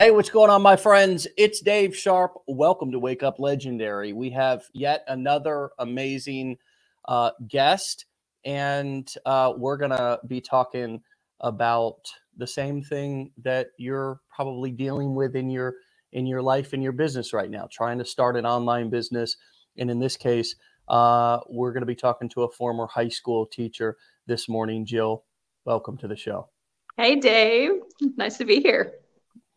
Hey, 0.00 0.12
what's 0.12 0.30
going 0.30 0.48
on, 0.48 0.62
my 0.62 0.76
friends? 0.76 1.26
It's 1.36 1.60
Dave 1.60 1.94
Sharpe. 1.94 2.32
Welcome 2.46 2.90
to 2.90 2.98
Wake 2.98 3.22
Up 3.22 3.38
Legendary. 3.38 4.14
We 4.14 4.30
have 4.30 4.62
yet 4.72 5.04
another 5.08 5.72
amazing 5.78 6.56
uh, 7.04 7.32
guest, 7.48 8.06
and 8.46 9.12
uh, 9.26 9.52
we're 9.58 9.76
going 9.76 9.90
to 9.90 10.18
be 10.26 10.40
talking 10.40 11.02
about 11.40 11.98
the 12.38 12.46
same 12.46 12.82
thing 12.82 13.30
that 13.42 13.72
you're 13.76 14.22
probably 14.34 14.70
dealing 14.70 15.14
with 15.14 15.36
in 15.36 15.50
your 15.50 15.74
in 16.12 16.26
your 16.26 16.40
life 16.40 16.72
in 16.72 16.80
your 16.80 16.92
business 16.92 17.34
right 17.34 17.50
now, 17.50 17.68
trying 17.70 17.98
to 17.98 18.04
start 18.06 18.38
an 18.38 18.46
online 18.46 18.88
business. 18.88 19.36
And 19.76 19.90
in 19.90 20.00
this 20.00 20.16
case, 20.16 20.56
uh, 20.88 21.40
we're 21.46 21.72
going 21.72 21.82
to 21.82 21.86
be 21.86 21.94
talking 21.94 22.30
to 22.30 22.44
a 22.44 22.50
former 22.52 22.86
high 22.86 23.10
school 23.10 23.44
teacher 23.44 23.98
this 24.26 24.48
morning. 24.48 24.86
Jill, 24.86 25.24
welcome 25.66 25.98
to 25.98 26.08
the 26.08 26.16
show. 26.16 26.48
Hey, 26.96 27.16
Dave. 27.16 27.72
Nice 28.16 28.38
to 28.38 28.46
be 28.46 28.62
here. 28.62 28.99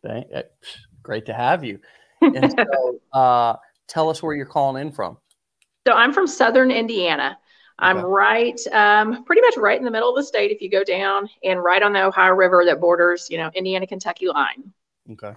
Thank, 0.05 0.27
eh, 0.33 0.43
great 1.01 1.25
to 1.27 1.33
have 1.33 1.63
you. 1.63 1.79
And 2.21 2.51
so, 2.57 2.99
uh, 3.17 3.55
tell 3.87 4.09
us 4.09 4.21
where 4.21 4.35
you're 4.35 4.45
calling 4.45 4.81
in 4.81 4.91
from. 4.91 5.17
So 5.87 5.93
I'm 5.93 6.13
from 6.13 6.27
Southern 6.27 6.71
Indiana. 6.71 7.37
I'm 7.79 7.97
okay. 7.97 8.05
right, 8.05 8.67
um, 8.71 9.25
pretty 9.25 9.41
much 9.41 9.57
right 9.57 9.77
in 9.77 9.83
the 9.83 9.91
middle 9.91 10.09
of 10.09 10.15
the 10.15 10.23
state. 10.23 10.51
If 10.51 10.61
you 10.61 10.69
go 10.69 10.83
down 10.83 11.27
and 11.43 11.61
right 11.61 11.81
on 11.81 11.91
the 11.91 12.05
Ohio 12.05 12.33
River 12.33 12.63
that 12.65 12.79
borders, 12.79 13.27
you 13.29 13.37
know, 13.37 13.49
Indiana 13.55 13.87
Kentucky 13.87 14.27
line. 14.27 14.71
Okay. 15.11 15.33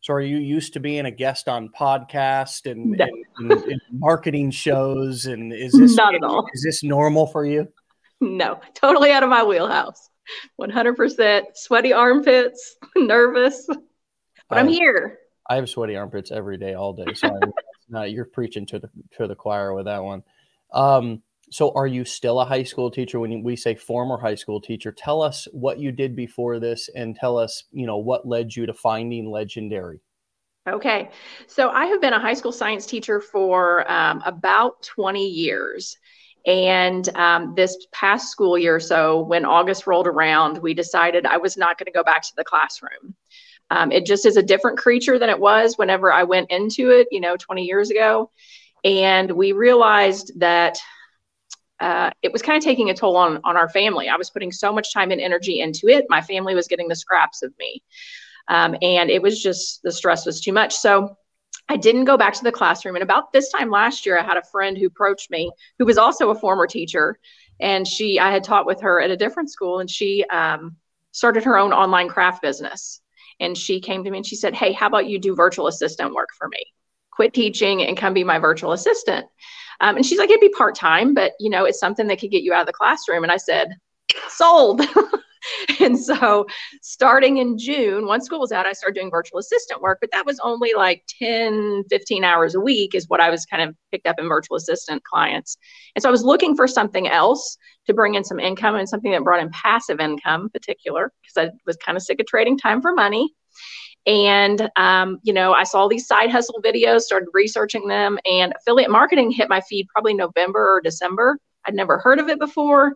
So 0.00 0.12
are 0.12 0.20
you 0.20 0.36
used 0.36 0.72
to 0.74 0.80
being 0.80 1.06
a 1.06 1.10
guest 1.10 1.48
on 1.48 1.68
podcast 1.68 2.70
and, 2.70 2.90
no. 2.92 3.06
and, 3.38 3.52
and, 3.52 3.62
and 3.64 3.80
marketing 3.92 4.50
shows? 4.50 5.26
And 5.26 5.52
is 5.52 5.72
this 5.78 5.96
not 5.96 6.14
at 6.14 6.22
all? 6.22 6.46
Is 6.52 6.62
this 6.62 6.82
normal 6.82 7.26
for 7.26 7.46
you? 7.46 7.68
No, 8.20 8.60
totally 8.74 9.12
out 9.12 9.22
of 9.22 9.30
my 9.30 9.42
wheelhouse. 9.42 10.10
100% 10.60 11.42
sweaty 11.54 11.92
armpits, 11.92 12.76
nervous 12.96 13.68
but 14.48 14.58
I, 14.58 14.60
am 14.60 14.68
here. 14.68 15.18
I 15.48 15.56
have 15.56 15.68
sweaty 15.68 15.96
armpits 15.96 16.30
every 16.30 16.56
day, 16.56 16.74
all 16.74 16.92
day. 16.92 17.14
So 17.14 17.38
I, 17.94 18.04
you're 18.06 18.24
preaching 18.24 18.66
to 18.66 18.78
the 18.78 18.90
to 19.18 19.26
the 19.26 19.34
choir 19.34 19.74
with 19.74 19.86
that 19.86 20.02
one. 20.02 20.22
Um, 20.72 21.22
so 21.50 21.72
are 21.74 21.86
you 21.86 22.04
still 22.04 22.40
a 22.40 22.44
high 22.44 22.64
school 22.64 22.90
teacher 22.90 23.20
when 23.20 23.42
we 23.42 23.54
say 23.54 23.74
former 23.74 24.18
high 24.18 24.34
school 24.34 24.60
teacher? 24.60 24.90
Tell 24.90 25.22
us 25.22 25.46
what 25.52 25.78
you 25.78 25.92
did 25.92 26.16
before 26.16 26.58
this, 26.58 26.90
and 26.94 27.14
tell 27.14 27.38
us, 27.38 27.64
you 27.70 27.86
know, 27.86 27.98
what 27.98 28.26
led 28.26 28.54
you 28.54 28.66
to 28.66 28.74
finding 28.74 29.30
legendary. 29.30 30.00
Okay, 30.68 31.10
so 31.46 31.68
I 31.70 31.86
have 31.86 32.00
been 32.00 32.12
a 32.12 32.18
high 32.18 32.34
school 32.34 32.50
science 32.50 32.86
teacher 32.86 33.20
for 33.20 33.90
um, 33.90 34.20
about 34.26 34.82
20 34.82 35.24
years. 35.24 35.96
And 36.44 37.08
um, 37.16 37.54
this 37.56 37.86
past 37.92 38.30
school 38.30 38.56
year, 38.56 38.78
so 38.78 39.20
when 39.20 39.44
August 39.44 39.86
rolled 39.86 40.06
around, 40.06 40.58
we 40.58 40.74
decided 40.74 41.26
I 41.26 41.38
was 41.38 41.56
not 41.56 41.76
going 41.76 41.86
to 41.86 41.92
go 41.92 42.04
back 42.04 42.22
to 42.22 42.32
the 42.36 42.44
classroom. 42.44 43.14
Um, 43.70 43.90
it 43.90 44.06
just 44.06 44.26
is 44.26 44.36
a 44.36 44.42
different 44.42 44.78
creature 44.78 45.18
than 45.18 45.30
it 45.30 45.38
was 45.38 45.76
whenever 45.76 46.12
I 46.12 46.22
went 46.22 46.50
into 46.50 46.90
it, 46.90 47.08
you 47.10 47.20
know, 47.20 47.36
20 47.36 47.64
years 47.64 47.90
ago. 47.90 48.30
And 48.84 49.30
we 49.32 49.52
realized 49.52 50.38
that 50.38 50.78
uh, 51.80 52.10
it 52.22 52.32
was 52.32 52.42
kind 52.42 52.56
of 52.56 52.64
taking 52.64 52.90
a 52.90 52.94
toll 52.94 53.16
on 53.16 53.40
on 53.44 53.56
our 53.56 53.68
family. 53.68 54.08
I 54.08 54.16
was 54.16 54.30
putting 54.30 54.52
so 54.52 54.72
much 54.72 54.92
time 54.94 55.10
and 55.10 55.20
energy 55.20 55.60
into 55.60 55.88
it. 55.88 56.06
My 56.08 56.22
family 56.22 56.54
was 56.54 56.68
getting 56.68 56.88
the 56.88 56.96
scraps 56.96 57.42
of 57.42 57.52
me, 57.58 57.82
um, 58.48 58.76
and 58.80 59.10
it 59.10 59.20
was 59.20 59.42
just 59.42 59.82
the 59.82 59.92
stress 59.92 60.24
was 60.24 60.40
too 60.40 60.52
much. 60.52 60.74
So 60.74 61.16
I 61.68 61.76
didn't 61.76 62.04
go 62.04 62.16
back 62.16 62.34
to 62.34 62.44
the 62.44 62.52
classroom. 62.52 62.96
And 62.96 63.02
about 63.02 63.32
this 63.32 63.50
time 63.50 63.70
last 63.70 64.06
year, 64.06 64.18
I 64.18 64.22
had 64.22 64.36
a 64.36 64.42
friend 64.42 64.78
who 64.78 64.86
approached 64.86 65.30
me, 65.30 65.50
who 65.78 65.84
was 65.84 65.98
also 65.98 66.30
a 66.30 66.38
former 66.38 66.66
teacher, 66.66 67.18
and 67.60 67.86
she 67.86 68.18
I 68.18 68.30
had 68.30 68.44
taught 68.44 68.66
with 68.66 68.80
her 68.80 69.00
at 69.00 69.10
a 69.10 69.16
different 69.16 69.50
school, 69.50 69.80
and 69.80 69.90
she 69.90 70.24
um, 70.24 70.76
started 71.12 71.44
her 71.44 71.58
own 71.58 71.72
online 71.72 72.08
craft 72.08 72.40
business. 72.40 73.02
And 73.40 73.56
she 73.56 73.80
came 73.80 74.04
to 74.04 74.10
me 74.10 74.18
and 74.18 74.26
she 74.26 74.36
said, 74.36 74.54
Hey, 74.54 74.72
how 74.72 74.86
about 74.86 75.06
you 75.06 75.18
do 75.18 75.34
virtual 75.34 75.66
assistant 75.66 76.14
work 76.14 76.28
for 76.38 76.48
me? 76.48 76.62
Quit 77.10 77.34
teaching 77.34 77.82
and 77.82 77.96
come 77.96 78.14
be 78.14 78.24
my 78.24 78.38
virtual 78.38 78.72
assistant. 78.72 79.26
Um, 79.80 79.96
and 79.96 80.06
she's 80.06 80.18
like, 80.18 80.30
It'd 80.30 80.40
be 80.40 80.48
part 80.50 80.74
time, 80.74 81.14
but 81.14 81.32
you 81.40 81.50
know, 81.50 81.64
it's 81.64 81.80
something 81.80 82.06
that 82.06 82.18
could 82.18 82.30
get 82.30 82.42
you 82.42 82.52
out 82.52 82.60
of 82.60 82.66
the 82.66 82.72
classroom. 82.72 83.22
And 83.22 83.32
I 83.32 83.36
said, 83.36 83.68
Sold. 84.28 84.82
and 85.80 85.98
so 85.98 86.46
starting 86.82 87.38
in 87.38 87.58
June, 87.58 88.06
once 88.06 88.26
school 88.26 88.40
was 88.40 88.52
out, 88.52 88.66
I 88.66 88.72
started 88.72 88.98
doing 88.98 89.10
virtual 89.10 89.38
assistant 89.38 89.80
work, 89.80 89.98
but 90.00 90.10
that 90.12 90.26
was 90.26 90.40
only 90.42 90.72
like 90.74 91.04
10, 91.18 91.84
15 91.90 92.24
hours 92.24 92.54
a 92.54 92.60
week 92.60 92.94
is 92.94 93.08
what 93.08 93.20
I 93.20 93.30
was 93.30 93.44
kind 93.46 93.68
of 93.68 93.74
picked 93.90 94.06
up 94.06 94.16
in 94.18 94.28
virtual 94.28 94.56
assistant 94.56 95.02
clients. 95.04 95.56
And 95.94 96.02
so 96.02 96.08
I 96.08 96.12
was 96.12 96.22
looking 96.22 96.56
for 96.56 96.66
something 96.66 97.08
else 97.08 97.56
to 97.86 97.94
bring 97.94 98.14
in 98.14 98.24
some 98.24 98.40
income 98.40 98.76
and 98.76 98.88
something 98.88 99.12
that 99.12 99.24
brought 99.24 99.40
in 99.40 99.50
passive 99.50 100.00
income 100.00 100.42
in 100.42 100.50
particular, 100.50 101.12
because 101.22 101.48
I 101.48 101.56
was 101.66 101.76
kind 101.76 101.96
of 101.96 102.02
sick 102.02 102.20
of 102.20 102.26
trading 102.26 102.58
time 102.58 102.82
for 102.82 102.92
money. 102.92 103.32
And, 104.06 104.70
um, 104.76 105.18
you 105.24 105.32
know, 105.32 105.52
I 105.52 105.64
saw 105.64 105.88
these 105.88 106.06
side 106.06 106.30
hustle 106.30 106.60
videos, 106.64 107.00
started 107.00 107.28
researching 107.32 107.88
them, 107.88 108.18
and 108.24 108.52
affiliate 108.56 108.90
marketing 108.90 109.32
hit 109.32 109.48
my 109.48 109.60
feed 109.62 109.88
probably 109.88 110.14
November 110.14 110.76
or 110.76 110.80
December. 110.80 111.38
I'd 111.66 111.74
never 111.74 111.98
heard 111.98 112.20
of 112.20 112.28
it 112.28 112.38
before 112.38 112.94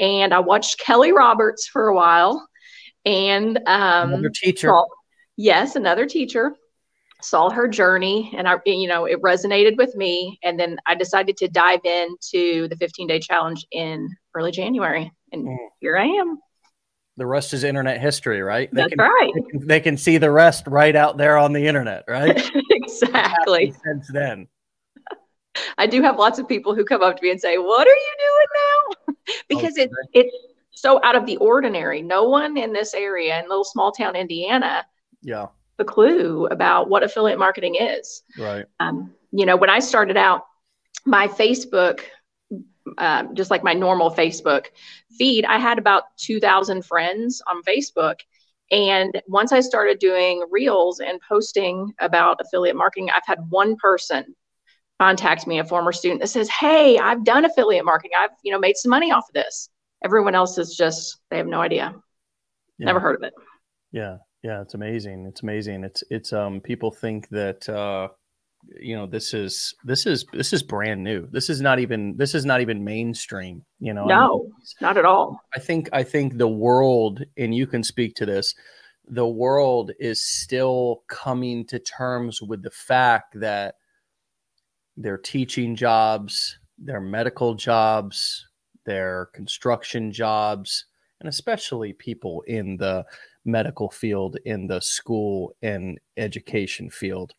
and 0.00 0.34
I 0.34 0.40
watched 0.40 0.80
Kelly 0.80 1.12
Roberts 1.12 1.68
for 1.68 1.88
a 1.88 1.94
while. 1.94 2.48
And 3.04 3.58
um, 3.66 4.14
another 4.14 4.30
teacher. 4.30 4.68
Saw, 4.68 4.86
yes, 5.36 5.76
another 5.76 6.06
teacher. 6.06 6.56
Saw 7.22 7.50
her 7.50 7.68
journey, 7.68 8.32
and 8.36 8.48
I, 8.48 8.56
you 8.64 8.88
know, 8.88 9.04
it 9.04 9.20
resonated 9.20 9.76
with 9.76 9.94
me. 9.94 10.38
And 10.42 10.58
then 10.58 10.78
I 10.86 10.94
decided 10.94 11.36
to 11.38 11.48
dive 11.48 11.84
into 11.84 12.66
the 12.68 12.76
15 12.78 13.06
day 13.06 13.20
challenge 13.20 13.66
in 13.70 14.08
early 14.34 14.50
January, 14.50 15.12
and 15.30 15.46
mm. 15.46 15.56
here 15.80 15.98
I 15.98 16.06
am. 16.06 16.38
The 17.18 17.26
rest 17.26 17.52
is 17.52 17.64
internet 17.64 18.00
history, 18.00 18.40
right? 18.40 18.72
They 18.72 18.80
That's 18.80 18.94
can, 18.94 18.98
right. 18.98 19.32
They 19.34 19.50
can, 19.50 19.66
they 19.66 19.80
can 19.80 19.96
see 19.98 20.16
the 20.16 20.30
rest 20.30 20.66
right 20.66 20.96
out 20.96 21.18
there 21.18 21.36
on 21.36 21.52
the 21.52 21.66
internet, 21.66 22.04
right? 22.08 22.50
exactly. 22.70 23.74
Since 23.84 24.08
then. 24.10 24.48
I 25.78 25.86
do 25.86 26.02
have 26.02 26.18
lots 26.18 26.38
of 26.38 26.48
people 26.48 26.74
who 26.74 26.84
come 26.84 27.02
up 27.02 27.16
to 27.16 27.22
me 27.22 27.30
and 27.30 27.40
say, 27.40 27.58
"What 27.58 27.86
are 27.86 27.90
you 27.90 28.14
doing 28.18 28.46
now?" 28.56 29.34
because 29.48 29.72
okay. 29.72 29.82
it 29.82 29.90
it's 30.12 30.36
so 30.72 31.00
out 31.04 31.16
of 31.16 31.26
the 31.26 31.36
ordinary. 31.38 32.02
No 32.02 32.28
one 32.28 32.56
in 32.56 32.72
this 32.72 32.94
area 32.94 33.40
in 33.40 33.48
little 33.48 33.64
small 33.64 33.92
town 33.92 34.16
Indiana, 34.16 34.84
yeah, 35.22 35.46
the 35.76 35.84
clue 35.84 36.46
about 36.46 36.88
what 36.88 37.02
affiliate 37.02 37.38
marketing 37.38 37.76
is. 37.76 38.22
Right. 38.38 38.66
Um, 38.80 39.14
you 39.32 39.46
know, 39.46 39.56
when 39.56 39.70
I 39.70 39.78
started 39.78 40.16
out, 40.16 40.46
my 41.06 41.28
Facebook, 41.28 42.00
uh, 42.98 43.24
just 43.34 43.50
like 43.50 43.64
my 43.64 43.74
normal 43.74 44.10
Facebook 44.10 44.66
feed, 45.18 45.44
I 45.44 45.58
had 45.58 45.78
about 45.78 46.16
two 46.16 46.40
thousand 46.40 46.84
friends 46.84 47.42
on 47.46 47.62
Facebook. 47.62 48.16
And 48.72 49.20
once 49.26 49.50
I 49.50 49.60
started 49.60 49.98
doing 49.98 50.44
reels 50.48 51.00
and 51.00 51.20
posting 51.28 51.92
about 51.98 52.38
affiliate 52.40 52.76
marketing, 52.76 53.10
I've 53.10 53.26
had 53.26 53.40
one 53.48 53.74
person 53.76 54.36
contact 55.00 55.46
me, 55.46 55.58
a 55.58 55.64
former 55.64 55.92
student 55.92 56.20
that 56.20 56.28
says, 56.28 56.50
Hey, 56.50 56.98
I've 56.98 57.24
done 57.24 57.46
affiliate 57.46 57.86
marketing. 57.86 58.12
I've, 58.18 58.30
you 58.42 58.52
know, 58.52 58.58
made 58.58 58.76
some 58.76 58.90
money 58.90 59.10
off 59.10 59.28
of 59.28 59.34
this. 59.34 59.70
Everyone 60.04 60.34
else 60.34 60.58
is 60.58 60.76
just, 60.76 61.18
they 61.30 61.38
have 61.38 61.46
no 61.46 61.60
idea. 61.60 61.94
Yeah. 62.78 62.86
Never 62.86 63.00
heard 63.00 63.16
of 63.16 63.22
it. 63.22 63.32
Yeah. 63.92 64.18
Yeah. 64.42 64.60
It's 64.60 64.74
amazing. 64.74 65.26
It's 65.26 65.42
amazing. 65.42 65.84
It's, 65.84 66.04
it's, 66.10 66.32
um, 66.34 66.60
people 66.60 66.90
think 66.90 67.28
that, 67.30 67.66
uh, 67.68 68.08
you 68.78 68.94
know, 68.94 69.06
this 69.06 69.32
is, 69.32 69.74
this 69.84 70.04
is, 70.04 70.26
this 70.34 70.52
is 70.52 70.62
brand 70.62 71.02
new. 71.02 71.26
This 71.30 71.48
is 71.48 71.62
not 71.62 71.78
even, 71.78 72.16
this 72.18 72.34
is 72.34 72.44
not 72.44 72.60
even 72.60 72.84
mainstream, 72.84 73.64
you 73.78 73.94
know? 73.94 74.04
No, 74.04 74.50
not 74.82 74.98
at 74.98 75.06
all. 75.06 75.40
I 75.56 75.60
think, 75.60 75.88
I 75.94 76.02
think 76.02 76.36
the 76.36 76.48
world, 76.48 77.24
and 77.38 77.54
you 77.54 77.66
can 77.66 77.82
speak 77.82 78.16
to 78.16 78.26
this, 78.26 78.54
the 79.08 79.26
world 79.26 79.92
is 79.98 80.22
still 80.22 81.04
coming 81.08 81.64
to 81.68 81.78
terms 81.78 82.42
with 82.42 82.62
the 82.62 82.70
fact 82.70 83.40
that 83.40 83.76
their 85.00 85.16
teaching 85.16 85.74
jobs, 85.74 86.58
their 86.78 87.00
medical 87.00 87.54
jobs, 87.54 88.46
their 88.84 89.30
construction 89.34 90.12
jobs, 90.12 90.84
and 91.20 91.28
especially 91.28 91.92
people 91.94 92.42
in 92.42 92.76
the 92.76 93.04
medical 93.44 93.90
field, 93.90 94.36
in 94.44 94.66
the 94.66 94.80
school 94.80 95.54
and 95.62 95.98
education 96.16 96.90
field. 96.90 97.34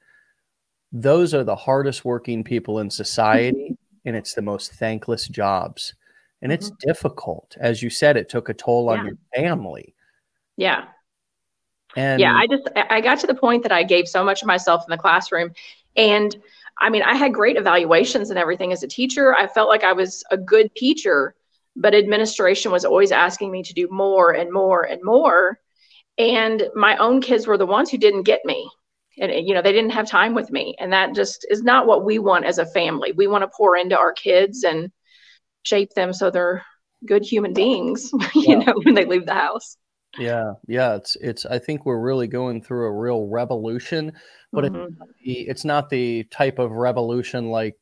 Those 0.92 1.34
are 1.34 1.44
the 1.44 1.56
hardest 1.56 2.04
working 2.04 2.44
people 2.44 2.80
in 2.80 2.90
society, 2.90 3.78
and 4.06 4.16
it's 4.16 4.34
the 4.34 4.42
most 4.42 4.74
thankless 4.74 5.28
jobs. 5.28 5.94
And 6.42 6.52
it's 6.52 6.72
mm-hmm. 6.72 6.90
difficult. 6.90 7.56
As 7.60 7.84
you 7.84 7.92
said, 7.92 8.18
it 8.18 8.28
took 8.28 8.50
a 8.50 8.54
toll 8.56 8.90
on 8.90 9.06
your 9.06 9.18
family. 9.36 9.94
Yeah. 10.57 10.86
And 11.96 12.19
yeah, 12.19 12.34
I 12.34 12.48
just 12.48 12.68
I 12.75 13.02
got 13.02 13.19
to 13.19 13.28
the 13.28 13.36
point 13.36 13.62
that 13.64 13.72
I 13.72 13.84
gave 13.84 14.07
so 14.07 14.24
much 14.24 14.42
of 14.42 14.48
myself 14.48 14.84
in 14.88 14.92
the 14.92 14.98
classroom 14.98 15.52
and 15.96 16.36
I 16.79 16.89
mean, 16.89 17.03
I 17.03 17.15
had 17.15 17.33
great 17.33 17.57
evaluations 17.57 18.29
and 18.29 18.39
everything 18.39 18.71
as 18.71 18.83
a 18.83 18.88
teacher. 18.88 19.35
I 19.35 19.47
felt 19.47 19.69
like 19.69 19.83
I 19.83 19.94
was 19.94 20.23
a 20.31 20.38
good 20.38 20.73
teacher, 20.75 21.35
but 21.75 21.94
administration 21.94 22.71
was 22.71 22.85
always 22.85 23.12
asking 23.12 23.51
me 23.51 23.63
to 23.63 23.73
do 23.73 23.88
more 23.91 24.31
and 24.31 24.51
more 24.51 24.83
and 24.83 25.01
more. 25.03 25.59
And 26.18 26.63
my 26.75 26.97
own 26.97 27.21
kids 27.21 27.47
were 27.47 27.57
the 27.57 27.65
ones 27.65 27.89
who 27.89 27.97
didn't 27.97 28.23
get 28.23 28.41
me. 28.45 28.69
And, 29.19 29.47
you 29.47 29.53
know, 29.53 29.62
they 29.62 29.73
didn't 29.73 29.91
have 29.91 30.07
time 30.07 30.33
with 30.33 30.51
me. 30.51 30.75
And 30.79 30.94
that 30.94 31.13
just 31.13 31.45
is 31.50 31.63
not 31.63 31.85
what 31.85 32.06
we 32.06 32.19
want 32.19 32.45
as 32.45 32.57
a 32.57 32.65
family. 32.65 33.12
We 33.12 33.27
want 33.27 33.44
to 33.44 33.51
pour 33.56 33.75
into 33.75 33.97
our 33.97 34.13
kids 34.13 34.63
and 34.63 34.91
shape 35.63 35.94
them 35.94 36.13
so 36.13 36.31
they're 36.31 36.63
good 37.06 37.23
human 37.23 37.53
beings, 37.53 38.12
you 38.35 38.44
yeah. 38.44 38.56
know, 38.59 38.73
when 38.83 38.95
they 38.95 39.06
leave 39.06 39.25
the 39.25 39.33
house. 39.33 39.77
Yeah, 40.18 40.54
yeah, 40.68 40.96
it's 40.96 41.16
it's. 41.22 41.46
I 41.46 41.60
think 41.60 41.86
we're 41.86 42.00
really 42.00 42.28
going 42.28 42.62
through 42.62 42.86
a 42.86 43.00
real 43.00 43.28
revolution, 43.28 44.12
but 44.52 44.66
mm-hmm. 44.66 45.02
it's, 45.19 45.50
it's 45.50 45.66
not 45.66 45.90
the 45.90 46.24
type 46.25 46.60
of 46.60 46.72
revolution 46.72 47.50
like 47.50 47.78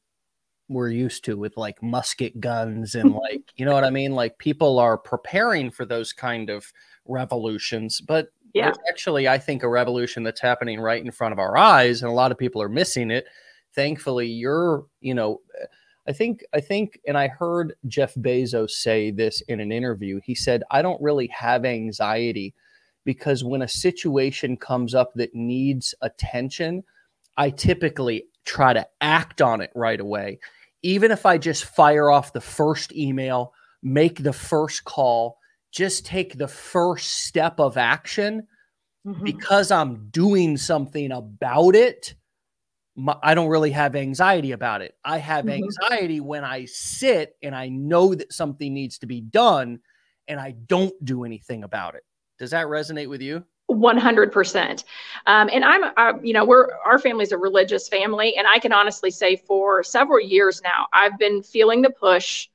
we're 0.68 0.90
used 0.90 1.26
to 1.26 1.36
with 1.36 1.58
like 1.58 1.82
musket 1.82 2.40
guns 2.40 2.94
and 2.94 3.14
like 3.14 3.52
you 3.56 3.66
know 3.66 3.74
what 3.74 3.84
I 3.84 3.90
mean. 3.90 4.12
Like 4.14 4.38
people 4.38 4.78
are 4.78 4.98
preparing 4.98 5.72
for 5.72 5.86
those 5.86 6.14
kind 6.14 6.50
of 6.50 6.72
revolutions, 7.06 8.00
but 8.00 8.28
yeah, 8.54 8.74
actually, 8.88 9.28
I 9.28 9.38
think 9.38 9.64
a 9.64 9.70
revolution 9.70 10.24
that's 10.24 10.42
happening 10.42 10.80
right 10.80 11.04
in 11.04 11.12
front 11.12 11.34
of 11.34 11.40
our 11.40 11.58
eyes, 11.58 12.02
and 12.02 12.10
a 12.10 12.16
lot 12.16 12.32
of 12.32 12.38
people 12.38 12.62
are 12.62 12.70
missing 12.70 13.12
it. 13.12 13.26
Thankfully, 13.74 14.28
you're 14.28 14.86
you 15.02 15.14
know 15.14 15.42
I 16.10 16.12
think 16.12 16.44
I 16.56 16.60
think 16.60 17.00
and 17.08 17.16
I 17.16 17.28
heard 17.28 17.76
Jeff 17.86 18.16
Bezos 18.16 18.72
say 18.72 19.12
this 19.12 19.42
in 19.42 19.60
an 19.60 19.72
interview. 19.72 20.20
He 20.24 20.34
said, 20.34 20.64
"I 20.72 20.82
don't 20.82 21.00
really 21.00 21.28
have 21.28 21.66
anxiety 21.66 22.56
because 23.06 23.44
when 23.44 23.62
a 23.62 23.68
situation 23.68 24.58
comes 24.58 24.96
up 24.96 25.14
that 25.14 25.36
needs 25.36 25.94
attention, 26.02 26.84
I 27.38 27.52
typically 27.52 28.26
try 28.44 28.74
to 28.74 28.88
act 29.02 29.40
on 29.40 29.62
it 29.62 29.70
right 29.76 30.00
away. 30.00 30.40
Even 30.82 31.12
if 31.12 31.28
I 31.28 31.38
just 31.38 31.66
fire 31.66 32.10
off 32.10 32.34
the 32.34 32.42
first 32.42 32.92
email, 32.96 33.54
make 33.84 34.24
the 34.24 34.34
first 34.34 34.86
call, 34.86 35.38
just 35.72 36.08
take 36.08 36.40
the 36.40 36.48
first 36.48 37.24
step 37.26 37.60
of 37.60 37.78
action 37.78 38.48
mm-hmm. 39.06 39.24
because 39.24 39.70
I'm 39.70 40.10
doing 40.10 40.58
something 40.58 41.12
about 41.12 41.76
it." 41.76 42.16
My, 43.00 43.16
I 43.24 43.34
don't 43.34 43.48
really 43.48 43.72
have 43.72 43.96
anxiety 43.96 44.52
about 44.52 44.82
it. 44.82 44.96
I 45.04 45.18
have 45.18 45.46
mm-hmm. 45.46 45.64
anxiety 45.64 46.20
when 46.20 46.44
I 46.44 46.66
sit 46.66 47.36
and 47.42 47.56
I 47.56 47.70
know 47.70 48.14
that 48.14 48.34
something 48.34 48.74
needs 48.74 49.00
to 49.00 49.06
be 49.08 49.22
done 49.22 49.80
and 50.28 50.40
I 50.40 50.52
don't 50.52 50.94
do 51.04 51.24
anything 51.24 51.64
about 51.64 51.96
it. 51.96 52.04
Does 52.38 52.52
that 52.52 52.68
resonate 52.68 53.10
with 53.10 53.22
you? 53.22 53.44
100%. 53.70 54.84
Um, 55.28 55.50
and 55.52 55.64
I'm, 55.64 55.84
uh, 55.96 56.20
you 56.22 56.34
know, 56.34 56.44
we're, 56.44 56.70
our 56.86 57.00
family's 57.00 57.32
a 57.32 57.38
religious 57.38 57.88
family. 57.88 58.36
And 58.36 58.48
I 58.48 58.60
can 58.60 58.74
honestly 58.74 59.12
say 59.12 59.36
for 59.36 59.84
several 59.84 60.20
years 60.20 60.62
now, 60.64 60.88
I've 60.92 61.18
been 61.18 61.44
feeling 61.44 61.82
the 61.82 61.92
push 61.92 62.50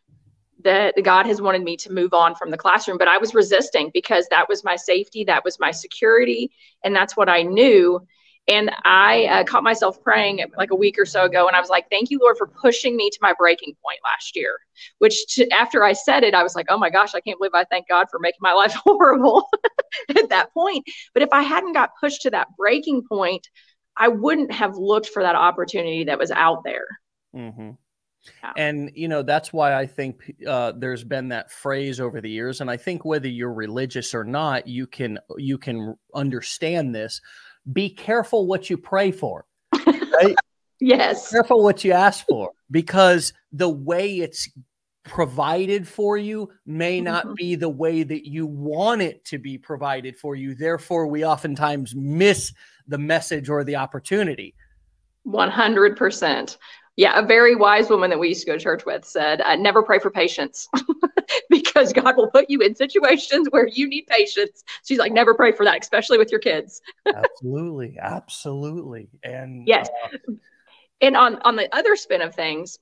that 0.63 0.95
God 1.03 1.27
has 1.27 1.41
wanted 1.41 1.63
me 1.63 1.77
to 1.79 1.93
move 1.93 2.15
on 2.15 2.35
from 2.35 2.51
the 2.51 2.57
classroom, 2.57 2.99
but 2.99 3.07
I 3.07 3.19
was 3.19 3.35
resisting 3.35 3.91
because 3.93 4.27
that 4.31 4.49
was 4.49 4.65
my 4.65 4.77
safety, 4.77 5.25
that 5.25 5.45
was 5.45 5.61
my 5.61 5.71
security, 5.71 6.51
and 6.83 6.97
that's 6.97 7.17
what 7.17 7.29
I 7.29 7.43
knew. 7.43 8.07
And 8.47 8.71
I 8.85 9.25
uh, 9.27 9.45
caught 9.45 9.63
myself 9.63 10.03
praying 10.03 10.45
like 10.59 10.71
a 10.71 10.75
week 10.75 10.99
or 10.99 11.07
so 11.07 11.25
ago, 11.25 11.47
and 11.47 11.57
I 11.57 11.61
was 11.61 11.71
like, 11.71 11.89
"Thank 11.91 12.11
you, 12.11 12.19
Lord, 12.21 12.37
for 12.37 12.47
pushing 12.47 12.95
me 12.95 13.09
to 13.09 13.19
my 13.23 13.33
breaking 13.39 13.75
point 13.83 14.01
last 14.05 14.37
year." 14.37 14.59
Which, 14.99 15.27
to, 15.37 15.49
after 15.51 15.83
I 15.83 15.95
said 15.95 16.25
it, 16.25 16.35
I 16.35 16.43
was 16.43 16.55
like, 16.55 16.67
"Oh 16.69 16.77
my 16.77 16.91
gosh, 16.91 17.15
I 17.15 17.21
can't 17.21 17.39
believe 17.39 17.55
I 17.55 17.65
thank 17.65 17.89
God 17.89 18.07
for 18.11 18.19
making 18.19 18.41
my 18.43 18.53
life 18.55 18.75
horrible 18.75 19.49
at 20.11 20.29
that 20.29 20.53
point." 20.53 20.85
But 21.15 21.23
if 21.23 21.31
I 21.33 21.43
hadn't 21.43 21.73
got 21.73 21.91
pushed 21.99 22.23
to 22.23 22.31
that 22.31 22.49
breaking 22.59 23.05
point, 23.09 23.49
I 23.97 24.09
wouldn't 24.09 24.53
have 24.53 24.77
looked 24.77 25.09
for 25.09 25.23
that 25.23 25.37
opportunity 25.37 26.05
that 26.05 26.19
was 26.19 26.31
out 26.31 26.65
there. 26.65 26.87
Mm-hmm. 27.35 27.71
Yeah. 28.43 28.53
And 28.57 28.91
you 28.95 29.09
know 29.09 29.23
that's 29.23 29.53
why 29.53 29.75
I 29.75 29.87
think 29.87 30.35
uh, 30.47 30.73
there's 30.77 31.05
been 31.05 31.29
that 31.29 31.51
phrase 31.51 32.01
over 32.01 32.21
the 32.21 32.31
years, 32.31 32.61
and 32.61 32.71
I 32.71 32.77
think 32.77 33.05
whether 33.05 33.29
you're 33.29 33.53
religious 33.53 34.15
or 34.15 34.25
not, 34.25 34.67
you 34.67 34.87
can 34.87 35.19
you 35.37 35.57
can 35.57 35.95
understand 36.15 36.95
this 36.95 37.21
be 37.73 37.91
careful 37.91 38.47
what 38.47 38.71
you 38.71 38.77
pray 38.77 39.11
for. 39.11 39.45
Right? 40.23 40.37
yes. 40.81 41.31
Be 41.31 41.35
careful 41.35 41.65
what 41.65 41.83
you 41.83 41.91
ask 41.91 42.25
for 42.29 42.53
because 42.71 43.33
the 43.51 43.69
way 43.69 44.19
it's 44.19 44.49
provided 45.05 45.89
for 45.89 46.17
you 46.17 46.51
may 46.67 47.01
not 47.01 47.25
mm-hmm. 47.25 47.35
be 47.35 47.55
the 47.57 47.69
way 47.69 48.05
that 48.05 48.29
you 48.29 48.47
want 48.47 49.03
it 49.03 49.25
to 49.27 49.39
be 49.39 49.59
provided 49.59 50.17
for 50.17 50.37
you. 50.37 50.55
Therefore, 50.55 51.09
we 51.09 51.25
oftentimes 51.25 51.95
miss 51.97 52.53
the 52.87 52.99
message 52.99 53.49
or 53.49 53.65
the 53.65 53.77
opportunity. 53.77 54.55
100% 55.27 56.57
yeah, 56.97 57.19
a 57.19 57.27
very 57.27 57.57
wise 57.57 57.91
woman 57.91 58.11
that 58.11 58.19
we 58.19 58.29
used 58.29 58.41
to 58.43 58.47
go 58.47 58.57
to 58.57 58.63
church 58.63 58.87
with 58.87 59.05
said, 59.05 59.41
uh, 59.41 59.57
"Never 59.57 59.83
pray 59.83 59.99
for 59.99 60.11
patience, 60.11 60.69
because 61.51 61.93
God 61.93 62.17
will 62.17 62.31
put 62.31 62.49
you 62.49 62.61
in 62.61 62.75
situations 62.77 63.49
where 63.51 63.67
you 63.67 63.89
need 63.89 64.07
patience." 64.07 64.63
She's 64.85 64.99
like, 64.99 65.13
"Never 65.13 65.35
pray 65.35 65.53
for 65.53 65.65
that, 65.65 65.83
especially 65.83 66.19
with 66.19 66.31
your 66.31 66.41
kids." 66.41 66.81
absolutely, 67.07 67.99
absolutely, 68.01 69.09
and 69.25 69.67
yes, 69.67 69.89
uh, 70.05 70.35
and 71.01 71.17
on 71.17 71.37
on 71.43 71.57
the 71.57 71.75
other 71.75 71.97
spin 71.97 72.23
of 72.23 72.35
things, 72.35 72.79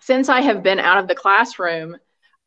since 0.00 0.28
I 0.28 0.40
have 0.40 0.64
been 0.64 0.80
out 0.80 0.98
of 0.98 1.06
the 1.06 1.14
classroom, 1.14 1.96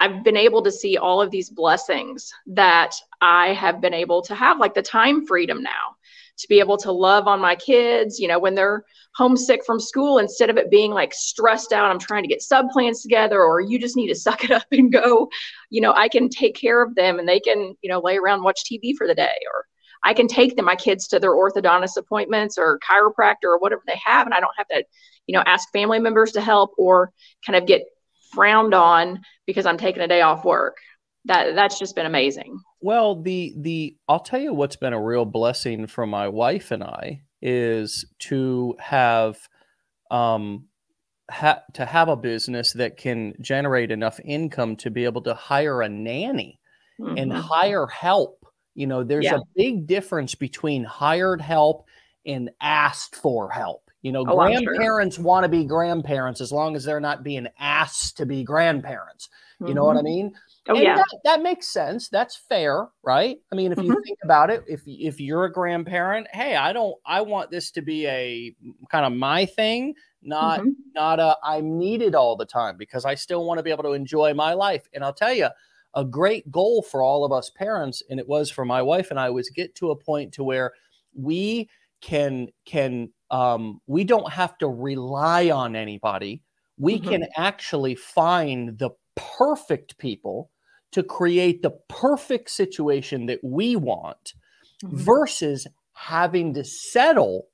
I've 0.02 0.24
been 0.26 0.38
able 0.38 0.64
to 0.64 0.72
see 0.72 0.98
all 0.98 1.22
of 1.22 1.32
these 1.32 1.50
blessings 1.50 2.34
that 2.48 2.94
I 3.22 3.54
have 3.54 3.80
been 3.80 3.94
able 3.94 4.22
to 4.24 4.36
have, 4.36 4.60
like 4.60 4.74
the 4.74 4.82
time 4.82 5.26
freedom 5.26 5.64
now 5.64 5.96
to 6.40 6.48
be 6.48 6.60
able 6.60 6.78
to 6.78 6.92
love 6.92 7.28
on 7.28 7.40
my 7.40 7.56
kids, 7.56 8.20
you 8.20 8.28
know, 8.28 8.40
when 8.40 8.56
they're 8.56 8.84
homesick 9.16 9.66
from 9.66 9.80
school, 9.80 10.18
instead 10.18 10.50
of 10.50 10.58
it 10.58 10.72
being 10.72 10.92
like 10.92 11.14
stressed 11.14 11.74
out, 11.74 11.92
I'm 11.92 12.00
trying 12.00 12.24
to 12.24 12.30
get 12.30 12.42
sub 12.42 12.70
plans 12.70 13.02
together, 13.02 13.42
or 13.42 13.60
you 13.60 13.78
just 13.78 13.96
need 13.96 14.08
to 14.08 14.16
suck 14.20 14.44
it 14.44 14.52
up 14.52 14.66
and 14.72 14.92
go, 14.92 15.30
you 15.70 15.82
know, 15.82 15.94
I 15.94 16.08
can 16.08 16.30
take 16.30 16.56
care 16.56 16.82
of 16.82 16.96
them 16.96 17.20
and 17.20 17.28
they 17.28 17.40
can, 17.40 17.76
you 17.82 17.90
know, 17.90 18.00
lay 18.00 18.18
around, 18.18 18.44
watch 18.44 18.64
TV 18.64 18.96
for 18.98 19.08
the 19.08 19.16
day, 19.16 19.36
or 19.54 19.66
I 20.04 20.14
can 20.14 20.28
take 20.28 20.56
them, 20.56 20.66
my 20.66 20.76
kids 20.76 21.08
to 21.10 21.20
their 21.20 21.34
orthodontist 21.34 21.98
appointments 21.98 22.58
or 22.58 22.80
chiropractor 22.80 23.46
or 23.46 23.60
whatever 23.60 23.82
they 23.86 24.00
have. 24.04 24.26
And 24.26 24.34
I 24.34 24.40
don't 24.40 24.56
have 24.58 24.68
to, 24.70 24.84
you 25.28 25.34
know, 25.34 25.44
ask 25.46 25.70
family 25.72 26.00
members 26.00 26.32
to 26.34 26.42
help 26.42 26.72
or 26.78 27.12
kind 27.46 27.58
of 27.58 27.68
get 27.68 27.84
frowned 28.32 28.74
on 28.74 29.22
because 29.46 29.66
I'm 29.66 29.78
taking 29.78 30.02
a 30.02 30.08
day 30.08 30.22
off 30.22 30.46
work. 30.46 30.78
That 31.26 31.56
that's 31.56 31.78
just 31.78 31.96
been 31.96 32.06
amazing. 32.06 32.60
Well, 32.82 33.22
the 33.22 33.54
the 33.58 33.98
I'll 34.08 34.20
tell 34.20 34.40
you 34.40 34.54
what's 34.54 34.78
been 34.78 34.94
a 34.94 35.02
real 35.02 35.26
blessing 35.26 35.88
for 35.88 36.08
my 36.08 36.28
wife 36.28 36.72
and 36.72 36.84
I 36.84 37.22
is 37.42 38.06
to 38.20 38.76
have 38.80 39.38
um 40.12 40.66
ha- 41.30 41.64
to 41.74 41.86
have 41.86 42.10
a 42.10 42.16
business 42.16 42.74
that 42.74 42.98
can 42.98 43.34
generate 43.42 43.92
enough 43.92 44.20
income 44.24 44.76
to 44.78 44.90
be 44.90 45.06
able 45.06 45.22
to 45.24 45.34
hire 45.34 45.82
a 45.82 45.90
nanny 45.90 46.60
mm-hmm. 47.00 47.18
and 47.18 47.34
hire 47.34 47.88
help. 47.88 48.46
You 48.76 48.88
know, 48.88 49.04
there's 49.04 49.26
yeah. 49.26 49.38
a 49.38 49.42
big 49.56 49.88
difference 49.88 50.36
between 50.36 50.84
hired 50.84 51.42
help 51.42 51.86
and 52.26 52.50
asked 52.62 53.16
for 53.16 53.50
help. 53.50 53.90
You 54.02 54.14
know, 54.14 54.24
oh, 54.26 54.36
grandparents 54.36 55.18
sure. 55.18 55.26
want 55.26 55.44
to 55.44 55.50
be 55.50 55.66
grandparents 55.66 56.40
as 56.40 56.52
long 56.52 56.76
as 56.76 56.86
they're 56.86 57.02
not 57.02 57.24
being 57.24 57.48
asked 57.60 58.18
to 58.18 58.26
be 58.26 58.44
grandparents. 58.44 59.28
You 59.60 59.68
mm-hmm. 59.68 59.76
know 59.76 59.84
what 59.84 59.98
I 59.98 60.00
mm-hmm. 60.00 60.06
mean? 60.06 60.36
Oh, 60.68 60.76
and 60.76 60.84
yeah. 60.84 60.96
That, 60.96 61.20
that, 61.24 61.42
makes 61.42 61.68
sense. 61.68 62.10
That's 62.10 62.36
fair, 62.36 62.90
right? 63.04 63.38
I 63.52 63.56
mean, 63.56 63.72
if 63.72 63.78
mm-hmm. 63.78 63.88
you 63.88 64.02
think 64.06 64.20
about 64.24 64.50
it, 64.50 64.64
if 64.68 64.82
if 64.86 65.20
you're 65.20 65.46
a 65.46 65.52
grandparent, 65.52 66.28
hey, 66.34 66.56
I 66.56 66.74
don't 66.74 66.96
I 67.06 67.22
want 67.22 67.50
this 67.50 67.72
to 67.72 67.82
be 67.82 68.06
a 68.08 68.56
kind 68.92 69.06
of 69.06 69.14
my 69.14 69.46
thing, 69.46 69.96
not 70.22 70.60
mm-hmm. 70.60 70.70
not 70.94 71.20
a 71.20 71.38
I'm 71.44 71.78
needed 71.78 72.14
all 72.14 72.36
the 72.36 72.46
time 72.46 72.78
because 72.78 73.06
I 73.06 73.16
still 73.16 73.46
want 73.46 73.58
to 73.58 73.64
be 73.64 73.72
able 73.72 73.84
to 73.84 73.94
enjoy 73.94 74.34
my 74.34 74.54
life. 74.54 74.88
And 74.94 75.04
I'll 75.04 75.14
tell 75.14 75.34
you, 75.34 75.48
a 75.94 76.06
great 76.06 76.52
goal 76.52 76.82
for 76.82 77.02
all 77.02 77.26
of 77.26 77.32
us 77.32 77.50
parents, 77.50 78.04
and 78.10 78.20
it 78.20 78.28
was 78.28 78.52
for 78.52 78.66
my 78.66 78.82
wife 78.82 79.12
and 79.12 79.20
I, 79.20 79.30
was 79.30 79.50
get 79.50 79.76
to 79.76 79.92
a 79.92 79.96
point 79.96 80.34
to 80.34 80.44
where 80.44 80.74
we 81.16 81.70
can 82.02 82.48
can 82.66 83.12
um, 83.32 83.82
we 83.88 84.04
don't 84.04 84.32
have 84.32 84.58
to 84.60 84.68
rely 84.68 85.50
on 85.50 85.76
anybody. 85.76 86.42
We 86.78 87.00
mm-hmm. 87.00 87.10
can 87.10 87.28
actually 87.36 87.96
find 87.96 88.78
the 88.78 88.92
perfect 89.38 89.98
people 89.98 90.50
to 90.92 91.04
create 91.04 91.62
the 91.62 91.72
perfect 91.88 92.50
situation 92.50 93.28
that 93.28 93.40
we 93.44 93.76
want 93.76 94.34
mm-hmm. 94.84 94.98
versus 94.98 95.68
having 95.94 96.54
to 96.54 96.64
settle 96.64 97.48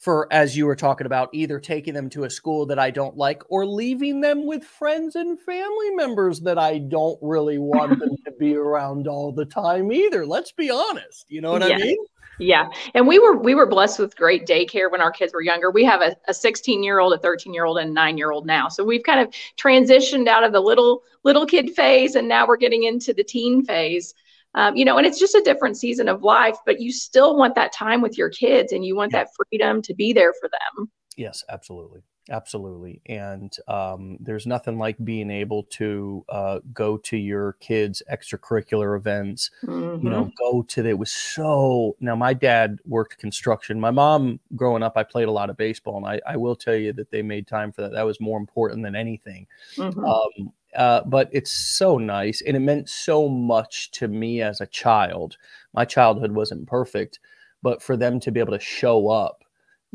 for 0.00 0.26
as 0.32 0.56
you 0.56 0.64
were 0.64 0.74
talking 0.74 1.06
about 1.06 1.28
either 1.34 1.60
taking 1.60 1.92
them 1.92 2.08
to 2.08 2.24
a 2.24 2.30
school 2.30 2.64
that 2.64 2.78
I 2.78 2.90
don't 2.90 3.18
like 3.18 3.42
or 3.50 3.66
leaving 3.66 4.22
them 4.22 4.46
with 4.46 4.64
friends 4.64 5.14
and 5.14 5.38
family 5.38 5.90
members 5.90 6.40
that 6.40 6.58
I 6.58 6.78
don't 6.78 7.18
really 7.20 7.58
want 7.58 7.98
them 7.98 8.16
to 8.24 8.32
be 8.32 8.56
around 8.56 9.06
all 9.06 9.30
the 9.30 9.44
time 9.44 9.92
either. 9.92 10.24
Let's 10.24 10.52
be 10.52 10.70
honest. 10.70 11.26
You 11.28 11.42
know 11.42 11.52
what 11.52 11.68
yeah. 11.68 11.74
I 11.74 11.78
mean? 11.78 11.98
Yeah. 12.38 12.70
And 12.94 13.06
we 13.06 13.18
were 13.18 13.36
we 13.36 13.54
were 13.54 13.66
blessed 13.66 13.98
with 13.98 14.16
great 14.16 14.46
daycare 14.46 14.90
when 14.90 15.02
our 15.02 15.10
kids 15.10 15.34
were 15.34 15.42
younger. 15.42 15.70
We 15.70 15.84
have 15.84 16.00
a, 16.00 16.16
a 16.26 16.32
16 16.32 16.82
year 16.82 16.98
old, 16.98 17.12
a 17.12 17.18
13 17.18 17.52
year 17.52 17.66
old, 17.66 17.76
and 17.76 17.90
a 17.90 17.92
nine 17.92 18.16
year 18.16 18.32
old 18.32 18.46
now. 18.46 18.68
So 18.68 18.82
we've 18.82 19.02
kind 19.02 19.20
of 19.20 19.34
transitioned 19.58 20.26
out 20.26 20.44
of 20.44 20.52
the 20.52 20.60
little 20.60 21.02
little 21.24 21.44
kid 21.44 21.74
phase 21.76 22.14
and 22.14 22.26
now 22.26 22.46
we're 22.46 22.56
getting 22.56 22.84
into 22.84 23.12
the 23.12 23.22
teen 23.22 23.62
phase. 23.66 24.14
Um, 24.54 24.76
you 24.76 24.84
know, 24.84 24.98
and 24.98 25.06
it's 25.06 25.18
just 25.18 25.34
a 25.34 25.42
different 25.42 25.76
season 25.76 26.08
of 26.08 26.22
life, 26.22 26.56
but 26.66 26.80
you 26.80 26.92
still 26.92 27.36
want 27.36 27.54
that 27.54 27.72
time 27.72 28.00
with 28.00 28.18
your 28.18 28.30
kids 28.30 28.72
and 28.72 28.84
you 28.84 28.96
want 28.96 29.12
yeah. 29.12 29.24
that 29.24 29.30
freedom 29.34 29.80
to 29.82 29.94
be 29.94 30.12
there 30.12 30.32
for 30.40 30.48
them. 30.48 30.90
Yes, 31.16 31.44
absolutely. 31.48 32.02
Absolutely. 32.30 33.00
And 33.06 33.52
um, 33.66 34.16
there's 34.20 34.46
nothing 34.46 34.78
like 34.78 34.96
being 35.02 35.30
able 35.30 35.64
to 35.64 36.24
uh, 36.28 36.60
go 36.72 36.96
to 36.98 37.16
your 37.16 37.54
kids' 37.54 38.02
extracurricular 38.10 38.96
events, 38.96 39.50
mm-hmm. 39.64 40.04
you 40.04 40.10
know, 40.10 40.24
mm-hmm. 40.24 40.52
go 40.52 40.62
to 40.62 40.82
the, 40.82 40.90
it 40.90 40.98
was 40.98 41.10
so. 41.10 41.96
Now, 41.98 42.14
my 42.14 42.32
dad 42.32 42.78
worked 42.86 43.18
construction. 43.18 43.80
My 43.80 43.90
mom, 43.90 44.38
growing 44.54 44.82
up, 44.82 44.92
I 44.96 45.02
played 45.02 45.28
a 45.28 45.32
lot 45.32 45.50
of 45.50 45.56
baseball. 45.56 45.96
And 45.96 46.06
I, 46.06 46.20
I 46.24 46.36
will 46.36 46.54
tell 46.54 46.76
you 46.76 46.92
that 46.92 47.10
they 47.10 47.22
made 47.22 47.48
time 47.48 47.72
for 47.72 47.82
that. 47.82 47.92
That 47.92 48.06
was 48.06 48.20
more 48.20 48.38
important 48.38 48.84
than 48.84 48.94
anything. 48.94 49.46
Mm-hmm. 49.76 50.04
Um, 50.04 50.52
uh, 50.76 51.02
but 51.06 51.28
it's 51.32 51.50
so 51.50 51.98
nice 51.98 52.42
and 52.42 52.56
it 52.56 52.60
meant 52.60 52.88
so 52.88 53.28
much 53.28 53.90
to 53.92 54.08
me 54.08 54.42
as 54.42 54.60
a 54.60 54.66
child. 54.66 55.36
My 55.74 55.84
childhood 55.84 56.32
wasn't 56.32 56.66
perfect, 56.66 57.18
but 57.62 57.82
for 57.82 57.96
them 57.96 58.20
to 58.20 58.30
be 58.30 58.40
able 58.40 58.52
to 58.52 58.64
show 58.64 59.08
up 59.08 59.44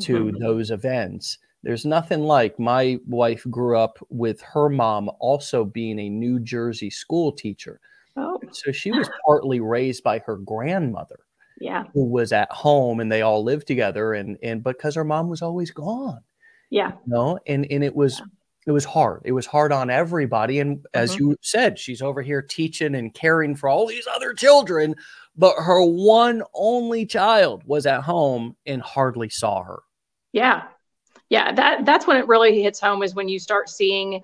to 0.01 0.25
mm-hmm. 0.25 0.43
those 0.43 0.71
events, 0.71 1.37
there's 1.63 1.85
nothing 1.85 2.21
like 2.21 2.59
my 2.59 2.99
wife 3.07 3.45
grew 3.49 3.77
up 3.77 3.97
with 4.09 4.41
her 4.41 4.69
mom 4.69 5.09
also 5.19 5.63
being 5.63 5.99
a 5.99 6.09
New 6.09 6.39
Jersey 6.39 6.89
school 6.89 7.31
teacher. 7.31 7.79
Oh. 8.17 8.39
So 8.51 8.71
she 8.71 8.91
was 8.91 9.09
partly 9.25 9.59
raised 9.59 10.03
by 10.03 10.19
her 10.19 10.37
grandmother. 10.37 11.19
Yeah. 11.59 11.85
Who 11.93 12.05
was 12.05 12.33
at 12.33 12.51
home 12.51 12.99
and 12.99 13.09
they 13.09 13.21
all 13.21 13.43
lived 13.43 13.65
together 13.65 14.13
and 14.13 14.37
and 14.43 14.61
because 14.61 14.95
her 14.95 15.05
mom 15.05 15.29
was 15.29 15.41
always 15.41 15.71
gone. 15.71 16.19
Yeah. 16.69 16.89
You 16.89 16.97
no, 17.07 17.15
know? 17.15 17.39
and 17.47 17.65
and 17.71 17.83
it 17.83 17.95
was 17.95 18.19
yeah 18.19 18.25
it 18.65 18.71
was 18.71 18.85
hard. 18.85 19.21
It 19.25 19.31
was 19.31 19.45
hard 19.45 19.71
on 19.71 19.89
everybody. 19.89 20.59
And 20.59 20.85
as 20.93 21.15
mm-hmm. 21.15 21.29
you 21.29 21.37
said, 21.41 21.77
she's 21.77 22.01
over 22.01 22.21
here 22.21 22.41
teaching 22.41 22.95
and 22.95 23.13
caring 23.13 23.55
for 23.55 23.69
all 23.69 23.85
these 23.85 24.07
other 24.07 24.33
children, 24.33 24.95
but 25.35 25.55
her 25.57 25.83
one 25.83 26.41
only 26.53 27.05
child 27.05 27.63
was 27.65 27.85
at 27.85 28.01
home 28.01 28.55
and 28.65 28.81
hardly 28.81 29.29
saw 29.29 29.63
her. 29.63 29.83
Yeah. 30.31 30.63
Yeah. 31.29 31.51
That 31.51 31.85
that's 31.85 32.07
when 32.07 32.17
it 32.17 32.27
really 32.27 32.61
hits 32.61 32.79
home 32.79 33.03
is 33.03 33.13
when 33.13 33.29
you 33.29 33.39
start 33.39 33.69
seeing 33.69 34.23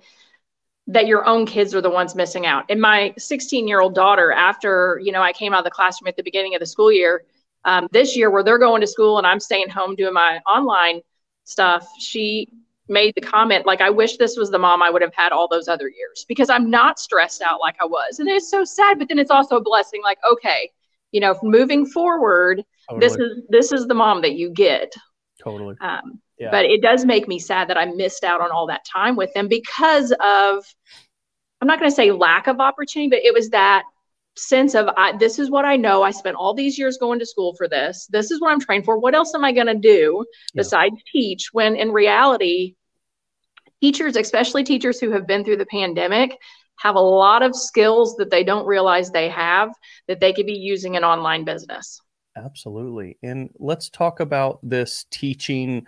that 0.88 1.06
your 1.06 1.26
own 1.26 1.46
kids 1.46 1.76
are 1.76 1.82
the 1.82 1.90
ones 1.90 2.16
missing 2.16 2.46
out. 2.48 2.66
And 2.70 2.82
my 2.82 3.14
16 3.18 3.68
year 3.68 3.80
old 3.80 3.94
daughter, 3.94 4.32
after, 4.32 5.00
you 5.04 5.12
know, 5.12 5.22
I 5.22 5.34
came 5.34 5.54
out 5.54 5.60
of 5.60 5.66
the 5.66 5.72
classroom 5.72 6.08
at 6.08 6.18
the 6.18 6.24
beginning 6.24 6.56
of 6.56 6.60
the 6.60 6.66
school 6.66 6.92
year, 6.92 7.24
um, 7.64 7.88
this 7.92 8.18
year 8.18 8.32
where 8.32 8.44
they're 8.44 8.58
going 8.58 8.82
to 8.82 8.88
school 8.88 9.20
and 9.20 9.28
I'm 9.28 9.40
staying 9.40 9.70
home 9.70 9.96
doing 9.96 10.14
my 10.14 10.40
online 10.48 11.02
stuff, 11.44 11.88
she 12.00 12.50
made 12.92 13.14
the 13.16 13.22
comment 13.22 13.66
like 13.66 13.82
i 13.82 13.90
wish 13.90 14.18
this 14.18 14.38
was 14.38 14.52
the 14.52 14.60
mom 14.60 14.82
i 14.82 14.90
would 14.90 15.02
have 15.02 15.14
had 15.16 15.32
all 15.32 15.48
those 15.48 15.68
other 15.68 15.90
years 15.90 16.26
because 16.28 16.50
i'm 16.50 16.70
not 16.70 17.00
stressed 17.00 17.42
out 17.42 17.60
like 17.60 17.76
i 17.82 17.86
was 17.86 18.20
and 18.20 18.28
it's 18.28 18.52
so 18.52 18.64
sad 18.64 19.00
but 19.00 19.08
then 19.08 19.18
it's 19.18 19.32
also 19.32 19.58
a 19.58 19.62
blessing 19.62 20.02
like 20.04 20.20
okay 20.30 20.70
you 21.12 21.20
know 21.20 21.38
moving 21.42 21.86
forward 21.86 22.64
totally. 22.90 23.08
this 23.08 23.18
is 23.18 23.44
this 23.50 23.72
is 23.72 23.88
the 23.88 23.94
mom 23.94 24.22
that 24.22 24.34
you 24.34 24.50
get 24.52 24.94
totally 25.42 25.76
um, 25.82 26.20
yeah. 26.38 26.52
but 26.52 26.66
it 26.66 26.82
does 26.82 27.06
make 27.06 27.28
me 27.28 27.40
sad 27.40 27.68
that 27.68 27.78
i 27.78 27.86
missed 27.86 28.24
out 28.24 28.42
on 28.42 28.52
all 28.52 28.68
that 28.68 28.86
time 28.86 29.16
with 29.16 29.34
them 29.34 29.48
because 29.48 30.12
of 30.24 30.64
i'm 31.62 31.68
not 31.68 31.80
going 31.80 31.90
to 31.90 31.96
say 31.96 32.12
lack 32.12 32.48
of 32.48 32.60
opportunity 32.60 33.10
but 33.10 33.24
it 33.24 33.34
was 33.34 33.50
that 33.50 33.84
sense 34.38 34.76
of 34.76 34.88
I, 34.98 35.18
this 35.18 35.40
is 35.40 35.50
what 35.50 35.66
I 35.66 35.76
know. 35.76 36.04
I 36.04 36.12
spent 36.12 36.36
all 36.36 36.54
these 36.54 36.78
years 36.78 36.98
going 36.98 37.20
to 37.20 37.26
school 37.26 37.54
for 37.56 37.68
this. 37.68 38.08
This 38.10 38.32
is 38.32 38.40
what 38.40 38.52
I'm 38.52 38.60
trained 38.60 38.86
for. 38.86 38.98
What 38.98 39.16
else 39.16 39.34
am 39.36 39.44
I 39.44 39.52
going 39.52 39.68
to 39.68 39.76
do 39.76 40.26
yeah. 40.54 40.62
besides 40.62 40.96
teach? 41.12 41.50
When 41.52 41.76
in 41.76 41.92
reality, 41.92 42.76
teachers, 43.82 44.16
especially 44.16 44.64
teachers 44.64 45.00
who 45.00 45.12
have 45.12 45.28
been 45.28 45.44
through 45.44 45.58
the 45.58 45.66
pandemic, 45.66 46.38
have 46.80 46.96
a 46.96 47.00
lot 47.00 47.44
of 47.44 47.56
skills 47.56 48.16
that 48.18 48.32
they 48.32 48.44
don't 48.44 48.66
realize 48.66 49.12
they 49.12 49.30
have 49.30 49.70
that 50.08 50.20
they 50.20 50.34
could 50.34 50.46
be 50.46 50.54
using 50.54 50.96
in 50.96 51.04
online 51.04 51.44
business. 51.44 52.02
Absolutely. 52.36 53.18
And 53.24 53.50
let's 53.60 53.90
talk 53.90 54.20
about 54.20 54.60
this 54.64 55.06
teaching 55.12 55.86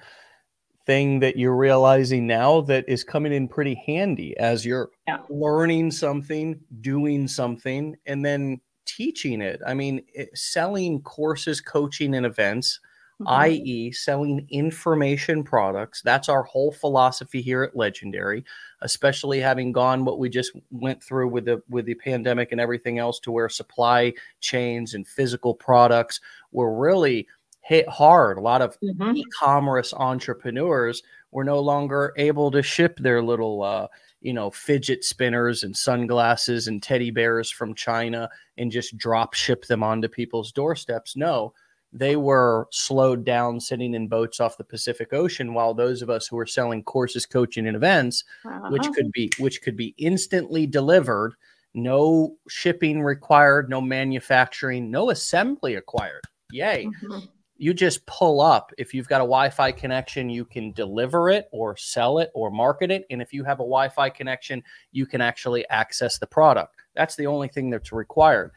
thing 0.85 1.19
that 1.21 1.37
you're 1.37 1.55
realizing 1.55 2.27
now 2.27 2.61
that 2.61 2.83
is 2.87 3.03
coming 3.03 3.31
in 3.31 3.47
pretty 3.47 3.81
handy 3.85 4.35
as 4.37 4.65
you're 4.65 4.89
yeah. 5.07 5.19
learning 5.29 5.89
something, 5.91 6.59
doing 6.81 7.27
something, 7.27 7.95
and 8.05 8.23
then 8.25 8.59
teaching 8.85 9.41
it. 9.41 9.61
I 9.65 9.73
mean, 9.73 10.03
it, 10.13 10.37
selling 10.37 11.01
courses, 11.01 11.61
coaching, 11.61 12.15
and 12.15 12.25
events 12.25 12.79
mm-hmm. 13.21 13.27
i.e., 13.27 13.91
selling 13.91 14.45
information 14.49 15.43
products. 15.43 16.01
That's 16.01 16.29
our 16.29 16.43
whole 16.43 16.71
philosophy 16.71 17.41
here 17.41 17.63
at 17.63 17.75
Legendary, 17.75 18.43
especially 18.81 19.39
having 19.39 19.71
gone 19.71 20.05
what 20.05 20.19
we 20.19 20.29
just 20.29 20.51
went 20.71 21.03
through 21.03 21.29
with 21.29 21.45
the 21.45 21.61
with 21.69 21.85
the 21.85 21.95
pandemic 21.95 22.51
and 22.51 22.61
everything 22.61 22.99
else 22.99 23.19
to 23.21 23.31
where 23.31 23.49
supply 23.49 24.13
chains 24.39 24.93
and 24.93 25.07
physical 25.07 25.53
products 25.53 26.19
were 26.51 26.77
really 26.77 27.27
hit 27.61 27.87
hard. 27.87 28.37
A 28.37 28.41
lot 28.41 28.61
of 28.61 28.77
mm-hmm. 28.79 29.15
e-commerce 29.15 29.93
entrepreneurs 29.93 31.01
were 31.31 31.43
no 31.43 31.59
longer 31.59 32.13
able 32.17 32.51
to 32.51 32.61
ship 32.61 32.97
their 32.99 33.23
little 33.23 33.63
uh, 33.63 33.87
you 34.23 34.33
know, 34.33 34.49
fidget 34.49 35.03
spinners 35.03 35.63
and 35.63 35.75
sunglasses 35.75 36.67
and 36.67 36.81
teddy 36.81 37.11
bears 37.11 37.51
from 37.51 37.75
China 37.75 38.29
and 38.57 38.71
just 38.71 38.97
drop 38.97 39.33
ship 39.33 39.65
them 39.65 39.83
onto 39.83 40.07
people's 40.07 40.51
doorsteps. 40.53 41.15
No, 41.15 41.53
they 41.93 42.15
were 42.15 42.67
slowed 42.71 43.23
down 43.23 43.59
sitting 43.59 43.93
in 43.93 44.07
boats 44.07 44.39
off 44.39 44.57
the 44.57 44.63
Pacific 44.63 45.13
Ocean 45.13 45.53
while 45.53 45.73
those 45.75 46.01
of 46.01 46.09
us 46.09 46.27
who 46.27 46.35
were 46.35 46.47
selling 46.47 46.83
courses, 46.83 47.27
coaching 47.27 47.67
and 47.67 47.75
events 47.75 48.23
uh-huh. 48.43 48.69
which 48.69 48.87
could 48.95 49.11
be 49.11 49.31
which 49.37 49.61
could 49.61 49.77
be 49.77 49.93
instantly 49.97 50.65
delivered, 50.65 51.35
no 51.75 52.35
shipping 52.49 53.01
required, 53.03 53.69
no 53.69 53.79
manufacturing, 53.79 54.89
no 54.89 55.11
assembly 55.11 55.75
acquired. 55.75 56.23
Yay. 56.51 56.85
Mm-hmm. 56.85 57.25
You 57.57 57.73
just 57.73 58.05
pull 58.07 58.41
up. 58.41 58.73
If 58.79 58.93
you've 58.93 59.07
got 59.07 59.21
a 59.21 59.29
Wi-Fi 59.29 59.71
connection, 59.73 60.29
you 60.29 60.43
can 60.43 60.71
deliver 60.71 61.29
it 61.29 61.47
or 61.51 61.77
sell 61.77 62.17
it 62.17 62.31
or 62.33 62.49
market 62.49 62.89
it 62.89 63.05
and 63.11 63.21
if 63.21 63.31
you 63.31 63.43
have 63.43 63.59
a 63.59 63.63
Wi-Fi 63.63 64.09
connection, 64.09 64.63
you 64.91 65.05
can 65.05 65.21
actually 65.21 65.67
access 65.69 66.17
the 66.17 66.27
product. 66.27 66.75
That's 66.95 67.15
the 67.15 67.27
only 67.27 67.47
thing 67.47 67.69
that's 67.69 67.91
required. 67.91 68.51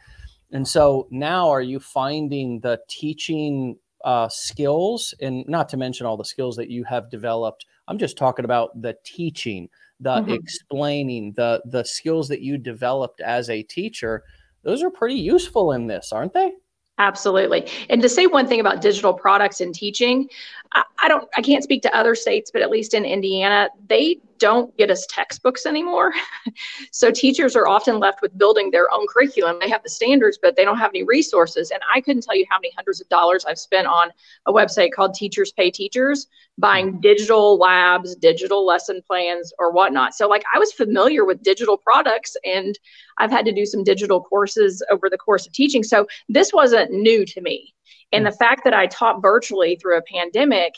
And 0.57 0.67
so 0.67 1.07
now 1.11 1.51
are 1.51 1.61
you 1.61 1.79
finding 1.79 2.61
the 2.61 2.81
teaching 2.89 3.77
uh, 4.03 4.27
skills 4.31 5.13
and 5.21 5.45
not 5.47 5.69
to 5.69 5.77
mention 5.77 6.07
all 6.07 6.17
the 6.17 6.25
skills 6.25 6.57
that 6.57 6.71
you 6.71 6.83
have 6.85 7.11
developed? 7.11 7.67
I'm 7.89 7.99
just 7.99 8.17
talking 8.17 8.47
about 8.47 8.71
the 8.81 8.97
teaching, 9.05 9.69
the 10.01 10.15
mm-hmm. 10.15 10.31
explaining, 10.31 11.35
the 11.37 11.61
the 11.67 11.85
skills 11.85 12.27
that 12.29 12.41
you 12.41 12.57
developed 12.57 13.21
as 13.21 13.51
a 13.51 13.63
teacher. 13.65 14.25
Those 14.63 14.83
are 14.83 14.89
pretty 14.89 15.17
useful 15.17 15.73
in 15.73 15.89
this, 15.89 16.11
aren't 16.11 16.33
they? 16.33 16.53
Absolutely. 16.97 17.71
And 17.91 18.01
to 18.01 18.09
say 18.09 18.27
one 18.27 18.47
thing 18.47 18.59
about 18.59 18.81
digital 18.81 19.13
products 19.13 19.61
and 19.61 19.75
teaching, 19.75 20.27
I, 20.73 20.85
I, 21.03 21.09
don't 21.09 21.29
I 21.37 21.43
can't 21.43 21.63
speak 21.63 21.83
to 21.83 21.95
other 21.95 22.15
states, 22.15 22.51
but 22.51 22.63
at 22.63 22.71
least 22.71 22.95
in 22.95 23.05
Indiana, 23.05 23.69
they 23.91 24.21
don't 24.39 24.77
get 24.77 24.91
us 24.91 25.07
textbooks 25.09 25.67
anymore. 25.67 26.13
so 26.91 27.11
teachers 27.11 27.57
are 27.57 27.67
often 27.67 27.99
left 27.99 28.23
with 28.23 28.37
building 28.37 28.71
their 28.71 28.93
own 28.93 29.07
curriculum. 29.07 29.59
They 29.61 29.69
have 29.69 29.83
the 29.83 29.89
standards, 29.89 30.39
but 30.41 30.57
they 30.57 30.65
don't 30.65 30.79
have 30.79 30.91
any 30.91 31.03
resources. 31.03 31.71
And 31.71 31.81
I 31.93 32.01
couldn't 32.01 32.23
tell 32.23 32.37
you 32.37 32.47
how 32.49 32.59
many 32.59 32.73
hundreds 32.77 33.01
of 33.01 33.09
dollars 33.09 33.45
I've 33.45 33.59
spent 33.59 33.87
on 33.87 34.11
a 34.47 34.53
website 34.53 34.93
called 34.93 35.15
Teachers 35.15 35.53
Pay 35.53 35.71
Teachers, 35.71 36.27
buying 36.59 36.93
mm-hmm. 36.93 37.01
digital 37.01 37.59
labs, 37.59 38.17
digital 38.17 38.67
lesson 38.67 39.03
plans, 39.07 39.53
or 39.59 39.73
whatnot. 39.73 40.15
So, 40.15 40.29
like, 40.29 40.45
I 40.55 40.59
was 40.59 40.73
familiar 40.73 41.25
with 41.25 41.43
digital 41.43 41.77
products 41.77 42.37
and 42.45 42.79
I've 43.19 43.31
had 43.31 43.45
to 43.47 43.53
do 43.53 43.67
some 43.67 43.85
digital 43.85 44.23
courses 44.23 44.83
over 44.91 45.09
the 45.11 45.19
course 45.19 45.47
of 45.47 45.53
teaching. 45.53 45.83
So, 45.83 46.07
this 46.29 46.53
wasn't 46.53 46.91
new 46.91 47.25
to 47.27 47.41
me. 47.41 47.75
And 48.13 48.25
mm. 48.25 48.31
the 48.31 48.37
fact 48.37 48.63
that 48.65 48.75
I 48.75 48.87
taught 48.87 49.23
virtually 49.23 49.77
through 49.77 49.99
a 49.99 50.03
pandemic 50.03 50.75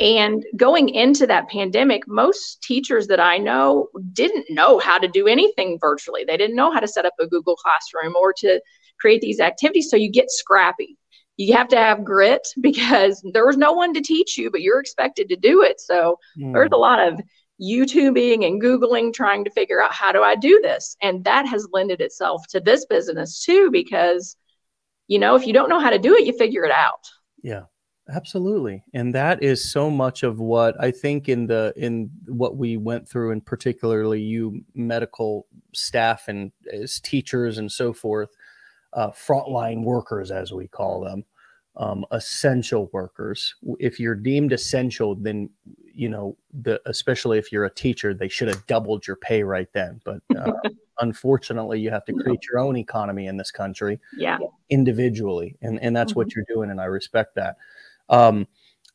and 0.00 0.44
going 0.56 0.88
into 0.88 1.26
that 1.26 1.48
pandemic, 1.50 2.08
most 2.08 2.62
teachers 2.62 3.06
that 3.08 3.20
I 3.20 3.36
know 3.36 3.88
didn't 4.14 4.46
know 4.48 4.78
how 4.78 4.98
to 4.98 5.06
do 5.06 5.26
anything 5.26 5.78
virtually. 5.78 6.24
They 6.24 6.38
didn't 6.38 6.56
know 6.56 6.72
how 6.72 6.80
to 6.80 6.88
set 6.88 7.04
up 7.04 7.12
a 7.20 7.26
Google 7.26 7.56
Classroom 7.56 8.16
or 8.16 8.32
to 8.38 8.60
create 8.98 9.20
these 9.20 9.40
activities. 9.40 9.90
So 9.90 9.96
you 9.96 10.10
get 10.10 10.30
scrappy. 10.30 10.96
You 11.36 11.54
have 11.54 11.68
to 11.68 11.76
have 11.76 12.04
grit 12.04 12.46
because 12.60 13.22
there 13.34 13.46
was 13.46 13.58
no 13.58 13.72
one 13.72 13.92
to 13.92 14.00
teach 14.00 14.38
you, 14.38 14.50
but 14.50 14.62
you're 14.62 14.80
expected 14.80 15.28
to 15.28 15.36
do 15.36 15.62
it. 15.62 15.80
So 15.80 16.18
mm. 16.38 16.52
there's 16.54 16.72
a 16.72 16.78
lot 16.78 16.98
of 16.98 17.20
YouTubing 17.60 18.46
and 18.46 18.60
Googling 18.60 19.12
trying 19.12 19.44
to 19.44 19.50
figure 19.50 19.82
out 19.82 19.92
how 19.92 20.12
do 20.12 20.22
I 20.22 20.34
do 20.34 20.60
this. 20.62 20.96
And 21.02 21.22
that 21.24 21.46
has 21.46 21.68
lended 21.72 22.00
itself 22.00 22.42
to 22.50 22.60
this 22.60 22.86
business 22.86 23.44
too, 23.44 23.70
because, 23.70 24.34
you 25.08 25.18
know, 25.18 25.34
if 25.34 25.46
you 25.46 25.52
don't 25.52 25.68
know 25.68 25.80
how 25.80 25.90
to 25.90 25.98
do 25.98 26.14
it, 26.14 26.24
you 26.24 26.32
figure 26.32 26.64
it 26.64 26.72
out. 26.72 27.04
Yeah. 27.42 27.64
Absolutely. 28.12 28.82
And 28.92 29.14
that 29.14 29.42
is 29.42 29.70
so 29.70 29.90
much 29.90 30.22
of 30.22 30.40
what 30.40 30.80
I 30.82 30.90
think 30.90 31.28
in 31.28 31.46
the 31.46 31.72
in 31.76 32.10
what 32.26 32.56
we 32.56 32.76
went 32.76 33.08
through 33.08 33.30
and 33.30 33.44
particularly 33.44 34.20
you 34.20 34.64
medical 34.74 35.46
staff 35.72 36.28
and 36.28 36.50
as 36.72 37.00
teachers 37.00 37.58
and 37.58 37.70
so 37.70 37.92
forth, 37.92 38.30
uh, 38.92 39.10
frontline 39.10 39.84
workers 39.84 40.30
as 40.30 40.52
we 40.52 40.66
call 40.66 41.00
them, 41.00 41.24
um, 41.76 42.04
essential 42.10 42.90
workers. 42.92 43.54
If 43.78 44.00
you're 44.00 44.16
deemed 44.16 44.52
essential, 44.52 45.14
then 45.14 45.50
you 45.94 46.08
know 46.08 46.36
the 46.52 46.80
especially 46.86 47.38
if 47.38 47.52
you're 47.52 47.64
a 47.64 47.74
teacher, 47.74 48.12
they 48.12 48.28
should 48.28 48.48
have 48.48 48.66
doubled 48.66 49.06
your 49.06 49.16
pay 49.16 49.42
right 49.42 49.68
then. 49.72 50.00
But 50.04 50.20
uh, 50.36 50.52
unfortunately, 51.00 51.80
you 51.80 51.90
have 51.90 52.04
to 52.06 52.12
create 52.12 52.40
your 52.50 52.58
own 52.58 52.76
economy 52.76 53.26
in 53.26 53.36
this 53.36 53.50
country, 53.50 54.00
yeah, 54.16 54.38
individually, 54.68 55.56
and 55.62 55.80
and 55.80 55.94
that's 55.94 56.12
mm-hmm. 56.12 56.20
what 56.20 56.34
you're 56.34 56.46
doing, 56.48 56.70
and 56.70 56.80
I 56.80 56.86
respect 56.86 57.36
that. 57.36 57.56
Um, 58.10 58.46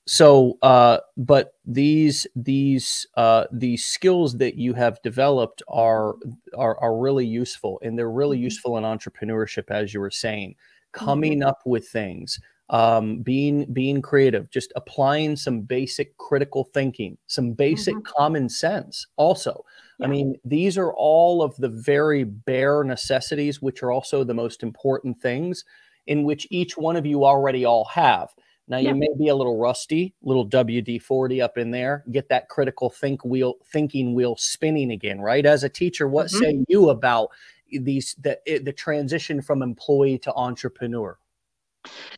so, 0.07 0.59
uh, 0.61 0.99
but 1.17 1.53
these 1.65 2.27
these 2.35 3.07
uh, 3.15 3.45
these 3.51 3.85
skills 3.85 4.37
that 4.37 4.55
you 4.55 4.73
have 4.73 5.01
developed 5.01 5.63
are, 5.67 6.15
are 6.55 6.79
are 6.79 6.95
really 6.95 7.25
useful, 7.25 7.79
and 7.83 7.97
they're 7.97 8.11
really 8.11 8.37
mm-hmm. 8.37 8.43
useful 8.43 8.77
in 8.77 8.83
entrepreneurship, 8.83 9.71
as 9.71 9.93
you 9.93 9.99
were 9.99 10.11
saying. 10.11 10.55
Coming 10.91 11.39
mm-hmm. 11.39 11.49
up 11.49 11.59
with 11.65 11.87
things, 11.87 12.39
um, 12.69 13.17
being 13.23 13.65
being 13.73 14.01
creative, 14.01 14.49
just 14.51 14.71
applying 14.75 15.35
some 15.35 15.61
basic 15.61 16.15
critical 16.17 16.63
thinking, 16.63 17.17
some 17.25 17.53
basic 17.53 17.95
mm-hmm. 17.95 18.13
common 18.15 18.47
sense. 18.47 19.07
Also, 19.17 19.65
Yeah. 19.99 20.05
I 20.05 20.09
mean, 20.09 20.35
these 20.45 20.77
are 20.77 20.93
all 20.93 21.41
of 21.41 21.55
the 21.57 21.69
very 21.69 22.23
bare 22.23 22.83
necessities, 22.83 23.61
which 23.61 23.81
are 23.81 23.91
also 23.91 24.23
the 24.23 24.33
most 24.33 24.61
important 24.61 25.19
things, 25.19 25.65
in 26.05 26.23
which 26.23 26.47
each 26.51 26.77
one 26.77 26.95
of 26.95 27.05
you 27.05 27.25
already 27.25 27.65
all 27.65 27.85
have. 27.85 28.29
Now 28.67 28.77
yeah. 28.77 28.89
you 28.89 28.95
may 28.95 29.09
be 29.17 29.27
a 29.27 29.35
little 29.35 29.57
rusty, 29.57 30.13
little 30.23 30.47
WD 30.47 31.01
forty 31.01 31.41
up 31.41 31.57
in 31.57 31.71
there. 31.71 32.03
Get 32.11 32.29
that 32.29 32.49
critical 32.49 32.89
think 32.89 33.23
wheel, 33.23 33.55
thinking 33.71 34.15
wheel 34.15 34.35
spinning 34.37 34.91
again, 34.91 35.19
right? 35.21 35.45
As 35.45 35.63
a 35.63 35.69
teacher, 35.69 36.07
what 36.07 36.27
mm-hmm. 36.27 36.43
say 36.43 36.65
you 36.67 36.89
about 36.89 37.29
these 37.71 38.15
the 38.21 38.39
the 38.63 38.73
transition 38.73 39.41
from 39.41 39.61
employee 39.61 40.17
to 40.19 40.33
entrepreneur? 40.33 41.17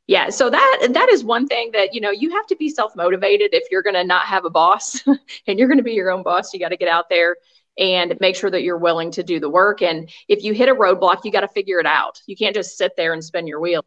Yeah, 0.08 0.30
so 0.30 0.50
that 0.50 0.88
that 0.92 1.10
is 1.10 1.24
one 1.24 1.48
thing 1.48 1.72
that 1.74 1.94
you 1.94 2.00
know 2.00 2.12
you 2.12 2.32
have 2.32 2.48
to 2.48 2.56
be 2.56 2.70
self 2.70 2.96
motivated 2.96 3.54
if 3.54 3.70
you're 3.70 3.84
going 3.84 3.96
to 3.96 4.04
not 4.04 4.26
have 4.26 4.46
a 4.46 4.50
boss 4.50 5.04
and 5.48 5.60
you're 5.60 5.68
going 5.68 5.80
to 5.80 5.84
be 5.84 5.94
your 5.94 6.12
own 6.12 6.24
boss. 6.24 6.54
You 6.54 6.60
got 6.60 6.70
to 6.70 6.78
get 6.78 6.88
out 6.88 7.10
there 7.10 7.36
and 7.78 8.18
make 8.20 8.36
sure 8.36 8.50
that 8.50 8.64
you're 8.64 8.78
willing 8.78 9.12
to 9.12 9.24
do 9.24 9.40
the 9.40 9.50
work. 9.50 9.82
And 9.82 10.10
if 10.28 10.44
you 10.44 10.54
hit 10.54 10.70
a 10.70 10.74
roadblock, 10.74 11.24
you 11.24 11.32
got 11.32 11.42
to 11.42 11.48
figure 11.48 11.80
it 11.80 11.86
out. 11.86 12.22
You 12.26 12.36
can't 12.36 12.56
just 12.56 12.78
sit 12.78 12.96
there 12.96 13.14
and 13.14 13.24
spin 13.24 13.48
your 13.48 13.60
wheel. 13.60 13.86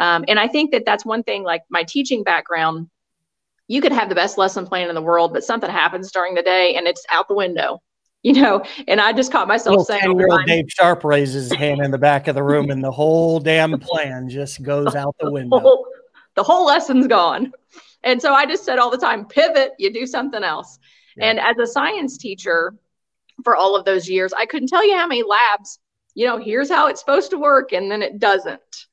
Um, 0.00 0.24
and 0.26 0.40
I 0.40 0.48
think 0.48 0.72
that 0.72 0.86
that's 0.86 1.04
one 1.04 1.22
thing. 1.22 1.42
Like 1.42 1.62
my 1.68 1.84
teaching 1.84 2.24
background, 2.24 2.88
you 3.68 3.80
could 3.80 3.92
have 3.92 4.08
the 4.08 4.14
best 4.14 4.38
lesson 4.38 4.66
plan 4.66 4.88
in 4.88 4.94
the 4.94 5.02
world, 5.02 5.32
but 5.32 5.44
something 5.44 5.70
happens 5.70 6.10
during 6.10 6.34
the 6.34 6.42
day 6.42 6.74
and 6.74 6.88
it's 6.88 7.04
out 7.12 7.28
the 7.28 7.34
window 7.34 7.80
you 8.22 8.34
know, 8.34 8.62
and 8.86 9.00
I 9.00 9.14
just 9.14 9.32
caught 9.32 9.48
myself 9.48 9.78
Little 9.78 9.84
saying, 9.86 10.02
"Ten-year-old 10.02 10.44
Dave 10.44 10.66
Sharpe 10.68 11.04
raises 11.04 11.48
his 11.48 11.58
hand 11.58 11.80
in 11.80 11.90
the 11.90 11.96
back 11.96 12.28
of 12.28 12.34
the 12.34 12.42
room, 12.42 12.68
and 12.70 12.84
the 12.84 12.90
whole 12.90 13.40
damn 13.40 13.78
plan 13.80 14.28
just 14.28 14.62
goes 14.62 14.94
out 14.94 15.16
the 15.18 15.30
window. 15.32 15.56
the, 15.56 15.62
whole, 15.62 15.86
the 16.34 16.42
whole 16.42 16.66
lesson's 16.66 17.06
gone." 17.06 17.50
And 18.04 18.20
so 18.20 18.34
I 18.34 18.44
just 18.44 18.66
said 18.66 18.78
all 18.78 18.90
the 18.90 18.98
time, 18.98 19.24
"Pivot, 19.24 19.72
you 19.78 19.90
do 19.90 20.06
something 20.06 20.44
else." 20.44 20.78
Yeah. 21.16 21.30
And 21.30 21.40
as 21.40 21.56
a 21.56 21.66
science 21.66 22.18
teacher 22.18 22.74
for 23.42 23.56
all 23.56 23.74
of 23.74 23.86
those 23.86 24.06
years, 24.06 24.34
I 24.34 24.44
couldn't 24.44 24.68
tell 24.68 24.86
you 24.86 24.98
how 24.98 25.06
many 25.06 25.22
labs. 25.22 25.78
You 26.12 26.26
know, 26.26 26.36
here's 26.36 26.68
how 26.68 26.88
it's 26.88 27.00
supposed 27.00 27.30
to 27.30 27.38
work, 27.38 27.72
and 27.72 27.90
then 27.90 28.02
it 28.02 28.18
doesn't. 28.18 28.86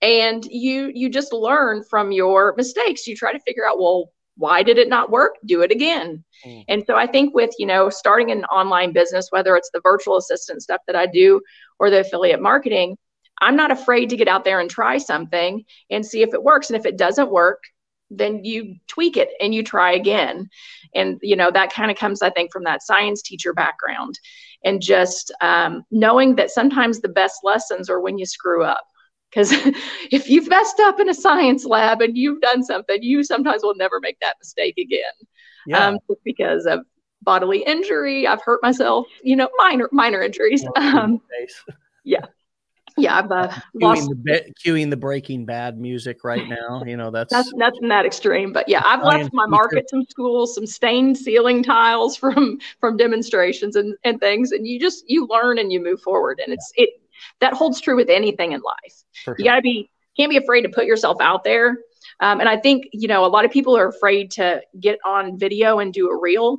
And 0.00 0.44
you 0.44 0.92
you 0.94 1.08
just 1.08 1.32
learn 1.32 1.82
from 1.82 2.12
your 2.12 2.54
mistakes. 2.56 3.06
You 3.06 3.16
try 3.16 3.32
to 3.32 3.40
figure 3.40 3.66
out, 3.66 3.78
well, 3.78 4.12
why 4.36 4.62
did 4.62 4.78
it 4.78 4.88
not 4.88 5.10
work? 5.10 5.34
Do 5.44 5.62
it 5.62 5.72
again. 5.72 6.24
Mm. 6.46 6.64
and 6.68 6.84
so 6.86 6.94
i 6.94 7.04
think 7.06 7.34
with 7.34 7.50
you 7.58 7.66
know 7.66 7.90
starting 7.90 8.30
an 8.30 8.44
online 8.44 8.92
business 8.92 9.26
whether 9.30 9.56
it's 9.56 9.70
the 9.72 9.80
virtual 9.82 10.18
assistant 10.18 10.62
stuff 10.62 10.80
that 10.86 10.94
i 10.94 11.04
do 11.04 11.40
or 11.80 11.90
the 11.90 12.00
affiliate 12.00 12.40
marketing 12.40 12.96
i'm 13.40 13.56
not 13.56 13.72
afraid 13.72 14.08
to 14.10 14.16
get 14.16 14.28
out 14.28 14.44
there 14.44 14.60
and 14.60 14.70
try 14.70 14.98
something 14.98 15.64
and 15.90 16.06
see 16.06 16.22
if 16.22 16.32
it 16.32 16.42
works. 16.42 16.70
And 16.70 16.76
if 16.76 16.86
it 16.86 16.96
doesn't 16.96 17.30
work 17.30 17.60
then 18.10 18.44
you 18.44 18.76
tweak 18.86 19.18
it 19.18 19.28
and 19.38 19.54
you 19.54 19.62
try 19.62 19.92
again. 19.92 20.48
And 20.94 21.18
you 21.22 21.36
know 21.36 21.50
that 21.50 21.72
kind 21.72 21.90
of 21.90 21.96
comes 21.96 22.22
i 22.22 22.30
think 22.30 22.52
from 22.52 22.64
that 22.64 22.82
science 22.82 23.20
teacher 23.22 23.52
background 23.52 24.18
and 24.64 24.80
just 24.80 25.32
um, 25.40 25.84
knowing 25.90 26.36
that 26.36 26.50
sometimes 26.50 27.00
the 27.00 27.08
best 27.08 27.40
lessons 27.44 27.90
are 27.90 28.00
when 28.00 28.18
you 28.18 28.26
screw 28.26 28.64
up 28.64 28.84
because 29.30 29.52
if 30.10 30.28
you've 30.28 30.48
messed 30.48 30.80
up 30.80 31.00
in 31.00 31.08
a 31.08 31.14
science 31.14 31.64
lab 31.64 32.00
and 32.00 32.16
you've 32.16 32.40
done 32.40 32.62
something, 32.62 33.02
you 33.02 33.22
sometimes 33.24 33.62
will 33.62 33.76
never 33.76 34.00
make 34.00 34.18
that 34.20 34.36
mistake 34.38 34.78
again. 34.78 35.02
Yeah. 35.66 35.86
Um, 35.86 35.98
just 36.08 36.22
because 36.24 36.66
of 36.66 36.80
bodily 37.22 37.62
injury, 37.64 38.26
I've 38.26 38.42
hurt 38.42 38.60
myself, 38.62 39.06
you 39.22 39.36
know, 39.36 39.48
minor 39.58 39.88
minor 39.92 40.22
injuries. 40.22 40.64
Um, 40.76 41.20
yeah. 42.04 42.24
Yeah, 42.96 43.16
I've 43.16 43.30
uh, 43.30 43.52
lost. 43.74 44.08
The, 44.24 44.52
cueing 44.64 44.90
the 44.90 44.96
Breaking 44.96 45.44
Bad 45.44 45.78
music 45.78 46.24
right 46.24 46.48
now. 46.48 46.82
You 46.84 46.96
know 46.96 47.12
that's 47.12 47.32
that's 47.32 47.52
nothing 47.54 47.86
that 47.88 48.04
extreme, 48.04 48.52
but 48.52 48.68
yeah, 48.68 48.82
I've 48.84 49.04
left 49.04 49.32
my 49.32 49.46
mark 49.46 49.76
at 49.76 49.88
some 49.88 50.04
schools, 50.08 50.56
some 50.56 50.66
stained 50.66 51.16
ceiling 51.16 51.62
tiles 51.62 52.16
from 52.22 52.58
from 52.80 52.96
demonstrations 52.96 53.76
and 53.76 53.96
and 54.02 54.18
things, 54.18 54.50
and 54.50 54.66
you 54.66 54.80
just 54.80 55.08
you 55.08 55.28
learn 55.28 55.58
and 55.58 55.70
you 55.70 55.80
move 55.80 56.00
forward, 56.02 56.40
and 56.44 56.52
it's 56.52 56.72
it 56.74 56.90
that 57.40 57.54
holds 57.54 57.80
true 57.80 57.96
with 57.96 58.08
anything 58.08 58.52
in 58.52 58.60
life. 58.60 59.02
Sure. 59.12 59.36
You 59.38 59.44
got 59.44 59.56
to 59.56 59.62
be 59.62 59.90
can't 60.16 60.30
be 60.30 60.36
afraid 60.36 60.62
to 60.62 60.68
put 60.68 60.86
yourself 60.86 61.18
out 61.20 61.44
there. 61.44 61.78
Um, 62.20 62.40
and 62.40 62.48
I 62.48 62.56
think 62.56 62.86
you 62.92 63.08
know 63.08 63.24
a 63.24 63.28
lot 63.28 63.44
of 63.44 63.50
people 63.50 63.76
are 63.76 63.88
afraid 63.88 64.30
to 64.32 64.62
get 64.80 64.98
on 65.04 65.38
video 65.38 65.78
and 65.78 65.92
do 65.92 66.08
a 66.08 66.20
reel. 66.20 66.58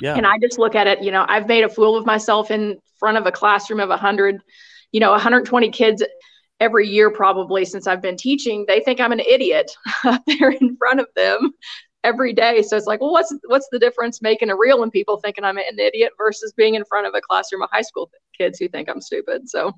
Yeah. 0.00 0.16
And 0.16 0.26
I 0.26 0.38
just 0.38 0.58
look 0.58 0.74
at 0.74 0.86
it. 0.86 1.02
You 1.02 1.12
know, 1.12 1.24
I've 1.28 1.46
made 1.46 1.64
a 1.64 1.68
fool 1.68 1.96
of 1.96 2.04
myself 2.04 2.50
in 2.50 2.78
front 2.98 3.16
of 3.16 3.26
a 3.26 3.32
classroom 3.32 3.80
of 3.80 3.90
a 3.90 3.96
hundred, 3.96 4.40
you 4.90 5.00
know, 5.00 5.12
120 5.12 5.70
kids 5.70 6.02
every 6.60 6.88
year 6.88 7.10
probably 7.10 7.64
since 7.64 7.86
I've 7.86 8.02
been 8.02 8.16
teaching. 8.16 8.64
They 8.66 8.80
think 8.80 9.00
I'm 9.00 9.12
an 9.12 9.20
idiot 9.20 9.70
up 10.04 10.22
there 10.26 10.50
in 10.50 10.76
front 10.76 11.00
of 11.00 11.06
them 11.14 11.52
every 12.02 12.32
day. 12.32 12.62
So 12.62 12.76
it's 12.76 12.86
like, 12.86 13.00
well, 13.00 13.12
what's 13.12 13.34
what's 13.46 13.68
the 13.72 13.78
difference 13.78 14.22
making 14.22 14.50
a 14.50 14.56
reel 14.56 14.82
and 14.82 14.92
people 14.92 15.18
thinking 15.18 15.44
I'm 15.44 15.58
an 15.58 15.78
idiot 15.78 16.12
versus 16.18 16.52
being 16.56 16.74
in 16.74 16.84
front 16.84 17.06
of 17.06 17.14
a 17.14 17.20
classroom 17.20 17.62
of 17.62 17.70
high 17.72 17.82
school 17.82 18.10
kids 18.36 18.58
who 18.58 18.68
think 18.68 18.88
I'm 18.88 19.00
stupid. 19.00 19.48
So 19.48 19.72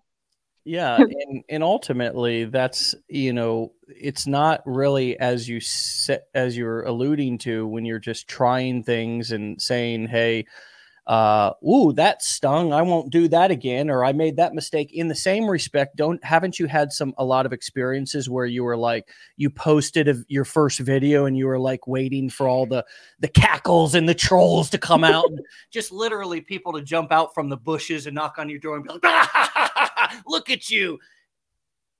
yeah, 0.66 0.96
and 1.28 1.44
and 1.48 1.62
ultimately 1.62 2.44
that's 2.44 2.94
you 3.08 3.32
know 3.32 3.72
it's 3.86 4.26
not 4.26 4.62
really 4.66 5.18
as 5.18 5.48
you 5.48 5.60
set 5.60 6.26
as 6.34 6.56
you're 6.56 6.82
alluding 6.82 7.38
to 7.38 7.66
when 7.66 7.84
you're 7.84 8.00
just 8.00 8.28
trying 8.28 8.82
things 8.82 9.30
and 9.30 9.62
saying, 9.62 10.08
hey, 10.08 10.44
uh, 11.06 11.52
ooh, 11.62 11.92
that 11.92 12.20
stung. 12.20 12.72
I 12.72 12.82
won't 12.82 13.12
do 13.12 13.28
that 13.28 13.52
again, 13.52 13.90
or 13.90 14.04
I 14.04 14.12
made 14.12 14.36
that 14.36 14.54
mistake. 14.54 14.92
In 14.92 15.06
the 15.06 15.14
same 15.14 15.48
respect, 15.48 15.94
don't 15.94 16.22
haven't 16.24 16.58
you 16.58 16.66
had 16.66 16.92
some 16.92 17.14
a 17.16 17.24
lot 17.24 17.46
of 17.46 17.52
experiences 17.52 18.28
where 18.28 18.46
you 18.46 18.64
were 18.64 18.76
like 18.76 19.08
you 19.36 19.48
posted 19.48 20.08
a, 20.08 20.16
your 20.26 20.44
first 20.44 20.80
video 20.80 21.26
and 21.26 21.38
you 21.38 21.46
were 21.46 21.60
like 21.60 21.86
waiting 21.86 22.28
for 22.28 22.48
all 22.48 22.66
the 22.66 22.84
the 23.20 23.28
cackles 23.28 23.94
and 23.94 24.08
the 24.08 24.14
trolls 24.14 24.68
to 24.70 24.78
come 24.78 25.04
out, 25.04 25.26
and 25.26 25.40
just 25.70 25.92
literally 25.92 26.40
people 26.40 26.72
to 26.72 26.82
jump 26.82 27.12
out 27.12 27.32
from 27.34 27.50
the 27.50 27.56
bushes 27.56 28.06
and 28.06 28.16
knock 28.16 28.34
on 28.38 28.48
your 28.48 28.58
door 28.58 28.74
and 28.74 28.84
be 28.84 28.90
like, 28.90 29.00
ah, 29.04 29.52
look 30.26 30.50
at 30.50 30.70
you. 30.70 30.98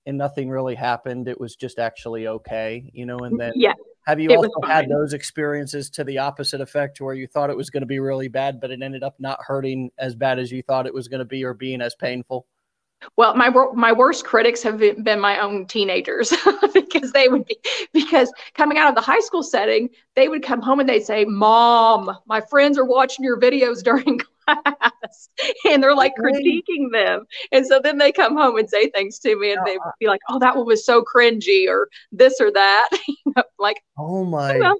And 0.07 0.16
nothing 0.16 0.48
really 0.48 0.76
happened. 0.76 1.26
It 1.26 1.40
was 1.40 1.57
just 1.57 1.79
actually 1.79 2.29
okay, 2.29 2.90
you 2.92 3.07
know. 3.07 3.18
And 3.18 3.40
then 3.40 3.52
yeah, 3.57 3.72
have 4.07 4.20
you 4.20 4.31
also 4.35 4.61
had 4.64 4.88
those 4.88 5.12
experiences 5.12 5.90
to 5.90 6.05
the 6.05 6.18
opposite 6.18 6.61
effect 6.61 7.00
where 7.00 7.14
you 7.14 7.26
thought 7.26 7.50
it 7.50 7.57
was 7.57 7.70
going 7.70 7.81
to 7.81 7.87
be 7.87 7.98
really 7.98 8.29
bad, 8.29 8.61
but 8.61 8.70
it 8.70 8.81
ended 8.81 9.02
up 9.02 9.16
not 9.18 9.40
hurting 9.42 9.90
as 9.98 10.14
bad 10.14 10.38
as 10.38 10.52
you 10.52 10.62
thought 10.62 10.87
it 10.87 10.94
was 10.94 11.09
going 11.09 11.18
to 11.18 11.24
be 11.24 11.42
or 11.42 11.55
being 11.55 11.81
as 11.81 11.96
painful? 11.96 12.46
Well, 13.16 13.35
my 13.35 13.50
my 13.74 13.92
worst 13.92 14.24
critics 14.24 14.62
have 14.62 14.78
been 14.78 15.20
my 15.20 15.38
own 15.38 15.66
teenagers 15.66 16.32
because 16.74 17.12
they 17.12 17.28
would 17.28 17.46
be 17.46 17.59
because 17.92 18.32
coming 18.54 18.78
out 18.78 18.88
of 18.88 18.94
the 18.94 19.00
high 19.00 19.20
school 19.20 19.42
setting, 19.42 19.90
they 20.14 20.28
would 20.28 20.42
come 20.42 20.61
home 20.61 20.80
and 20.80 20.88
they'd 20.88 21.04
say, 21.04 21.24
"Mom, 21.24 22.16
my 22.26 22.40
friends 22.40 22.78
are 22.78 22.85
watching 22.85 23.24
your 23.24 23.38
videos 23.38 23.82
during 23.82 24.20
class," 24.46 25.28
and 25.68 25.82
they're 25.82 25.94
like 25.94 26.14
critiquing 26.18 26.90
them. 26.92 27.26
And 27.52 27.66
so 27.66 27.80
then 27.82 27.98
they 27.98 28.12
come 28.12 28.37
home 28.37 28.56
and 28.56 28.68
say 28.68 28.88
things 28.90 29.18
to 29.20 29.38
me, 29.38 29.52
and 29.52 29.64
they'd 29.66 29.76
uh-uh. 29.76 29.92
be 30.00 30.09
like, 30.09 30.20
"Oh, 30.28 30.38
that 30.38 30.56
one 30.56 30.66
was 30.66 30.85
so 30.85 31.02
cringy," 31.02 31.68
or 31.68 31.88
this 32.12 32.40
or 32.40 32.50
that. 32.50 32.90
like, 33.59 33.82
oh 33.98 34.24
my. 34.24 34.59
Well, 34.59 34.76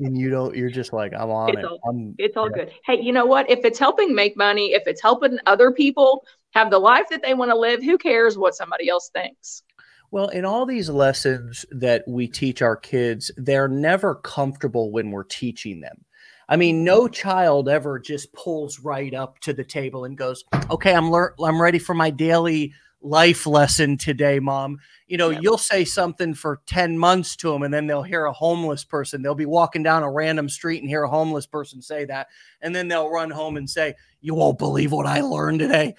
and 0.00 0.18
you 0.18 0.28
don't 0.28 0.54
you're 0.54 0.68
just 0.68 0.92
like 0.92 1.12
i'm 1.14 1.30
on 1.30 1.50
it's 1.50 1.58
it 1.58 1.64
all, 1.64 2.14
it's 2.18 2.36
all 2.36 2.50
yeah. 2.50 2.64
good 2.64 2.72
hey 2.84 3.00
you 3.00 3.12
know 3.12 3.24
what 3.24 3.48
if 3.48 3.64
it's 3.64 3.78
helping 3.78 4.14
make 4.14 4.36
money 4.36 4.72
if 4.72 4.82
it's 4.86 5.00
helping 5.00 5.38
other 5.46 5.72
people 5.72 6.22
have 6.56 6.70
the 6.70 6.78
life 6.78 7.06
that 7.10 7.22
they 7.22 7.34
want 7.34 7.50
to 7.50 7.56
live. 7.56 7.82
Who 7.82 7.98
cares 7.98 8.38
what 8.38 8.54
somebody 8.54 8.88
else 8.88 9.10
thinks? 9.14 9.62
Well, 10.10 10.28
in 10.28 10.44
all 10.44 10.64
these 10.64 10.88
lessons 10.88 11.66
that 11.70 12.02
we 12.06 12.28
teach 12.28 12.62
our 12.62 12.76
kids, 12.76 13.30
they're 13.36 13.68
never 13.68 14.14
comfortable 14.14 14.90
when 14.90 15.10
we're 15.10 15.24
teaching 15.24 15.80
them. 15.80 16.04
I 16.48 16.56
mean, 16.56 16.82
no 16.82 17.02
mm-hmm. 17.02 17.12
child 17.12 17.68
ever 17.68 17.98
just 17.98 18.32
pulls 18.32 18.80
right 18.80 19.12
up 19.12 19.38
to 19.40 19.52
the 19.52 19.64
table 19.64 20.04
and 20.04 20.16
goes, 20.16 20.44
"Okay, 20.70 20.94
I'm 20.94 21.10
lear- 21.10 21.34
I'm 21.44 21.60
ready 21.60 21.78
for 21.78 21.94
my 21.94 22.08
daily 22.08 22.72
life 23.06 23.46
lesson 23.46 23.96
today, 23.96 24.38
mom." 24.38 24.78
You 25.06 25.16
know, 25.16 25.30
yeah. 25.30 25.40
you'll 25.40 25.58
say 25.58 25.84
something 25.84 26.34
for 26.34 26.60
10 26.66 26.98
months 26.98 27.36
to 27.36 27.50
them 27.50 27.62
and 27.62 27.72
then 27.72 27.86
they'll 27.86 28.02
hear 28.02 28.24
a 28.24 28.32
homeless 28.32 28.82
person. 28.84 29.22
They'll 29.22 29.36
be 29.36 29.46
walking 29.46 29.84
down 29.84 30.02
a 30.02 30.10
random 30.10 30.48
street 30.48 30.80
and 30.80 30.88
hear 30.88 31.04
a 31.04 31.08
homeless 31.08 31.46
person 31.46 31.80
say 31.80 32.04
that, 32.06 32.26
and 32.60 32.74
then 32.74 32.88
they'll 32.88 33.10
run 33.10 33.30
home 33.30 33.56
and 33.56 33.68
say, 33.70 33.94
"You 34.20 34.34
won't 34.34 34.58
believe 34.58 34.92
what 34.92 35.06
I 35.06 35.20
learned 35.20 35.60
today." 35.60 35.94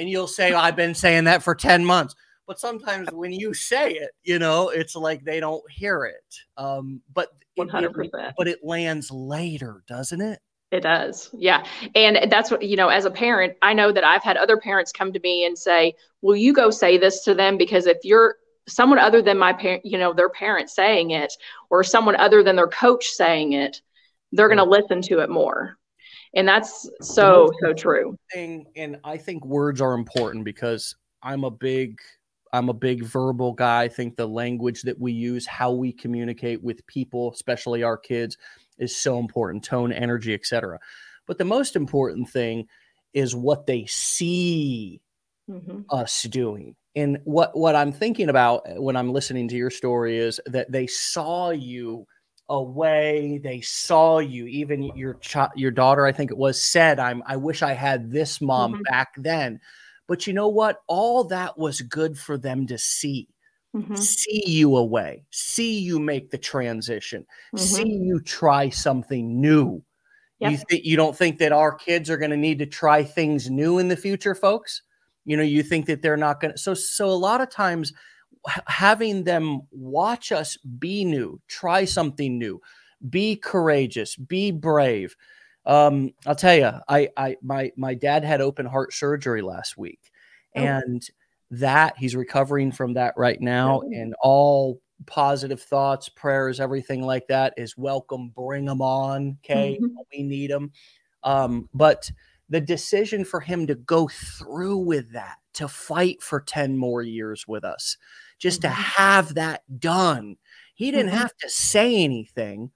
and 0.00 0.08
you'll 0.08 0.26
say, 0.26 0.54
I've 0.54 0.76
been 0.76 0.94
saying 0.94 1.24
that 1.24 1.42
for 1.42 1.54
10 1.54 1.84
months. 1.84 2.14
But 2.46 2.58
sometimes 2.58 3.10
when 3.12 3.32
you 3.32 3.52
say 3.52 3.92
it, 3.92 4.10
you 4.24 4.38
know, 4.38 4.70
it's 4.70 4.96
like 4.96 5.22
they 5.24 5.40
don't 5.40 5.62
hear 5.70 6.04
it. 6.04 6.36
Um, 6.56 7.02
but 7.12 7.28
100%. 7.58 8.08
It, 8.14 8.34
but 8.36 8.48
it 8.48 8.64
lands 8.64 9.10
later, 9.10 9.84
doesn't 9.86 10.22
it? 10.22 10.40
It 10.70 10.80
does. 10.80 11.30
Yeah. 11.32 11.64
And 11.94 12.30
that's 12.30 12.50
what, 12.50 12.62
you 12.62 12.76
know, 12.76 12.88
as 12.88 13.04
a 13.04 13.10
parent, 13.10 13.54
I 13.60 13.72
know 13.72 13.90
that 13.90 14.04
I've 14.04 14.22
had 14.22 14.36
other 14.36 14.56
parents 14.56 14.92
come 14.92 15.12
to 15.12 15.20
me 15.20 15.44
and 15.44 15.58
say, 15.58 15.94
Will 16.22 16.36
you 16.36 16.52
go 16.52 16.70
say 16.70 16.96
this 16.96 17.24
to 17.24 17.34
them? 17.34 17.56
Because 17.56 17.86
if 17.86 17.98
you're 18.04 18.36
someone 18.68 18.98
other 18.98 19.20
than 19.20 19.36
my 19.36 19.52
parent, 19.52 19.84
you 19.84 19.98
know, 19.98 20.12
their 20.12 20.28
parent 20.28 20.70
saying 20.70 21.10
it, 21.10 21.32
or 21.70 21.82
someone 21.82 22.14
other 22.16 22.42
than 22.42 22.54
their 22.54 22.68
coach 22.68 23.08
saying 23.08 23.54
it, 23.54 23.80
they're 24.32 24.48
going 24.48 24.58
to 24.58 24.64
mm-hmm. 24.64 24.72
listen 24.72 25.02
to 25.02 25.20
it 25.20 25.30
more 25.30 25.76
and 26.34 26.46
that's 26.46 26.88
so 27.00 27.50
so 27.60 27.72
true 27.72 28.16
thing 28.32 28.66
and 28.76 28.98
i 29.04 29.16
think 29.16 29.44
words 29.44 29.80
are 29.80 29.94
important 29.94 30.44
because 30.44 30.94
i'm 31.22 31.44
a 31.44 31.50
big 31.50 31.98
i'm 32.52 32.68
a 32.68 32.74
big 32.74 33.04
verbal 33.04 33.52
guy 33.52 33.82
i 33.82 33.88
think 33.88 34.16
the 34.16 34.26
language 34.26 34.82
that 34.82 34.98
we 34.98 35.12
use 35.12 35.46
how 35.46 35.72
we 35.72 35.92
communicate 35.92 36.62
with 36.62 36.86
people 36.86 37.32
especially 37.32 37.82
our 37.82 37.96
kids 37.96 38.36
is 38.80 38.96
so 38.96 39.18
important 39.18 39.64
tone 39.64 39.92
energy 39.92 40.34
etc 40.34 40.78
but 41.26 41.38
the 41.38 41.44
most 41.44 41.76
important 41.76 42.28
thing 42.28 42.66
is 43.14 43.34
what 43.36 43.66
they 43.66 43.86
see 43.86 45.00
Mhm. 45.48 45.90
us 45.90 46.22
doing. 46.24 46.76
And 46.96 47.18
what 47.24 47.56
what 47.56 47.76
I'm 47.76 47.92
thinking 47.92 48.28
about 48.28 48.62
when 48.80 48.96
I'm 48.96 49.12
listening 49.12 49.48
to 49.48 49.56
your 49.56 49.70
story 49.70 50.18
is 50.18 50.40
that 50.46 50.70
they 50.72 50.86
saw 50.86 51.50
you 51.50 52.06
away. 52.48 53.38
They 53.42 53.60
saw 53.60 54.18
you. 54.18 54.46
Even 54.46 54.82
your 54.82 55.14
child, 55.14 55.50
your 55.56 55.70
daughter, 55.70 56.04
I 56.06 56.12
think 56.12 56.30
it 56.32 56.36
was, 56.38 56.62
said, 56.62 56.98
"I'm. 56.98 57.22
I 57.26 57.36
wish 57.36 57.62
I 57.62 57.72
had 57.74 58.10
this 58.10 58.40
mom 58.40 58.76
Mhm. 58.76 58.90
back 58.90 59.10
then." 59.16 59.60
But 60.08 60.26
you 60.26 60.32
know 60.32 60.48
what? 60.48 60.80
All 60.88 61.24
that 61.24 61.56
was 61.58 61.80
good 61.82 62.18
for 62.18 62.36
them 62.36 62.66
to 62.66 62.78
see. 62.78 63.28
Mhm. 63.74 63.96
See 63.96 64.42
you 64.46 64.76
away. 64.76 65.24
See 65.30 65.78
you 65.78 65.98
make 66.00 66.30
the 66.30 66.38
transition. 66.38 67.26
Mhm. 67.54 67.58
See 67.60 67.88
you 67.88 68.20
try 68.20 68.68
something 68.68 69.40
new. 69.40 69.82
You 70.40 70.50
Yep. 70.52 70.60
think 70.70 70.84
you 70.84 70.96
don't 70.96 71.16
think 71.16 71.38
that 71.38 71.52
our 71.52 71.74
kids 71.74 72.10
are 72.10 72.18
going 72.18 72.30
to 72.32 72.36
need 72.36 72.58
to 72.60 72.66
try 72.66 73.04
things 73.04 73.50
new 73.50 73.78
in 73.78 73.88
the 73.88 73.96
future, 73.96 74.34
folks? 74.34 74.82
You 75.24 75.36
know, 75.36 75.42
you 75.44 75.62
think 75.62 75.86
that 75.86 76.02
they're 76.02 76.16
not 76.16 76.40
going 76.40 76.52
to. 76.54 76.58
So, 76.58 76.74
so 76.74 77.08
a 77.10 77.12
lot 77.12 77.40
of 77.42 77.50
times, 77.50 77.92
h- 78.48 78.62
having 78.66 79.24
them 79.24 79.62
watch 79.72 80.32
us 80.32 80.56
be 80.58 81.04
new, 81.04 81.40
try 81.48 81.84
something 81.86 82.38
new, 82.38 82.60
be 83.10 83.36
courageous, 83.36 84.16
be 84.16 84.50
brave. 84.52 85.16
Um, 85.66 86.12
I'll 86.26 86.34
tell 86.36 86.56
you, 86.56 86.72
I, 86.88 87.10
I, 87.16 87.36
my, 87.42 87.72
my 87.76 87.94
dad 87.94 88.24
had 88.24 88.40
open 88.40 88.66
heart 88.66 88.92
surgery 88.94 89.42
last 89.42 89.76
week, 89.78 90.00
Oh. 90.56 90.60
and 90.62 91.02
that 91.50 91.96
he's 91.98 92.16
recovering 92.16 92.72
from 92.72 92.94
that 92.94 93.14
right 93.16 93.40
now, 93.40 93.82
and 93.92 94.14
all 94.22 94.80
positive 95.06 95.62
thoughts, 95.62 96.08
prayers, 96.08 96.60
everything 96.60 97.02
like 97.02 97.26
that 97.28 97.54
is 97.56 97.76
welcome. 97.76 98.30
Bring 98.30 98.66
them 98.66 98.82
on, 98.82 99.38
okay? 99.44 99.80
Mhm. 99.80 100.00
We 100.12 100.22
need 100.22 100.50
them. 100.50 100.72
Um, 101.24 101.68
but 101.74 102.10
the 102.48 102.60
decision 102.60 103.24
for 103.24 103.40
him 103.40 103.66
to 103.68 103.74
go 103.76 104.08
through 104.08 104.78
with 104.78 105.12
that, 105.12 105.36
to 105.54 105.68
fight 105.68 106.22
for 106.22 106.40
10 106.40 106.76
more 106.76 107.02
years 107.02 107.46
with 107.48 107.64
us, 107.64 107.96
just 108.38 108.62
to 108.62 108.68
Mhm. 108.68 108.70
have 108.70 109.34
that 109.34 109.62
done. 109.80 110.36
He 110.74 110.90
didn't 110.90 111.12
Mhm. 111.12 111.12
have 111.12 111.36
to 111.38 111.48
say 111.48 112.02
anything. 112.04 112.72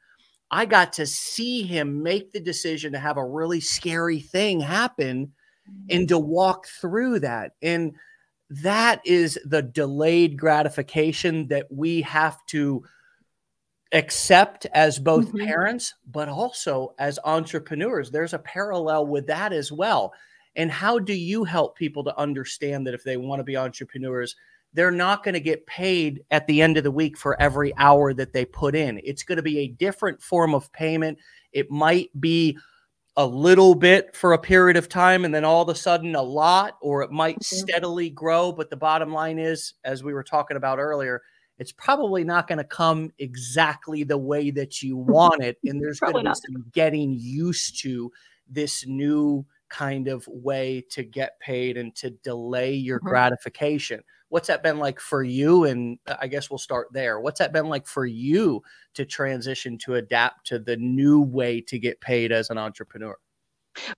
I 0.51 0.67
got 0.67 0.93
to 0.95 1.07
see 1.07 1.63
him 1.65 2.03
make 2.03 2.33
the 2.33 2.41
decision 2.41 2.93
to 2.95 2.99
have 3.01 3.17
a 3.19 3.27
really 3.27 3.61
scary 3.61 4.21
thing 4.21 4.61
happen 4.61 5.35
and 5.91 6.09
to 6.09 6.19
walk 6.19 6.67
through 6.69 7.21
that. 7.21 7.53
And 7.63 7.95
that 8.51 9.01
is 9.05 9.39
the 9.45 9.63
delayed 9.63 10.37
gratification 10.39 11.49
that 11.49 11.67
we 11.71 12.03
have 12.03 12.45
to 12.47 12.85
accept 13.93 14.67
as 14.75 14.99
both 14.99 15.33
Mhm. 15.33 15.47
parents, 15.47 15.95
but 16.07 16.29
also 16.29 16.95
as 16.99 17.19
entrepreneurs. 17.25 18.11
There's 18.11 18.35
a 18.35 18.39
parallel 18.41 19.07
with 19.07 19.27
that 19.29 19.53
as 19.53 19.71
well. 19.71 20.13
And 20.57 20.71
how 20.71 20.99
do 20.99 21.15
you 21.15 21.45
help 21.45 21.77
people 21.77 22.05
to 22.05 22.19
understand 22.19 22.87
that 22.87 22.95
if 22.95 23.05
they 23.05 23.17
want 23.17 23.41
to 23.41 23.45
be 23.45 23.57
entrepreneurs, 23.57 24.37
they're 24.73 24.91
not 24.91 25.23
going 25.23 25.35
to 25.35 25.41
get 25.41 25.67
paid 25.67 26.25
at 26.33 26.47
the 26.49 26.61
end 26.61 26.77
of 26.77 26.85
the 26.85 26.91
week 26.91 27.17
for 27.17 27.41
every 27.41 27.73
hour 27.77 28.13
that 28.15 28.33
they 28.33 28.45
put 28.45 28.75
in? 28.75 29.01
It's 29.05 29.23
going 29.23 29.37
to 29.37 29.43
be 29.43 29.61
a 29.61 29.69
different 29.69 30.21
form 30.21 30.55
of 30.55 30.73
payment. 30.73 31.19
It 31.53 31.71
might 31.71 32.11
be 32.21 32.59
a 33.17 33.27
little 33.27 33.75
bit 33.77 34.15
for 34.17 34.33
a 34.33 34.39
period 34.39 34.77
of 34.77 34.89
time 34.89 35.25
and 35.25 35.35
then 35.35 35.45
all 35.45 35.63
of 35.63 35.69
a 35.69 35.75
sudden 35.75 36.15
a 36.17 36.23
lot, 36.23 36.77
or 36.83 37.03
it 37.03 37.11
might 37.13 37.39
Mhm. 37.39 37.45
steadily 37.45 38.11
grow. 38.11 38.51
But 38.53 38.71
the 38.71 38.77
bottom 38.77 39.13
line 39.13 39.39
is, 39.39 39.75
as 39.85 40.03
we 40.03 40.13
were 40.13 40.25
talking 40.25 40.57
about 40.57 40.79
earlier, 40.81 41.23
it's 41.59 41.71
probably 41.73 42.25
not 42.25 42.49
going 42.49 42.59
to 42.59 42.65
come 42.65 43.13
exactly 43.19 44.03
the 44.03 44.19
way 44.19 44.51
that 44.51 44.83
you 44.83 44.97
want 44.97 45.43
it. 45.45 45.59
And 45.65 45.81
there's 45.81 46.01
going 46.01 46.15
to 46.17 46.21
be 46.21 46.25
not. 46.25 46.37
some 46.39 46.65
getting 46.73 47.13
used 47.13 47.81
to 47.83 48.11
this 48.49 48.85
new 48.87 49.47
kind 49.69 50.09
of 50.09 50.27
way 50.29 50.85
to 50.91 51.05
get 51.05 51.39
paid 51.41 51.77
and 51.77 51.95
to 51.97 52.11
delay 52.11 52.75
your 52.75 53.01
Mhm. 53.01 53.05
gratification. 53.11 54.03
What's 54.35 54.49
that 54.49 54.65
been 54.65 54.81
like 54.81 54.99
for 54.99 55.23
you? 55.23 55.63
And 55.63 55.97
uh, 56.09 56.17
I 56.21 56.27
guess 56.27 56.51
we'll 56.51 56.59
start 56.59 56.89
there. 56.91 57.21
What's 57.21 57.39
that 57.39 57.53
been 57.53 57.69
like 57.69 57.87
for 57.87 58.05
you 58.05 58.65
to 58.95 59.05
transition 59.05 59.79
to 59.85 59.95
adapt 59.95 60.49
to 60.49 60.59
the 60.59 60.77
new 60.77 61.21
way 61.21 61.61
to 61.61 61.79
get 61.79 62.01
paid 62.01 62.33
as 62.33 62.51
an 62.51 62.59
entrepreneur? 62.59 63.17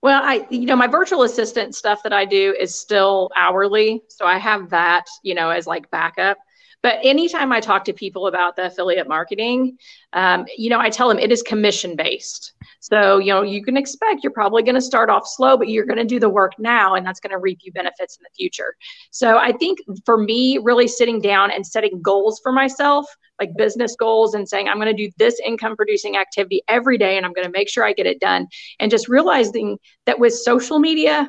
Well, 0.03 0.21
I, 0.23 0.45
you 0.51 0.67
know, 0.67 0.75
my 0.75 0.85
virtual 0.85 1.23
assistant 1.23 1.73
stuff 1.73 2.03
that 2.03 2.13
I 2.13 2.23
do 2.23 2.55
is 2.59 2.75
still 2.75 3.31
hourly. 3.35 4.03
So 4.09 4.27
I 4.27 4.37
have 4.37 4.69
that, 4.69 5.07
you 5.23 5.33
know, 5.33 5.49
as 5.49 5.65
like 5.65 5.89
backup. 5.89 6.37
But 6.83 6.99
anytime 7.01 7.51
I 7.51 7.59
talk 7.59 7.83
to 7.85 7.93
people 7.93 8.27
about 8.27 8.55
the 8.55 8.67
affiliate 8.67 9.07
marketing, 9.07 9.79
um, 10.13 10.45
you 10.55 10.69
know, 10.69 10.79
I 10.79 10.91
tell 10.91 11.09
them 11.09 11.17
it 11.17 11.31
is 11.31 11.41
commission 11.41 11.95
based. 11.95 12.53
So, 12.79 13.17
you 13.17 13.33
know, 13.33 13.41
you 13.41 13.63
can 13.63 13.75
expect 13.77 14.23
you're 14.23 14.31
probably 14.31 14.63
going 14.63 14.75
to 14.75 14.81
start 14.81 15.09
off 15.09 15.27
slow, 15.27 15.57
but 15.57 15.69
you're 15.69 15.85
going 15.85 15.97
to 15.97 16.05
do 16.05 16.19
the 16.19 16.29
work 16.29 16.53
now 16.59 16.95
and 16.95 17.05
that's 17.05 17.19
going 17.19 17.31
to 17.31 17.37
reap 17.37 17.59
you 17.63 17.71
benefits 17.71 18.17
in 18.17 18.23
the 18.23 18.29
future. 18.35 18.75
So 19.11 19.37
I 19.37 19.51
think 19.51 19.79
for 20.05 20.17
me, 20.17 20.59
really 20.59 20.87
sitting 20.87 21.19
down 21.19 21.51
and 21.51 21.65
setting 21.65 22.01
goals 22.01 22.39
for 22.41 22.51
myself, 22.51 23.05
like 23.39 23.55
business 23.57 23.95
goals, 23.95 24.33
and 24.33 24.47
saying, 24.47 24.67
I'm 24.67 24.77
going 24.77 24.95
to 24.95 25.05
do 25.05 25.11
this 25.17 25.39
income 25.45 25.75
producing 25.75 26.17
activity 26.17 26.61
every 26.67 26.97
day 26.97 27.17
and 27.17 27.25
I'm 27.25 27.33
going 27.33 27.47
to 27.47 27.51
make 27.51 27.69
sure 27.69 27.83
I 27.83 27.93
get 27.93 28.05
it 28.05 28.19
done. 28.19 28.47
And 28.79 28.91
just 28.91 29.07
realizing 29.07 29.77
that 30.05 30.19
with 30.19 30.33
social 30.33 30.79
media, 30.79 31.27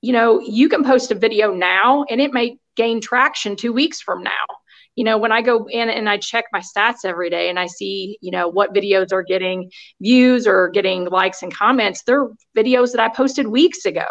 you 0.00 0.12
know, 0.12 0.40
you 0.40 0.68
can 0.68 0.84
post 0.84 1.10
a 1.10 1.14
video 1.14 1.52
now 1.54 2.04
and 2.10 2.20
it 2.20 2.32
may 2.32 2.58
gain 2.76 3.00
traction 3.00 3.56
two 3.56 3.72
weeks 3.72 4.00
from 4.00 4.22
now. 4.22 4.30
You 4.94 5.04
know, 5.04 5.16
when 5.16 5.32
I 5.32 5.40
go 5.40 5.66
in 5.70 5.88
and 5.88 6.08
I 6.08 6.18
check 6.18 6.44
my 6.52 6.60
stats 6.60 7.04
every 7.04 7.30
day 7.30 7.48
and 7.48 7.58
I 7.58 7.66
see, 7.66 8.18
you 8.20 8.30
know, 8.30 8.48
what 8.48 8.74
videos 8.74 9.12
are 9.12 9.22
getting 9.22 9.70
views 10.00 10.46
or 10.46 10.68
getting 10.68 11.06
likes 11.06 11.42
and 11.42 11.54
comments, 11.54 12.02
they're 12.02 12.28
videos 12.56 12.92
that 12.92 13.00
I 13.00 13.08
posted 13.08 13.46
weeks 13.46 13.86
ago. 13.86 14.06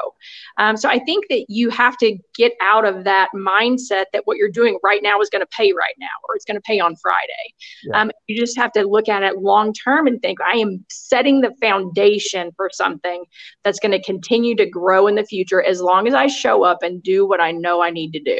Um, 0.57 0.75
so 0.75 0.89
I 0.89 0.97
think 0.99 1.25
that 1.29 1.45
you 1.49 1.69
have 1.69 1.97
to 1.97 2.17
get 2.35 2.53
out 2.61 2.85
of 2.85 3.03
that 3.03 3.29
mindset 3.35 4.05
that 4.11 4.23
what 4.25 4.37
you're 4.37 4.49
doing 4.49 4.79
right 4.83 5.03
now 5.03 5.19
is 5.21 5.29
going 5.29 5.43
to 5.43 5.49
pay 5.55 5.71
right 5.71 5.93
now 5.99 6.07
or 6.27 6.35
it's 6.35 6.45
going 6.45 6.57
to 6.57 6.61
pay 6.61 6.79
on 6.79 6.95
Friday. 6.95 7.53
Yeah. 7.83 8.01
Um, 8.01 8.11
you 8.27 8.35
just 8.35 8.57
have 8.57 8.71
to 8.71 8.83
look 8.87 9.07
at 9.07 9.21
it 9.21 9.37
long 9.37 9.73
term 9.73 10.07
and 10.07 10.19
think, 10.19 10.39
I 10.41 10.57
am 10.57 10.83
setting 10.89 11.41
the 11.41 11.53
foundation 11.61 12.51
for 12.55 12.69
something 12.73 13.23
that's 13.63 13.79
going 13.79 13.91
to 13.91 14.01
continue 14.01 14.55
to 14.55 14.65
grow 14.65 15.05
in 15.05 15.15
the 15.15 15.25
future 15.25 15.61
as 15.61 15.79
long 15.79 16.07
as 16.07 16.15
I 16.15 16.27
show 16.27 16.63
up 16.63 16.79
and 16.81 17.03
do 17.03 17.27
what 17.27 17.39
I 17.39 17.51
know 17.51 17.81
I 17.81 17.91
need 17.91 18.13
to 18.13 18.19
do. 18.19 18.39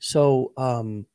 So, 0.00 0.52
um, 0.56 1.06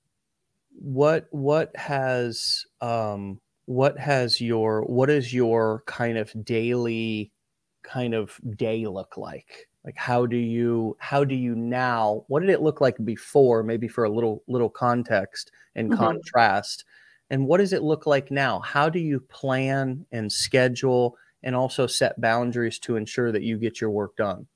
what 0.72 1.28
what 1.32 1.76
has 1.78 2.66
um, 2.82 3.42
what 3.66 4.00
has 4.00 4.42
your 4.42 4.84
what 4.86 5.10
is 5.10 5.34
your 5.34 5.84
kind 5.88 6.18
of 6.18 6.34
daily 6.46 7.34
kind 7.84 8.14
of 8.16 8.40
day 8.58 8.88
look 8.88 9.18
like? 9.18 9.70
Like, 9.86 9.98
how 9.98 10.26
do 10.28 10.38
you 10.38 10.98
how 11.00 11.24
do 11.26 11.36
you 11.36 11.56
now? 11.56 12.26
What 12.28 12.42
did 12.42 12.50
it 12.50 12.62
look 12.62 12.82
like 12.82 12.98
before? 13.06 13.64
Maybe 13.64 13.88
for 13.88 14.04
a 14.06 14.10
little 14.12 14.44
little 14.48 14.70
context 14.70 15.52
and 15.76 15.92
Mhm. 15.92 15.94
contrast. 15.94 16.86
And 17.30 17.48
what 17.48 17.58
does 17.60 17.74
it 17.74 17.84
look 17.84 18.06
like 18.08 18.32
now? 18.32 18.60
How 18.62 18.90
do 18.90 19.00
you 19.00 19.20
plan 19.22 20.06
and 20.12 20.32
schedule 20.32 21.18
and 21.44 21.56
also 21.56 21.88
set 21.88 22.22
boundaries 22.22 22.80
to 22.80 22.98
ensure 22.98 23.32
that 23.32 23.44
you 23.44 23.58
get 23.58 23.82
your 23.82 23.92
work 23.92 24.16
done? 24.18 24.48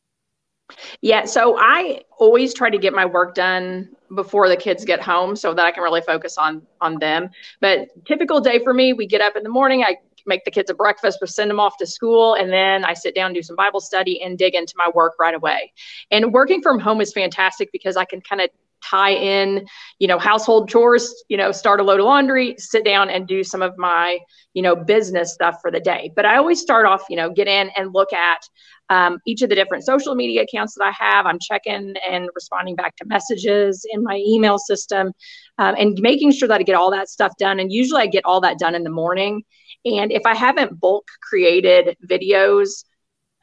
Yeah, 1.01 1.25
so 1.25 1.57
I 1.59 2.01
always 2.17 2.53
try 2.53 2.69
to 2.69 2.77
get 2.77 2.93
my 2.93 3.05
work 3.05 3.35
done 3.35 3.89
before 4.15 4.49
the 4.49 4.57
kids 4.57 4.85
get 4.85 5.01
home 5.01 5.35
so 5.35 5.53
that 5.53 5.65
I 5.65 5.71
can 5.71 5.83
really 5.83 6.01
focus 6.01 6.37
on 6.37 6.61
on 6.81 6.99
them. 6.99 7.29
But 7.61 7.89
typical 8.05 8.39
day 8.39 8.59
for 8.59 8.73
me, 8.73 8.93
we 8.93 9.07
get 9.07 9.21
up 9.21 9.35
in 9.35 9.43
the 9.43 9.49
morning, 9.49 9.83
I 9.83 9.97
make 10.25 10.43
the 10.45 10.51
kids 10.51 10.69
a 10.69 10.73
breakfast, 10.73 11.19
we 11.21 11.27
send 11.27 11.49
them 11.49 11.59
off 11.59 11.77
to 11.77 11.87
school, 11.87 12.35
and 12.35 12.51
then 12.51 12.85
I 12.85 12.93
sit 12.93 13.15
down, 13.15 13.33
do 13.33 13.41
some 13.41 13.55
Bible 13.55 13.79
study, 13.79 14.21
and 14.21 14.37
dig 14.37 14.55
into 14.55 14.73
my 14.77 14.89
work 14.93 15.13
right 15.19 15.33
away. 15.33 15.73
And 16.11 16.33
working 16.33 16.61
from 16.61 16.79
home 16.79 17.01
is 17.01 17.13
fantastic 17.13 17.71
because 17.71 17.97
I 17.97 18.05
can 18.05 18.21
kind 18.21 18.41
of 18.41 18.49
tie 18.83 19.11
in, 19.11 19.65
you 19.99 20.07
know, 20.07 20.19
household 20.19 20.69
chores, 20.69 21.23
you 21.27 21.37
know, 21.37 21.51
start 21.51 21.79
a 21.79 21.83
load 21.83 21.99
of 21.99 22.05
laundry, 22.05 22.55
sit 22.57 22.83
down 22.85 23.09
and 23.09 23.27
do 23.27 23.43
some 23.43 23.61
of 23.61 23.77
my, 23.77 24.19
you 24.53 24.61
know, 24.61 24.75
business 24.75 25.33
stuff 25.33 25.57
for 25.61 25.71
the 25.71 25.79
day. 25.79 26.11
But 26.15 26.25
I 26.25 26.37
always 26.37 26.59
start 26.59 26.85
off, 26.85 27.03
you 27.09 27.15
know, 27.15 27.29
get 27.29 27.47
in 27.47 27.69
and 27.75 27.93
look 27.93 28.13
at 28.13 28.41
um, 28.89 29.19
each 29.25 29.41
of 29.41 29.49
the 29.49 29.55
different 29.55 29.85
social 29.85 30.15
media 30.15 30.43
accounts 30.43 30.75
that 30.75 30.83
I 30.83 30.91
have. 30.91 31.25
I'm 31.25 31.39
checking 31.39 31.93
and 32.09 32.29
responding 32.33 32.75
back 32.75 32.95
to 32.97 33.05
messages 33.05 33.85
in 33.91 34.03
my 34.03 34.21
email 34.25 34.57
system 34.57 35.11
um, 35.57 35.75
and 35.77 35.97
making 36.01 36.31
sure 36.31 36.47
that 36.47 36.59
I 36.59 36.63
get 36.63 36.75
all 36.75 36.91
that 36.91 37.09
stuff 37.09 37.33
done. 37.37 37.59
And 37.59 37.71
usually 37.71 38.01
I 38.01 38.07
get 38.07 38.25
all 38.25 38.41
that 38.41 38.57
done 38.57 38.75
in 38.75 38.83
the 38.83 38.89
morning. 38.89 39.43
And 39.85 40.11
if 40.11 40.25
I 40.25 40.35
haven't 40.35 40.79
bulk 40.79 41.07
created 41.21 41.95
videos 42.09 42.83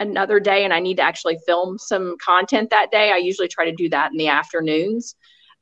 another 0.00 0.40
day 0.40 0.64
and 0.64 0.72
I 0.72 0.80
need 0.80 0.96
to 0.96 1.02
actually 1.02 1.38
film 1.46 1.78
some 1.78 2.16
content 2.24 2.70
that 2.70 2.90
day, 2.90 3.12
I 3.12 3.16
usually 3.16 3.48
try 3.48 3.64
to 3.64 3.72
do 3.72 3.88
that 3.90 4.10
in 4.10 4.18
the 4.18 4.28
afternoons. 4.28 5.14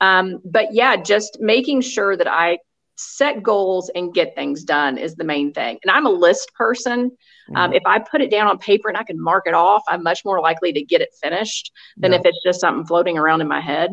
Um, 0.05 0.41
but 0.45 0.67
yeah, 0.73 0.97
just 0.97 1.39
making 1.41 1.81
sure 1.81 2.17
that 2.17 2.27
I 2.29 2.59
set 2.97 3.43
goals 3.43 3.91
and 3.95 4.15
get 4.15 4.35
things 4.35 4.63
done 4.63 4.99
is 4.99 5.17
the 5.17 5.25
main 5.25 5.53
thing. 5.53 5.79
And 5.83 5.91
I'm 5.91 6.07
a 6.07 6.11
list 6.11 6.53
person. 6.55 7.11
Um, 7.57 7.71
Mhm. 7.71 7.77
if 7.77 7.83
I 7.87 7.99
put 7.99 8.21
it 8.21 8.31
down 8.31 8.47
on 8.47 8.59
paper 8.59 8.89
and 8.89 8.97
I 8.97 9.03
can 9.03 9.21
mark 9.21 9.45
it 9.47 9.55
off, 9.55 9.83
I'm 9.89 10.03
much 10.03 10.25
more 10.25 10.41
likely 10.41 10.73
to 10.73 10.83
get 10.83 11.01
it 11.01 11.11
finished 11.23 11.73
than 11.97 12.13
Yeah. 12.13 12.19
if 12.19 12.27
it's 12.27 12.43
just 12.45 12.61
something 12.61 12.87
floating 12.87 13.19
around 13.19 13.41
in 13.41 13.49
my 13.49 13.61
head. 13.61 13.91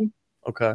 Okay. 0.48 0.74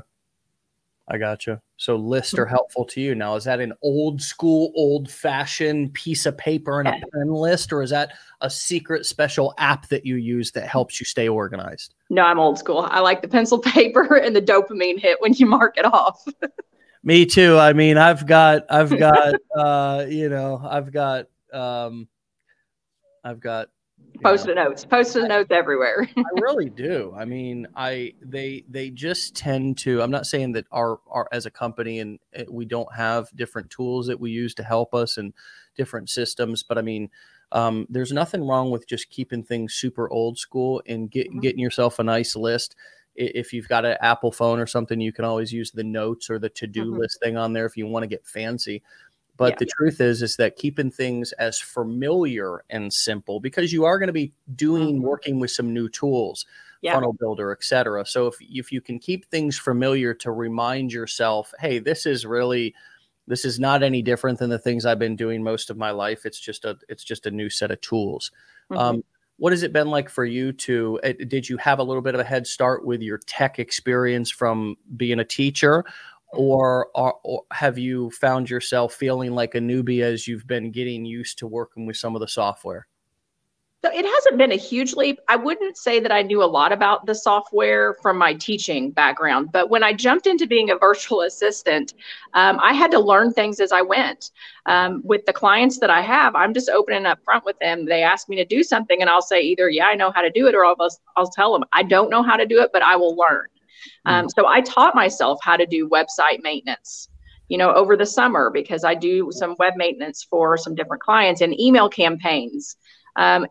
I 1.08 1.18
gotcha. 1.18 1.60
So 1.76 1.94
lists 1.94 2.36
are 2.36 2.46
helpful 2.46 2.84
to 2.86 3.00
you. 3.00 3.14
Now, 3.14 3.36
is 3.36 3.44
that 3.44 3.60
an 3.60 3.72
old 3.82 4.20
school, 4.20 4.72
old 4.74 5.08
fashioned 5.08 5.94
piece 5.94 6.26
of 6.26 6.36
paper 6.36 6.80
and 6.80 6.88
a 6.88 6.92
pen 6.92 7.28
list, 7.28 7.72
or 7.72 7.82
is 7.82 7.90
that 7.90 8.14
a 8.40 8.50
secret 8.50 9.06
special 9.06 9.54
app 9.58 9.88
that 9.88 10.04
you 10.04 10.16
use 10.16 10.50
that 10.52 10.66
helps 10.66 10.98
you 10.98 11.06
stay 11.06 11.28
organized? 11.28 11.94
No, 12.10 12.22
I'm 12.22 12.40
old 12.40 12.58
school. 12.58 12.88
I 12.90 13.00
like 13.00 13.22
the 13.22 13.28
pencil 13.28 13.58
paper 13.74 14.16
and 14.16 14.34
the 14.34 14.42
dopamine 14.42 14.98
hit 14.98 15.20
when 15.20 15.32
you 15.34 15.46
mark 15.46 15.78
it 15.78 15.84
off. 15.84 16.24
Me 17.04 17.24
too. 17.24 17.56
I 17.56 17.72
mean, 17.72 17.98
I've 17.98 18.26
got, 18.26 18.64
I've 18.68 18.98
got, 18.98 19.34
uh, 19.56 20.06
you 20.08 20.28
know, 20.28 20.60
I've 20.60 20.90
got, 20.90 21.26
um, 21.52 22.08
I've 23.22 23.38
got 23.38 23.68
post-it 24.22 24.54
notes 24.54 24.84
post-it 24.84 25.28
notes 25.28 25.50
everywhere. 25.50 26.08
I 26.16 26.40
really 26.40 26.70
do. 26.70 27.14
I 27.16 27.24
mean 27.24 27.66
i 27.74 28.12
they 28.22 28.64
they 28.68 28.90
just 28.90 29.36
tend 29.36 29.78
to 29.78 30.02
i'm 30.02 30.10
not 30.10 30.26
saying 30.26 30.52
that 30.52 30.66
our 30.72 31.00
our 31.08 31.28
as 31.32 31.46
a 31.46 31.50
company 31.50 32.00
and 32.00 32.18
eh, 32.34 32.44
we 32.50 32.64
don't 32.64 32.92
have 32.94 33.28
different 33.34 33.70
tools 33.70 34.06
that 34.06 34.20
we 34.20 34.30
use 34.30 34.54
to 34.54 34.62
help 34.62 34.94
us 34.94 35.16
and 35.16 35.32
different 35.76 36.08
systems 36.08 36.62
but 36.62 36.78
i 36.78 36.82
mean 36.82 37.10
um, 37.52 37.86
there's 37.88 38.12
nothing 38.12 38.46
wrong 38.46 38.70
with 38.70 38.88
just 38.88 39.10
keeping 39.10 39.42
things 39.42 39.74
super 39.74 40.10
old 40.10 40.38
school 40.38 40.82
and 40.86 41.10
get, 41.10 41.28
mm-hmm. 41.28 41.40
getting 41.40 41.60
yourself 41.60 41.98
a 41.98 42.04
nice 42.04 42.34
list. 42.34 42.74
If 43.14 43.52
you've 43.52 43.68
got 43.68 43.86
an 43.86 43.96
apple 44.02 44.30
phone 44.30 44.58
or 44.58 44.66
something 44.66 45.00
you 45.00 45.12
can 45.12 45.24
always 45.24 45.50
use 45.50 45.70
the 45.70 45.84
notes 45.84 46.28
or 46.28 46.38
the 46.38 46.50
to-do 46.50 46.84
mm-hmm. 46.84 47.00
list 47.00 47.18
thing 47.22 47.38
on 47.38 47.54
there 47.54 47.64
if 47.64 47.76
you 47.76 47.86
want 47.86 48.02
to 48.02 48.08
get 48.08 48.26
fancy 48.26 48.82
but 49.36 49.52
yeah. 49.52 49.56
the 49.60 49.66
truth 49.66 50.00
is, 50.00 50.22
is 50.22 50.36
that 50.36 50.56
keeping 50.56 50.90
things 50.90 51.32
as 51.32 51.58
familiar 51.58 52.64
and 52.70 52.92
simple 52.92 53.40
because 53.40 53.72
you 53.72 53.84
are 53.84 53.98
going 53.98 54.08
to 54.08 54.12
be 54.12 54.32
doing 54.54 54.96
mm-hmm. 54.96 55.06
working 55.06 55.40
with 55.40 55.50
some 55.50 55.74
new 55.74 55.88
tools, 55.88 56.46
yeah. 56.80 56.94
funnel 56.94 57.12
builder, 57.12 57.52
etc. 57.52 58.06
So 58.06 58.26
if 58.26 58.36
if 58.40 58.72
you 58.72 58.80
can 58.80 58.98
keep 58.98 59.26
things 59.26 59.58
familiar 59.58 60.14
to 60.14 60.30
remind 60.30 60.92
yourself, 60.92 61.52
hey, 61.60 61.78
this 61.78 62.06
is 62.06 62.24
really 62.24 62.74
this 63.26 63.44
is 63.44 63.58
not 63.58 63.82
any 63.82 64.02
different 64.02 64.38
than 64.38 64.50
the 64.50 64.58
things 64.58 64.86
I've 64.86 64.98
been 64.98 65.16
doing 65.16 65.42
most 65.42 65.70
of 65.70 65.76
my 65.76 65.90
life. 65.90 66.24
It's 66.24 66.40
just 66.40 66.64
a 66.64 66.78
it's 66.88 67.04
just 67.04 67.26
a 67.26 67.30
new 67.30 67.50
set 67.50 67.70
of 67.70 67.80
tools. 67.80 68.30
Mm-hmm. 68.70 68.80
Um, 68.80 69.04
what 69.38 69.52
has 69.52 69.62
it 69.62 69.72
been 69.72 69.88
like 69.88 70.08
for 70.08 70.24
you 70.24 70.52
to 70.52 70.98
uh, 71.04 71.12
did 71.28 71.48
you 71.48 71.56
have 71.58 71.78
a 71.78 71.82
little 71.82 72.02
bit 72.02 72.14
of 72.14 72.20
a 72.20 72.24
head 72.24 72.46
start 72.46 72.86
with 72.86 73.02
your 73.02 73.18
tech 73.18 73.58
experience 73.58 74.30
from 74.30 74.76
being 74.96 75.20
a 75.20 75.24
teacher 75.24 75.84
or, 76.32 76.88
or, 76.94 77.14
or 77.22 77.42
have 77.52 77.78
you 77.78 78.10
found 78.10 78.50
yourself 78.50 78.94
feeling 78.94 79.32
like 79.32 79.54
a 79.54 79.60
newbie 79.60 80.02
as 80.02 80.26
you've 80.26 80.46
been 80.46 80.70
getting 80.70 81.04
used 81.04 81.38
to 81.38 81.46
working 81.46 81.86
with 81.86 81.96
some 81.96 82.14
of 82.14 82.20
the 82.20 82.28
software? 82.28 82.86
So 83.84 83.92
it 83.92 84.04
hasn't 84.04 84.38
been 84.38 84.50
a 84.50 84.56
huge 84.56 84.94
leap. 84.94 85.20
I 85.28 85.36
wouldn't 85.36 85.76
say 85.76 86.00
that 86.00 86.10
I 86.10 86.22
knew 86.22 86.42
a 86.42 86.44
lot 86.44 86.72
about 86.72 87.06
the 87.06 87.14
software 87.14 87.94
from 88.02 88.18
my 88.18 88.34
teaching 88.34 88.90
background, 88.90 89.52
but 89.52 89.70
when 89.70 89.84
I 89.84 89.92
jumped 89.92 90.26
into 90.26 90.44
being 90.46 90.70
a 90.70 90.76
virtual 90.76 91.20
assistant, 91.20 91.94
um, 92.34 92.58
I 92.60 92.72
had 92.72 92.90
to 92.92 92.98
learn 92.98 93.32
things 93.32 93.60
as 93.60 93.70
I 93.70 93.82
went. 93.82 94.32
Um, 94.64 95.02
with 95.04 95.24
the 95.26 95.32
clients 95.32 95.78
that 95.78 95.90
I 95.90 96.00
have, 96.00 96.34
I'm 96.34 96.52
just 96.52 96.68
opening 96.68 97.06
up 97.06 97.20
front 97.24 97.44
with 97.44 97.58
them. 97.60 97.84
They 97.84 98.02
ask 98.02 98.28
me 98.28 98.34
to 98.36 98.44
do 98.44 98.64
something, 98.64 99.00
and 99.02 99.08
I'll 99.08 99.22
say 99.22 99.40
either, 99.42 99.68
"Yeah, 99.68 99.86
I 99.86 99.94
know 99.94 100.10
how 100.10 100.22
to 100.22 100.30
do 100.30 100.48
it," 100.48 100.54
or 100.56 100.64
I'll, 100.64 100.76
I'll 101.16 101.28
tell 101.28 101.52
them, 101.52 101.62
"I 101.72 101.84
don't 101.84 102.10
know 102.10 102.24
how 102.24 102.36
to 102.36 102.46
do 102.46 102.60
it, 102.62 102.70
but 102.72 102.82
I 102.82 102.96
will 102.96 103.14
learn." 103.14 103.46
Um, 104.04 104.26
mm. 104.26 104.30
so 104.36 104.46
I 104.46 104.60
taught 104.60 104.94
myself 104.94 105.38
how 105.42 105.56
to 105.56 105.66
do 105.66 105.88
website 105.88 106.42
maintenance, 106.42 107.08
you 107.48 107.58
know, 107.58 107.72
over 107.72 107.96
the 107.96 108.06
summer 108.06 108.50
because 108.50 108.84
I 108.84 108.94
do 108.94 109.30
some 109.32 109.56
web 109.58 109.74
maintenance 109.76 110.26
for 110.28 110.56
some 110.56 110.74
different 110.74 111.02
clients 111.02 111.40
and 111.40 111.58
email 111.58 111.88
campaigns, 111.88 112.76
um, 113.16 113.46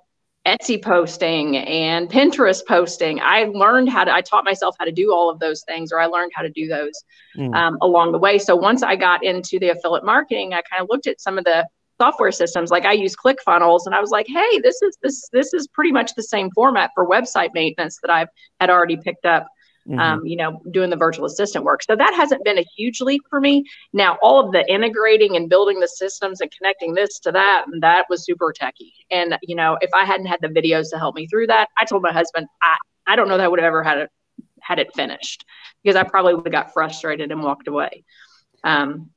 Etsy 0.45 0.79
posting 0.79 1.57
and 1.57 2.07
Pinterest 2.07 2.61
posting. 2.67 3.19
I 3.19 3.45
learned 3.45 3.89
how 3.89 4.03
to, 4.03 4.13
I 4.13 4.21
taught 4.21 4.45
myself 4.45 4.75
how 4.77 4.85
to 4.85 4.91
do 4.91 5.11
all 5.11 5.29
of 5.29 5.39
those 5.39 5.63
things, 5.67 5.91
or 5.91 5.99
I 5.99 6.05
learned 6.05 6.31
how 6.35 6.43
to 6.43 6.51
do 6.51 6.67
those 6.67 6.93
mm. 7.35 7.53
um, 7.55 7.77
along 7.81 8.11
the 8.11 8.19
way. 8.19 8.38
So 8.38 8.55
once 8.55 8.83
I 8.83 8.95
got 8.95 9.23
into 9.23 9.57
the 9.57 9.69
affiliate 9.69 10.05
marketing, 10.05 10.53
I 10.53 10.61
kind 10.69 10.83
of 10.83 10.88
looked 10.89 11.07
at 11.07 11.19
some 11.19 11.39
of 11.39 11.45
the 11.45 11.65
software 11.97 12.31
systems 12.31 12.71
like 12.71 12.85
i 12.85 12.91
use 12.91 13.15
clickfunnels 13.15 13.85
and 13.85 13.95
i 13.95 14.01
was 14.01 14.09
like 14.09 14.27
hey 14.27 14.59
this 14.59 14.81
is 14.81 14.97
this 15.01 15.29
this 15.31 15.53
is 15.53 15.67
pretty 15.67 15.91
much 15.91 16.13
the 16.15 16.23
same 16.23 16.49
format 16.51 16.91
for 16.93 17.07
website 17.07 17.51
maintenance 17.53 17.99
that 18.01 18.11
i've 18.11 18.27
had 18.59 18.69
already 18.69 18.97
picked 18.97 19.25
up 19.25 19.47
mm-hmm. 19.88 20.00
um, 20.00 20.26
you 20.26 20.36
know, 20.36 20.62
doing 20.71 20.89
the 20.89 20.95
virtual 20.95 21.26
assistant 21.26 21.63
work. 21.63 21.84
So 21.84 21.95
that 21.95 22.13
hasn't 22.15 22.43
been 22.43 22.58
a 22.58 22.65
huge 22.76 23.02
leap 23.02 23.21
for 23.30 23.39
me. 23.39 23.63
Now, 23.93 24.17
all 24.21 24.45
of 24.45 24.52
the 24.52 24.69
integrating 24.71 25.36
and 25.36 25.50
building 25.50 25.80
the 25.80 25.88
systems 25.88 26.41
and 26.41 26.52
connecting 26.52 26.93
this 26.93 27.19
to 27.19 27.32
that, 27.32 27.65
and 27.71 27.82
that 27.84 28.06
was 28.10 28.26
super 28.26 28.54
techy. 28.54 28.93
And, 29.12 29.38
you 29.41 29.56
know, 29.56 29.78
if 29.82 29.89
I 29.93 30.06
hadn't 30.06 30.28
had 30.28 30.39
the 30.41 30.48
videos 30.48 30.89
to 30.91 30.98
help 30.98 31.15
me 31.15 31.28
through 31.28 31.48
that, 31.48 31.69
I 31.78 31.86
told 31.86 32.04
my 32.04 32.12
husband, 32.12 32.48
I, 32.62 32.78
I 33.08 33.15
don't 33.15 33.28
know 33.28 33.38
that 33.38 33.43
I 33.43 33.48
would 33.48 33.60
have 33.60 33.67
ever 33.67 33.84
had 33.84 33.98
it, 34.00 34.10
had 34.62 34.80
it 34.80 34.93
finished 34.95 35.45
because 35.84 35.95
I 35.95 36.04
probably 36.04 36.34
would 36.34 36.45
have 36.45 36.52
got 36.52 36.74
frustrated 36.74 37.32
and 37.32 37.43
walked 37.43 37.67
away. 37.67 38.04
Um, 38.63 39.12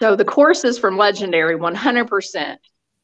so 0.00 0.16
the 0.16 0.24
courses 0.24 0.78
from 0.78 0.96
Legendary 0.96 1.56
100% 1.56 2.56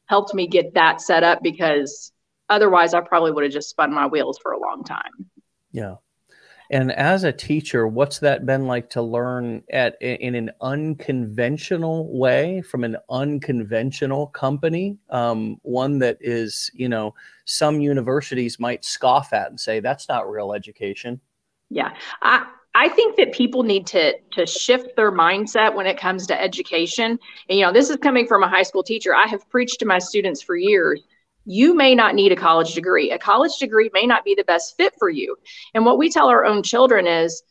helped 0.07 0.33
me 0.33 0.47
get 0.47 0.73
that 0.73 1.01
set 1.01 1.23
up 1.23 1.43
because 1.43 2.11
otherwise 2.49 2.93
I 2.93 3.01
probably 3.01 3.31
would 3.31 3.43
have 3.43 3.53
just 3.53 3.69
spun 3.69 3.93
my 3.93 4.07
wheels 4.07 4.39
for 4.41 4.53
a 4.53 4.59
long 4.59 4.83
time. 4.83 5.29
Yeah. 5.71 5.95
And 6.69 6.91
as 6.91 7.23
a 7.23 7.31
teacher, 7.31 7.87
what's 7.87 8.19
that 8.19 8.45
been 8.45 8.67
like 8.67 8.89
to 8.91 9.01
learn 9.01 9.63
at 9.71 10.01
in 10.01 10.35
an 10.35 10.51
unconventional 10.61 12.17
way 12.17 12.61
from 12.61 12.83
an 12.83 12.97
unconventional 13.09 14.27
company, 14.27 14.97
um, 15.09 15.57
one 15.63 15.99
that 15.99 16.17
is, 16.19 16.69
you 16.73 16.89
know, 16.89 17.13
some 17.45 17.79
universities 17.79 18.59
might 18.59 18.83
scoff 18.83 19.33
at 19.33 19.49
and 19.49 19.59
say 19.59 19.79
that's 19.79 20.09
not 20.09 20.29
real 20.29 20.53
education. 20.53 21.19
Yeah, 21.69 21.93
I 22.21 22.45
I 22.75 22.89
think 22.89 23.15
that 23.17 23.31
people 23.31 23.63
need 23.63 23.87
to 23.87 24.13
to 24.33 24.45
shift 24.45 24.95
their 24.95 25.11
mindset 25.11 25.73
when 25.73 25.87
it 25.87 25.97
comes 25.97 26.27
to 26.27 26.41
education. 26.41 27.17
And 27.49 27.57
you 27.57 27.65
know, 27.65 27.73
this 27.73 27.89
is 27.89 27.97
coming 27.97 28.27
from 28.27 28.43
a 28.43 28.47
high 28.47 28.63
school 28.63 28.83
teacher. 28.83 29.15
I 29.15 29.27
have 29.27 29.49
preached 29.49 29.79
to 29.79 29.85
my 29.85 29.99
students 29.99 30.41
for 30.41 30.55
years 30.55 31.01
you 31.47 31.73
may 31.73 31.95
not 31.95 32.13
need 32.13 32.33
a 32.33 32.35
college 32.35 32.73
degree. 32.73 33.11
A 33.11 33.17
college 33.17 33.57
degree 33.57 33.89
may 33.93 34.05
not 34.05 34.25
be 34.25 34.35
the 34.35 34.43
best 34.43 34.75
fit 34.75 34.93
for 34.99 35.09
you. 35.09 35.37
And 35.73 35.85
what 35.85 35.97
we 35.97 36.09
tell 36.09 36.27
our 36.27 36.45
own 36.45 36.61
children 36.61 37.07
is 37.07 37.41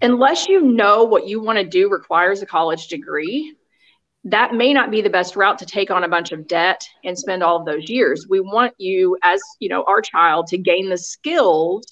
unless 0.00 0.46
you 0.46 0.60
know 0.60 1.02
what 1.02 1.26
you 1.26 1.42
want 1.42 1.58
to 1.58 1.64
do 1.64 1.90
requires 1.90 2.40
a 2.40 2.46
college 2.46 2.86
degree, 2.86 3.56
that 4.24 4.54
may 4.54 4.72
not 4.72 4.92
be 4.92 5.02
the 5.02 5.10
best 5.10 5.34
route 5.34 5.58
to 5.58 5.66
take 5.66 5.90
on 5.90 6.04
a 6.04 6.08
bunch 6.08 6.30
of 6.30 6.46
debt 6.46 6.86
and 7.04 7.18
spend 7.18 7.42
all 7.42 7.56
of 7.56 7.66
those 7.66 7.90
years. 7.90 8.26
We 8.28 8.40
want 8.40 8.74
you 8.78 9.18
as, 9.24 9.40
you 9.58 9.68
know, 9.68 9.84
our 9.88 10.00
child 10.00 10.46
to 10.48 10.58
gain 10.58 10.88
the 10.88 10.98
skills 10.98 11.84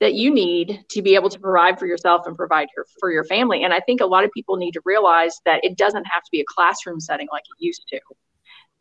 that 0.00 0.14
you 0.14 0.32
need 0.32 0.84
to 0.90 1.00
be 1.00 1.14
able 1.14 1.30
to 1.30 1.38
provide 1.38 1.78
for 1.78 1.86
yourself 1.86 2.26
and 2.26 2.36
provide 2.36 2.68
for 2.98 3.10
your 3.10 3.24
family. 3.24 3.64
And 3.64 3.72
I 3.72 3.80
think 3.80 4.02
a 4.02 4.06
lot 4.06 4.24
of 4.24 4.30
people 4.32 4.56
need 4.56 4.72
to 4.72 4.80
realize 4.84 5.40
that 5.46 5.64
it 5.64 5.78
doesn't 5.78 6.04
have 6.04 6.22
to 6.22 6.30
be 6.30 6.40
a 6.40 6.44
classroom 6.48 7.00
setting 7.00 7.28
like 7.32 7.42
it 7.42 7.64
used 7.64 7.84
to. 7.88 8.00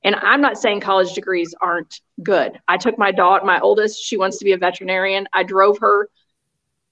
And 0.03 0.15
I'm 0.15 0.41
not 0.41 0.57
saying 0.57 0.79
college 0.79 1.13
degrees 1.13 1.53
aren't 1.61 2.01
good. 2.23 2.59
I 2.67 2.77
took 2.77 2.97
my 2.97 3.11
daughter, 3.11 3.45
my 3.45 3.59
oldest, 3.59 4.01
she 4.01 4.17
wants 4.17 4.37
to 4.37 4.45
be 4.45 4.53
a 4.53 4.57
veterinarian. 4.57 5.27
I 5.33 5.43
drove 5.43 5.79
her. 5.79 6.09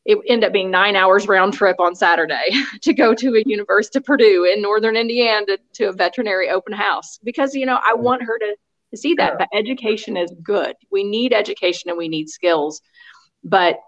It 0.05 0.19
ended 0.27 0.47
up 0.47 0.53
being 0.53 0.71
nine 0.71 0.95
hours 0.95 1.27
round 1.27 1.53
trip 1.53 1.79
on 1.79 1.95
Saturday 1.95 2.51
to 2.81 2.93
go 2.93 3.13
to 3.13 3.35
a 3.35 3.43
university 3.45 3.99
to 3.99 4.03
Purdue 4.03 4.45
in 4.45 4.61
Northern 4.61 4.95
Indiana 4.95 5.45
to, 5.45 5.57
to 5.73 5.85
a 5.85 5.93
veterinary 5.93 6.49
open 6.49 6.73
house 6.73 7.19
because, 7.23 7.55
you 7.55 7.65
know, 7.65 7.77
I 7.77 7.93
mm-hmm. 7.93 8.03
want 8.03 8.23
her 8.23 8.37
to, 8.39 8.55
to 8.91 8.97
see 8.97 9.13
that. 9.15 9.37
But 9.37 9.49
education 9.53 10.17
is 10.17 10.33
good. 10.43 10.75
We 10.91 11.03
need 11.03 11.33
education 11.33 11.89
and 11.89 11.97
we 11.97 12.07
need 12.07 12.29
skills. 12.29 12.81
But 13.43 13.79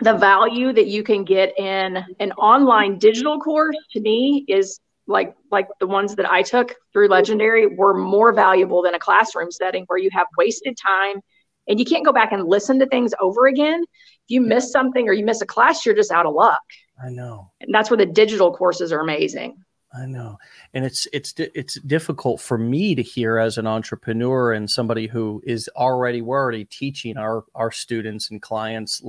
the 0.00 0.14
value 0.14 0.72
that 0.72 0.86
you 0.86 1.02
can 1.02 1.24
get 1.24 1.58
in 1.58 2.04
an 2.20 2.32
online 2.32 2.98
digital 2.98 3.38
course 3.38 3.76
to 3.92 4.00
me 4.00 4.44
is 4.48 4.80
like 5.06 5.34
like 5.50 5.68
the 5.80 5.86
ones 5.86 6.16
that 6.16 6.30
I 6.30 6.42
took 6.42 6.74
through 6.92 7.08
Legendary 7.08 7.66
were 7.66 7.94
more 7.94 8.32
valuable 8.32 8.82
than 8.82 8.94
a 8.94 8.98
classroom 8.98 9.50
setting 9.50 9.84
where 9.86 9.98
you 9.98 10.10
have 10.12 10.26
wasted 10.36 10.76
time 10.76 11.20
and 11.68 11.78
you 11.78 11.84
can't 11.84 12.04
go 12.04 12.12
back 12.12 12.32
and 12.32 12.46
listen 12.46 12.78
to 12.80 12.86
things 12.86 13.12
over 13.20 13.46
again. 13.46 13.82
If 13.82 14.28
you 14.28 14.40
miss 14.40 14.70
something 14.70 15.08
or 15.08 15.12
you 15.12 15.24
miss 15.24 15.40
a 15.40 15.46
class, 15.46 15.84
you're 15.84 15.94
just 15.94 16.10
out 16.10 16.26
of 16.26 16.34
luck. 16.34 16.60
I 17.02 17.10
know. 17.10 17.50
And 17.60 17.74
that's 17.74 17.90
where 17.90 17.96
the 17.96 18.06
digital 18.06 18.52
courses 18.54 18.92
are 18.92 19.00
amazing. 19.00 19.56
I 19.96 20.04
know. 20.04 20.38
And 20.74 20.84
it's 20.84 21.06
it's 21.12 21.32
it's 21.38 21.80
difficult 21.80 22.40
for 22.40 22.58
me 22.58 22.94
to 22.94 23.02
hear 23.02 23.38
as 23.38 23.56
an 23.56 23.66
entrepreneur 23.66 24.52
and 24.52 24.68
somebody 24.68 25.06
who 25.06 25.42
is 25.46 25.70
already 25.76 26.22
we're 26.22 26.38
already 26.38 26.64
teaching 26.64 27.16
our 27.16 27.44
our 27.54 27.70
students 27.70 28.30
and 28.30 28.42
clients 28.42 29.02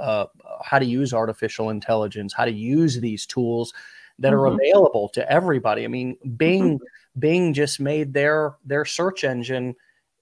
uh, 0.00 0.26
how 0.64 0.78
to 0.78 0.86
use 0.86 1.12
artificial 1.12 1.70
intelligence, 1.70 2.32
how 2.32 2.44
to 2.44 2.52
use 2.52 2.98
these 3.00 3.26
tools 3.26 3.74
that 4.18 4.32
mm-hmm. 4.32 4.40
are 4.40 4.46
available 4.46 5.08
to 5.10 5.30
everybody. 5.30 5.84
I 5.84 5.88
mean, 5.88 6.16
Bing 6.36 6.78
mm-hmm. 6.78 7.20
Bing 7.20 7.54
just 7.54 7.80
made 7.80 8.12
their 8.12 8.56
their 8.64 8.84
search 8.84 9.24
engine. 9.24 9.74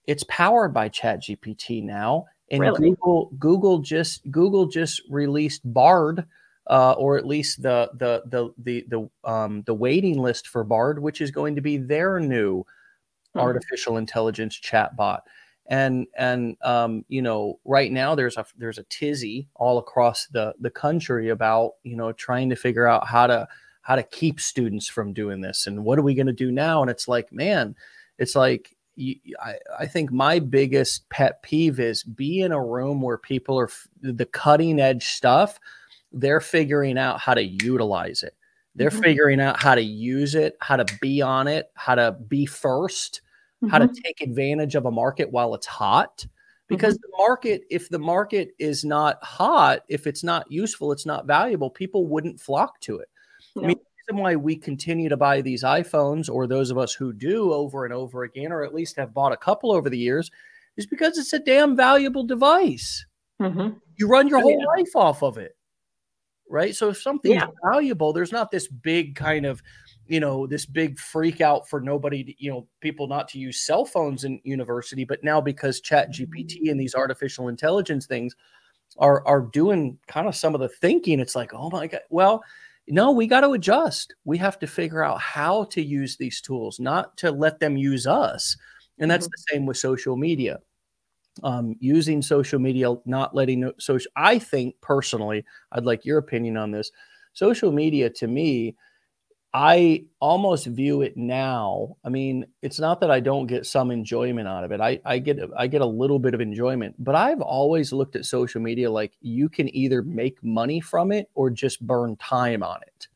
It's 0.06 0.24
powered 0.28 0.74
by 0.74 0.88
ChatGPT 0.88 1.82
now, 1.82 2.26
and 2.50 2.60
really? 2.60 2.90
Google 2.90 3.30
Google 3.38 3.78
just 3.78 4.30
Google 4.30 4.66
just 4.66 5.02
released 5.08 5.62
Bard. 5.64 6.26
Uh, 6.66 6.92
or 6.92 7.18
at 7.18 7.26
least 7.26 7.60
the 7.60 7.90
the 7.98 8.22
the 8.24 8.50
the 8.56 8.86
the 8.88 9.30
um, 9.30 9.62
the 9.66 9.74
waiting 9.74 10.18
list 10.18 10.48
for 10.48 10.64
Bard, 10.64 10.98
which 10.98 11.20
is 11.20 11.30
going 11.30 11.54
to 11.56 11.60
be 11.60 11.76
their 11.76 12.18
new 12.18 12.64
mm-hmm. 13.34 13.40
artificial 13.40 13.98
intelligence 13.98 14.58
chatbot. 14.58 15.20
And 15.66 16.06
and 16.16 16.56
um, 16.62 17.04
you 17.08 17.20
know, 17.20 17.58
right 17.66 17.92
now 17.92 18.14
there's 18.14 18.38
a 18.38 18.46
there's 18.56 18.78
a 18.78 18.84
tizzy 18.84 19.48
all 19.54 19.76
across 19.76 20.26
the 20.28 20.54
the 20.60 20.70
country 20.70 21.28
about 21.28 21.72
you 21.82 21.96
know 21.96 22.12
trying 22.12 22.48
to 22.48 22.56
figure 22.56 22.86
out 22.86 23.06
how 23.06 23.26
to 23.26 23.46
how 23.84 23.94
to 23.94 24.02
keep 24.02 24.40
students 24.40 24.88
from 24.88 25.12
doing 25.12 25.40
this 25.40 25.66
and 25.66 25.84
what 25.84 25.98
are 25.98 26.02
we 26.02 26.14
going 26.14 26.26
to 26.26 26.32
do 26.32 26.50
now 26.50 26.82
and 26.82 26.90
it's 26.90 27.06
like 27.06 27.32
man 27.32 27.76
it's 28.18 28.34
like 28.34 28.74
I, 29.42 29.56
I 29.78 29.86
think 29.86 30.10
my 30.10 30.38
biggest 30.38 31.08
pet 31.10 31.42
peeve 31.42 31.78
is 31.80 32.02
be 32.02 32.40
in 32.40 32.52
a 32.52 32.64
room 32.64 33.02
where 33.02 33.18
people 33.18 33.58
are 33.58 33.70
the 34.00 34.26
cutting 34.26 34.80
edge 34.80 35.04
stuff 35.04 35.60
they're 36.12 36.40
figuring 36.40 36.96
out 36.96 37.20
how 37.20 37.34
to 37.34 37.42
utilize 37.42 38.22
it 38.22 38.34
they're 38.74 38.90
mm-hmm. 38.90 39.02
figuring 39.02 39.40
out 39.40 39.60
how 39.60 39.74
to 39.74 39.82
use 39.82 40.34
it 40.34 40.56
how 40.60 40.76
to 40.76 40.86
be 41.00 41.20
on 41.20 41.46
it 41.46 41.70
how 41.74 41.94
to 41.94 42.12
be 42.28 42.46
1st 42.46 43.20
mm-hmm. 43.20 43.68
how 43.68 43.78
to 43.78 43.86
mm-hmm. 43.86 44.02
take 44.02 44.20
advantage 44.20 44.74
of 44.74 44.86
a 44.86 44.90
market 44.90 45.30
while 45.30 45.54
it's 45.54 45.66
hot 45.66 46.24
because 46.68 46.94
mm-hmm. 46.94 47.10
the 47.10 47.16
market 47.18 47.62
if 47.70 47.88
the 47.90 47.98
market 47.98 48.52
is 48.58 48.84
not 48.84 49.22
hot 49.22 49.80
if 49.88 50.06
it's 50.06 50.24
not 50.24 50.50
useful 50.50 50.92
it's 50.92 51.06
not 51.06 51.26
valuable 51.26 51.68
people 51.68 52.06
wouldn't 52.06 52.40
flock 52.40 52.80
to 52.80 52.98
it 52.98 53.08
no. 53.54 53.62
i 53.62 53.66
mean 53.66 53.76
the 53.76 54.12
reason 54.12 54.22
why 54.22 54.36
we 54.36 54.56
continue 54.56 55.08
to 55.08 55.16
buy 55.16 55.40
these 55.40 55.62
iPhones, 55.62 56.28
or 56.28 56.46
those 56.46 56.70
of 56.70 56.78
us 56.78 56.92
who 56.92 57.12
do 57.12 57.52
over 57.52 57.84
and 57.84 57.94
over 57.94 58.24
again, 58.24 58.52
or 58.52 58.62
at 58.62 58.74
least 58.74 58.96
have 58.96 59.14
bought 59.14 59.32
a 59.32 59.36
couple 59.36 59.72
over 59.72 59.88
the 59.88 59.98
years, 59.98 60.30
is 60.76 60.86
because 60.86 61.18
it's 61.18 61.32
a 61.32 61.38
damn 61.38 61.76
valuable 61.76 62.24
device. 62.24 63.06
Mm-hmm. 63.40 63.78
You 63.96 64.08
run 64.08 64.28
your 64.28 64.38
oh, 64.38 64.42
whole 64.42 64.60
yeah. 64.60 64.66
life 64.66 64.96
off 64.96 65.22
of 65.22 65.38
it, 65.38 65.56
right? 66.48 66.74
So 66.74 66.88
if 66.88 67.00
something's 67.00 67.36
yeah. 67.36 67.46
valuable, 67.64 68.12
there's 68.12 68.32
not 68.32 68.50
this 68.50 68.68
big 68.68 69.16
kind 69.16 69.46
of, 69.46 69.62
you 70.06 70.20
know, 70.20 70.46
this 70.46 70.66
big 70.66 70.98
freak 70.98 71.40
out 71.40 71.68
for 71.68 71.80
nobody, 71.80 72.24
to, 72.24 72.34
you 72.38 72.50
know, 72.50 72.68
people 72.80 73.06
not 73.06 73.28
to 73.28 73.38
use 73.38 73.64
cell 73.64 73.84
phones 73.84 74.24
in 74.24 74.40
university. 74.44 75.04
But 75.04 75.24
now 75.24 75.40
because 75.40 75.80
Chat 75.80 76.12
GPT 76.12 76.70
and 76.70 76.78
these 76.78 76.94
artificial 76.94 77.48
intelligence 77.48 78.06
things 78.06 78.34
are 78.98 79.26
are 79.26 79.40
doing 79.40 79.98
kind 80.06 80.28
of 80.28 80.36
some 80.36 80.54
of 80.54 80.60
the 80.60 80.68
thinking, 80.68 81.20
it's 81.20 81.34
like, 81.34 81.52
oh 81.54 81.70
my 81.70 81.86
god, 81.86 82.02
well 82.10 82.42
no, 82.88 83.12
we 83.12 83.26
got 83.26 83.40
to 83.40 83.52
adjust. 83.52 84.14
We 84.24 84.38
have 84.38 84.58
to 84.58 84.66
figure 84.66 85.02
out 85.02 85.20
how 85.20 85.64
to 85.64 85.82
use 85.82 86.16
these 86.16 86.40
tools, 86.40 86.78
not 86.78 87.16
to 87.18 87.30
let 87.30 87.60
them 87.60 87.76
use 87.76 88.06
us. 88.06 88.56
And 88.98 89.10
that's 89.10 89.26
mm-hmm. 89.26 89.32
the 89.32 89.54
same 89.54 89.66
with 89.66 89.76
social 89.76 90.16
media. 90.16 90.58
Um, 91.42 91.74
using 91.80 92.22
social 92.22 92.60
media, 92.60 92.94
not 93.06 93.34
letting 93.34 93.70
social. 93.78 94.10
I 94.14 94.38
think 94.38 94.76
personally, 94.80 95.44
I'd 95.72 95.84
like 95.84 96.04
your 96.04 96.18
opinion 96.18 96.56
on 96.56 96.70
this. 96.70 96.92
Social 97.32 97.72
media 97.72 98.08
to 98.10 98.28
me 98.28 98.76
I 99.56 100.06
almost 100.18 100.66
view 100.66 101.02
it 101.02 101.16
now. 101.16 101.96
I 102.04 102.08
mean, 102.08 102.44
it's 102.60 102.80
not 102.80 103.00
that 103.00 103.10
I 103.12 103.20
don't 103.20 103.46
get 103.46 103.66
some 103.66 103.92
enjoyment 103.92 104.48
out 104.48 104.64
of 104.64 104.72
it. 104.72 104.80
I, 104.80 105.00
I 105.04 105.20
get 105.20 105.38
I 105.56 105.68
get 105.68 105.80
a 105.80 105.86
little 105.86 106.18
bit 106.18 106.34
of 106.34 106.40
enjoyment, 106.40 106.96
but 106.98 107.14
I've 107.14 107.40
always 107.40 107.92
looked 107.92 108.16
at 108.16 108.24
social 108.24 108.60
media 108.60 108.90
like 108.90 109.12
you 109.20 109.48
can 109.48 109.74
either 109.74 110.02
make 110.02 110.42
money 110.42 110.80
from 110.80 111.12
it 111.12 111.30
or 111.34 111.50
just 111.50 111.86
burn 111.86 112.16
time 112.16 112.64
on 112.64 112.80
it. 112.82 113.06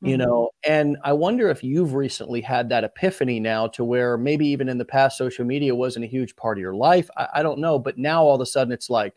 Mm-hmm. 0.00 0.06
You 0.10 0.16
know, 0.18 0.50
and 0.64 0.96
I 1.02 1.12
wonder 1.12 1.50
if 1.50 1.64
you've 1.64 1.94
recently 1.94 2.40
had 2.40 2.68
that 2.68 2.84
epiphany 2.84 3.40
now 3.40 3.66
to 3.66 3.82
where 3.82 4.16
maybe 4.16 4.46
even 4.46 4.68
in 4.68 4.78
the 4.78 4.84
past 4.84 5.18
social 5.18 5.44
media 5.44 5.74
wasn't 5.74 6.04
a 6.04 6.08
huge 6.08 6.36
part 6.36 6.56
of 6.56 6.62
your 6.62 6.76
life. 6.76 7.10
I, 7.16 7.26
I 7.34 7.42
don't 7.42 7.58
know, 7.58 7.80
but 7.80 7.98
now 7.98 8.22
all 8.22 8.36
of 8.36 8.40
a 8.40 8.46
sudden 8.46 8.72
it's 8.72 8.90
like, 8.90 9.12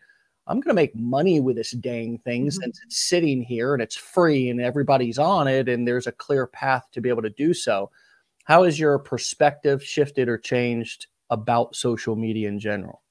I'm 0.48 0.60
going 0.60 0.76
to 0.76 0.82
make 0.82 0.96
money 0.96 1.40
with 1.40 1.56
this 1.56 1.72
dang 1.72 2.18
thing 2.20 2.44
mm-hmm. 2.44 2.62
since 2.62 2.82
it's 2.84 2.98
sitting 2.98 3.42
here 3.42 3.74
and 3.74 3.82
it's 3.82 3.96
free 3.96 4.50
and 4.50 4.60
everybody's 4.60 5.20
on 5.20 5.48
it 5.48 5.70
and 5.70 5.88
there's 5.88 6.08
a 6.08 6.12
clear 6.12 6.48
path 6.48 6.88
to 6.92 7.02
be 7.02 7.10
able 7.10 7.22
to 7.22 7.30
do 7.30 7.54
so. 7.54 7.90
How 8.46 8.64
has 8.64 8.80
your 8.80 8.98
perspective 9.00 9.84
shifted 9.84 10.28
or 10.28 10.38
changed 10.38 11.08
about 11.30 11.76
social 11.76 12.16
media 12.16 12.48
in 12.48 12.60
general? 12.60 13.02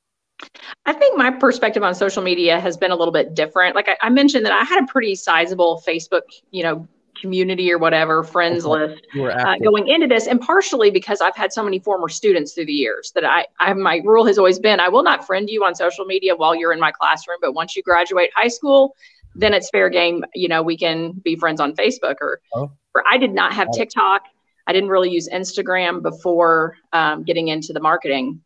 I 0.87 0.93
think 0.93 1.17
my 1.17 1.31
perspective 1.31 1.83
on 1.83 1.95
social 1.95 2.23
media 2.23 2.59
has 2.61 2.77
been 2.77 2.91
a 2.91 2.97
little 2.97 3.13
bit 3.13 3.35
different. 3.35 3.75
Like 3.75 3.89
I, 3.89 3.97
I 4.03 4.11
mentioned 4.11 4.45
that 4.47 4.53
I 4.53 4.65
had 4.65 4.83
a 4.83 4.87
pretty 4.87 5.15
sizable 5.15 5.83
Facebook, 5.87 6.23
you 6.51 6.63
know, 6.63 6.89
community 7.21 7.73
or 7.73 7.79
whatever 7.79 8.25
friends 8.25 8.65
list 8.65 9.07
uh, 9.21 9.57
going 9.63 9.89
into 9.89 10.07
this 10.07 10.27
and 10.27 10.41
partially 10.41 10.91
because 10.91 11.21
i've 11.21 11.37
had 11.37 11.53
so 11.53 11.63
many 11.63 11.79
former 11.79 12.09
students 12.09 12.53
through 12.53 12.67
the 12.67 12.73
years 12.73 13.13
that 13.15 13.25
I, 13.25 13.47
I 13.59 13.73
my 13.75 14.01
rule 14.05 14.25
has 14.27 14.39
always 14.39 14.59
been 14.59 14.81
i 14.81 14.89
will 14.89 15.03
not 15.03 15.27
friend 15.27 15.49
you 15.49 15.65
on 15.65 15.75
social 15.75 16.05
media 16.05 16.35
while 16.35 16.55
you're 16.55 16.73
in 16.73 16.81
my 16.81 16.93
classroom 16.93 17.39
but 17.41 17.53
once 17.53 17.77
you 17.77 17.83
graduate 17.83 18.31
high 18.35 18.49
school 18.49 18.97
then 19.35 19.55
it's 19.55 19.71
fair 19.71 19.91
game 19.91 20.25
you 20.35 20.49
know 20.49 20.63
we 20.63 20.77
can 20.77 21.13
be 21.13 21.37
friends 21.37 21.61
on 21.61 21.75
facebook 21.75 22.17
or, 22.21 22.41
oh. 22.55 22.71
or 22.95 23.05
i 23.11 23.17
did 23.19 23.33
not 23.33 23.53
have 23.53 23.69
oh. 23.73 23.77
tiktok 23.77 24.23
i 24.67 24.73
didn't 24.73 24.89
really 24.89 25.11
use 25.11 25.29
instagram 25.33 26.03
before 26.03 26.77
um, 26.93 27.23
getting 27.25 27.49
into 27.49 27.73
the 27.73 27.81
marketing 27.81 28.41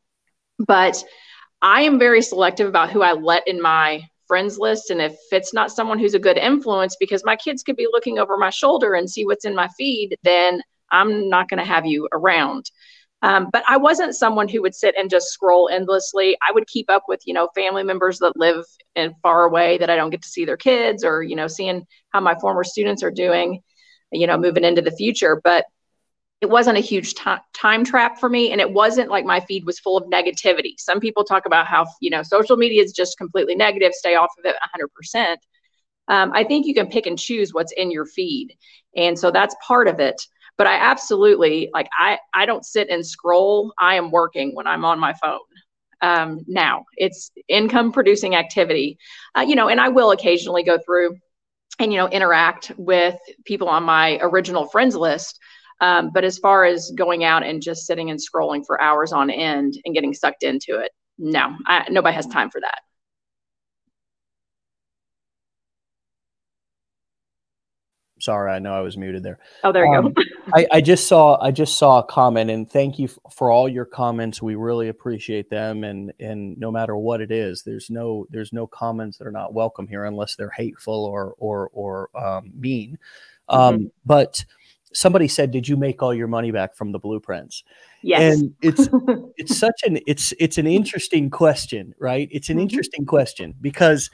but 0.58 1.02
i 1.62 1.82
am 1.82 1.98
very 1.98 2.22
selective 2.22 2.68
about 2.68 2.90
who 2.90 3.02
i 3.02 3.12
let 3.12 3.46
in 3.48 3.60
my 3.60 4.02
friends 4.34 4.58
list 4.58 4.90
and 4.90 5.00
if 5.00 5.16
it's 5.30 5.54
not 5.54 5.70
someone 5.70 5.96
who's 5.96 6.14
a 6.14 6.18
good 6.18 6.36
influence 6.36 6.96
because 6.98 7.22
my 7.24 7.36
kids 7.36 7.62
could 7.62 7.76
be 7.76 7.86
looking 7.92 8.18
over 8.18 8.36
my 8.36 8.50
shoulder 8.50 8.94
and 8.94 9.08
see 9.08 9.24
what's 9.24 9.44
in 9.44 9.54
my 9.54 9.68
feed 9.78 10.16
then 10.24 10.60
i'm 10.90 11.28
not 11.28 11.48
going 11.48 11.58
to 11.58 11.64
have 11.64 11.86
you 11.86 12.08
around. 12.12 12.64
Um, 13.22 13.48
but 13.52 13.62
i 13.68 13.76
wasn't 13.76 14.16
someone 14.16 14.48
who 14.48 14.60
would 14.62 14.74
sit 14.74 14.96
and 14.98 15.08
just 15.08 15.28
scroll 15.28 15.68
endlessly. 15.70 16.36
I 16.46 16.50
would 16.50 16.66
keep 16.66 16.90
up 16.90 17.04
with 17.06 17.20
you 17.28 17.34
know 17.34 17.48
family 17.54 17.84
members 17.84 18.18
that 18.18 18.36
live 18.36 18.64
in 18.96 19.14
far 19.22 19.44
away 19.44 19.78
that 19.78 19.90
i 19.90 19.94
don't 19.94 20.10
get 20.10 20.22
to 20.22 20.34
see 20.34 20.44
their 20.44 20.56
kids 20.56 21.04
or 21.04 21.22
you 21.22 21.36
know 21.36 21.46
seeing 21.46 21.86
how 22.10 22.20
my 22.20 22.34
former 22.40 22.64
students 22.64 23.04
are 23.04 23.12
doing 23.12 23.62
you 24.10 24.26
know 24.26 24.36
moving 24.36 24.64
into 24.64 24.82
the 24.82 24.90
future. 24.90 25.40
But 25.42 25.64
it 26.44 26.50
wasn't 26.50 26.76
a 26.76 26.80
huge 26.80 27.14
t- 27.14 27.30
time 27.54 27.86
trap 27.86 28.20
for 28.20 28.28
me 28.28 28.52
and 28.52 28.60
it 28.60 28.70
wasn't 28.70 29.08
like 29.08 29.24
my 29.24 29.40
feed 29.40 29.64
was 29.64 29.78
full 29.78 29.96
of 29.96 30.04
negativity. 30.10 30.74
Some 30.76 31.00
people 31.00 31.24
talk 31.24 31.46
about 31.46 31.66
how 31.66 31.86
you 32.00 32.10
know 32.10 32.22
social 32.22 32.58
media 32.58 32.82
is 32.82 32.92
just 32.92 33.16
completely 33.16 33.54
negative 33.54 33.94
stay 33.94 34.14
off 34.14 34.28
of 34.38 34.44
it 34.44 34.54
100% 35.16 35.38
um, 36.08 36.30
i 36.34 36.44
think 36.44 36.66
you 36.66 36.74
can 36.74 36.86
pick 36.86 37.06
and 37.06 37.18
choose 37.18 37.54
what's 37.54 37.72
in 37.72 37.90
your 37.90 38.04
feed 38.04 38.54
and 38.94 39.18
so 39.18 39.30
that's 39.30 39.56
part 39.66 39.88
of 39.88 40.00
it. 40.00 40.20
But 40.58 40.66
i 40.66 40.74
absolutely 40.74 41.70
like 41.72 41.88
i 41.98 42.18
i 42.34 42.44
don't 42.44 42.66
sit 42.66 42.90
and 42.90 43.06
scroll. 43.06 43.72
I 43.78 43.94
am 43.94 44.10
working 44.10 44.54
when 44.54 44.66
i'm 44.66 44.84
on 44.84 45.00
my 45.00 45.14
phone 45.14 45.40
um, 46.02 46.44
now. 46.46 46.84
It's 46.98 47.30
income 47.48 47.90
producing 47.90 48.34
activity. 48.34 48.98
Uh, 49.34 49.46
you 49.48 49.54
know 49.54 49.68
and 49.68 49.80
i 49.80 49.88
will 49.88 50.10
occasionally 50.10 50.62
go 50.62 50.76
through 50.84 51.16
and 51.78 51.90
you 51.90 51.98
know 51.98 52.08
interact 52.08 52.70
with 52.76 53.16
people 53.46 53.68
on 53.68 53.82
my 53.82 54.18
original 54.20 54.66
friends 54.66 54.94
list 54.94 55.40
um, 55.80 56.10
but 56.12 56.24
as 56.24 56.38
far 56.38 56.64
as 56.64 56.92
going 56.96 57.24
out 57.24 57.44
and 57.44 57.62
just 57.62 57.86
sitting 57.86 58.10
and 58.10 58.18
scrolling 58.18 58.64
for 58.66 58.80
hours 58.80 59.12
on 59.12 59.30
end 59.30 59.78
and 59.84 59.94
getting 59.94 60.14
sucked 60.14 60.42
into 60.42 60.78
it, 60.78 60.92
no, 61.18 61.54
I, 61.66 61.86
nobody 61.90 62.14
has 62.14 62.26
time 62.26 62.50
for 62.50 62.60
that. 62.60 62.80
Sorry, 68.24 68.50
I 68.50 68.58
know 68.58 68.72
I 68.72 68.80
was 68.80 68.96
muted 68.96 69.22
there. 69.22 69.38
Oh, 69.64 69.70
there 69.70 69.84
you 69.84 69.92
um, 69.98 70.12
go. 70.12 70.22
I, 70.54 70.66
I, 70.72 70.80
just 70.80 71.08
saw 71.08 71.38
I 71.42 71.50
just 71.50 71.76
saw 71.76 71.98
a 71.98 72.04
comment, 72.04 72.50
and 72.50 72.70
thank 72.70 72.98
you 72.98 73.06
for 73.30 73.50
all 73.50 73.68
your 73.68 73.84
comments. 73.84 74.40
We 74.40 74.54
really 74.54 74.88
appreciate 74.88 75.50
them, 75.50 75.84
and 75.84 76.10
and 76.18 76.56
no 76.56 76.70
matter 76.70 76.96
what 76.96 77.20
it 77.20 77.30
is, 77.30 77.64
there's 77.64 77.90
no 77.90 78.26
there's 78.30 78.50
no 78.50 78.66
comments 78.66 79.18
that 79.18 79.26
are 79.26 79.32
not 79.32 79.52
welcome 79.52 79.86
here 79.86 80.06
unless 80.06 80.36
they're 80.36 80.48
hateful 80.56 81.04
or 81.04 81.34
or 81.36 81.68
or 81.74 82.08
um, 82.16 82.50
mean. 82.58 82.98
Um, 83.50 83.74
mm-hmm. 83.74 83.86
But 84.06 84.42
somebody 84.94 85.28
said, 85.28 85.50
"Did 85.50 85.68
you 85.68 85.76
make 85.76 86.02
all 86.02 86.14
your 86.14 86.28
money 86.28 86.50
back 86.50 86.74
from 86.74 86.92
the 86.92 86.98
blueprints?" 86.98 87.64
Yes. 88.02 88.40
And 88.40 88.54
it's 88.62 88.88
it's 89.36 89.56
such 89.56 89.82
an 89.84 89.98
it's 90.06 90.32
it's 90.38 90.58
an 90.58 90.66
interesting 90.66 91.30
question, 91.30 91.94
right? 91.98 92.28
It's 92.30 92.48
an 92.48 92.56
mm-hmm. 92.56 92.62
interesting 92.62 93.04
question 93.04 93.54
because 93.60 94.10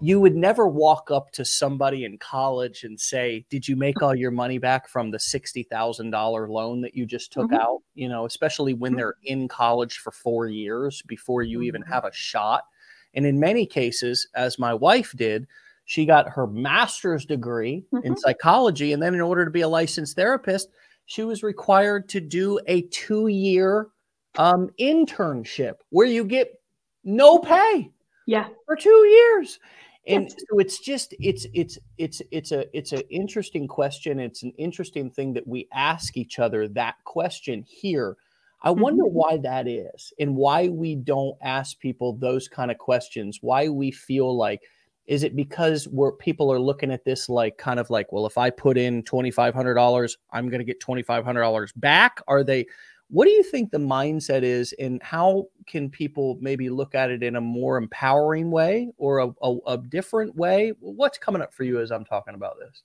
you 0.00 0.18
would 0.18 0.34
never 0.34 0.66
walk 0.66 1.12
up 1.12 1.30
to 1.30 1.44
somebody 1.44 2.04
in 2.04 2.18
college 2.18 2.84
and 2.84 2.98
say, 2.98 3.44
"Did 3.50 3.68
you 3.68 3.76
make 3.76 4.02
all 4.02 4.14
your 4.14 4.30
money 4.30 4.58
back 4.58 4.88
from 4.88 5.10
the 5.10 5.18
sixty 5.18 5.62
thousand 5.62 6.10
dollar 6.10 6.48
loan 6.48 6.80
that 6.80 6.96
you 6.96 7.06
just 7.06 7.32
took 7.32 7.50
mm-hmm. 7.50 7.60
out?" 7.60 7.82
You 7.94 8.08
know, 8.08 8.24
especially 8.24 8.74
when 8.74 8.92
mm-hmm. 8.92 8.98
they're 8.98 9.14
in 9.24 9.48
college 9.48 9.98
for 9.98 10.10
four 10.10 10.46
years 10.46 11.02
before 11.02 11.42
you 11.42 11.62
even 11.62 11.82
mm-hmm. 11.82 11.92
have 11.92 12.04
a 12.04 12.12
shot. 12.12 12.64
And 13.14 13.26
in 13.26 13.38
many 13.38 13.66
cases, 13.66 14.26
as 14.34 14.58
my 14.58 14.72
wife 14.72 15.12
did, 15.14 15.46
she 15.84 16.06
got 16.06 16.28
her 16.28 16.46
master's 16.46 17.24
degree 17.24 17.84
mm-hmm. 17.92 18.06
in 18.06 18.16
psychology. 18.16 18.92
And 18.92 19.02
then, 19.02 19.14
in 19.14 19.20
order 19.20 19.44
to 19.44 19.50
be 19.50 19.62
a 19.62 19.68
licensed 19.68 20.16
therapist, 20.16 20.68
she 21.06 21.24
was 21.24 21.42
required 21.42 22.08
to 22.10 22.20
do 22.20 22.60
a 22.66 22.82
two 22.82 23.26
year 23.28 23.88
um, 24.38 24.70
internship 24.80 25.74
where 25.90 26.06
you 26.06 26.24
get 26.24 26.60
no 27.04 27.38
pay. 27.38 27.90
Yeah. 28.26 28.48
For 28.66 28.76
two 28.76 28.90
years. 28.90 29.58
And 30.06 30.24
yes. 30.24 30.34
so 30.50 30.58
it's 30.58 30.78
just 30.80 31.14
it's 31.20 31.46
it's 31.54 31.78
it's 31.96 32.22
it's 32.32 32.50
a 32.50 32.76
it's 32.76 32.92
an 32.92 33.02
interesting 33.08 33.68
question. 33.68 34.18
It's 34.18 34.42
an 34.42 34.52
interesting 34.58 35.10
thing 35.10 35.32
that 35.34 35.46
we 35.46 35.68
ask 35.72 36.16
each 36.16 36.38
other 36.38 36.66
that 36.68 36.96
question 37.04 37.64
here. 37.68 38.16
I 38.62 38.70
wonder 38.70 39.04
mm-hmm. 39.04 39.14
why 39.14 39.36
that 39.38 39.68
is 39.68 40.12
and 40.18 40.36
why 40.36 40.68
we 40.68 40.96
don't 40.96 41.36
ask 41.40 41.78
people 41.78 42.14
those 42.14 42.48
kind 42.48 42.70
of 42.70 42.78
questions, 42.78 43.38
why 43.42 43.68
we 43.68 43.90
feel 43.90 44.36
like 44.36 44.62
is 45.06 45.22
it 45.24 45.34
because 45.34 45.86
where 45.88 46.12
people 46.12 46.52
are 46.52 46.60
looking 46.60 46.90
at 46.90 47.04
this 47.04 47.28
like 47.28 47.58
kind 47.58 47.80
of 47.80 47.90
like 47.90 48.12
well 48.12 48.26
if 48.26 48.38
i 48.38 48.50
put 48.50 48.78
in 48.78 49.02
$2500 49.02 50.16
i'm 50.32 50.48
going 50.48 50.60
to 50.60 50.64
get 50.64 50.80
$2500 50.80 51.72
back 51.76 52.20
are 52.28 52.44
they 52.44 52.66
what 53.08 53.26
do 53.26 53.30
you 53.30 53.42
think 53.42 53.70
the 53.70 53.78
mindset 53.78 54.42
is 54.42 54.72
and 54.78 55.02
how 55.02 55.46
can 55.66 55.90
people 55.90 56.38
maybe 56.40 56.70
look 56.70 56.94
at 56.94 57.10
it 57.10 57.22
in 57.22 57.36
a 57.36 57.40
more 57.40 57.76
empowering 57.76 58.50
way 58.50 58.90
or 58.96 59.18
a, 59.18 59.28
a, 59.42 59.56
a 59.66 59.78
different 59.78 60.34
way 60.36 60.72
what's 60.80 61.18
coming 61.18 61.42
up 61.42 61.52
for 61.52 61.64
you 61.64 61.80
as 61.80 61.90
i'm 61.90 62.04
talking 62.04 62.34
about 62.34 62.56
this 62.58 62.82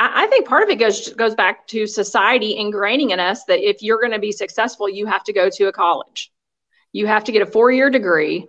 I, 0.00 0.24
I 0.24 0.26
think 0.28 0.48
part 0.48 0.62
of 0.62 0.70
it 0.70 0.76
goes 0.76 1.10
goes 1.10 1.34
back 1.34 1.66
to 1.68 1.86
society 1.86 2.56
ingraining 2.58 3.10
in 3.10 3.20
us 3.20 3.44
that 3.44 3.60
if 3.60 3.82
you're 3.82 4.00
going 4.00 4.12
to 4.12 4.18
be 4.18 4.32
successful, 4.32 4.88
you 4.88 5.06
have 5.06 5.22
to 5.24 5.32
go 5.32 5.50
to 5.50 5.68
a 5.68 5.72
college. 5.72 6.32
You 6.92 7.06
have 7.06 7.22
to 7.24 7.32
get 7.32 7.42
a 7.42 7.46
four 7.46 7.70
year 7.70 7.90
degree. 7.90 8.48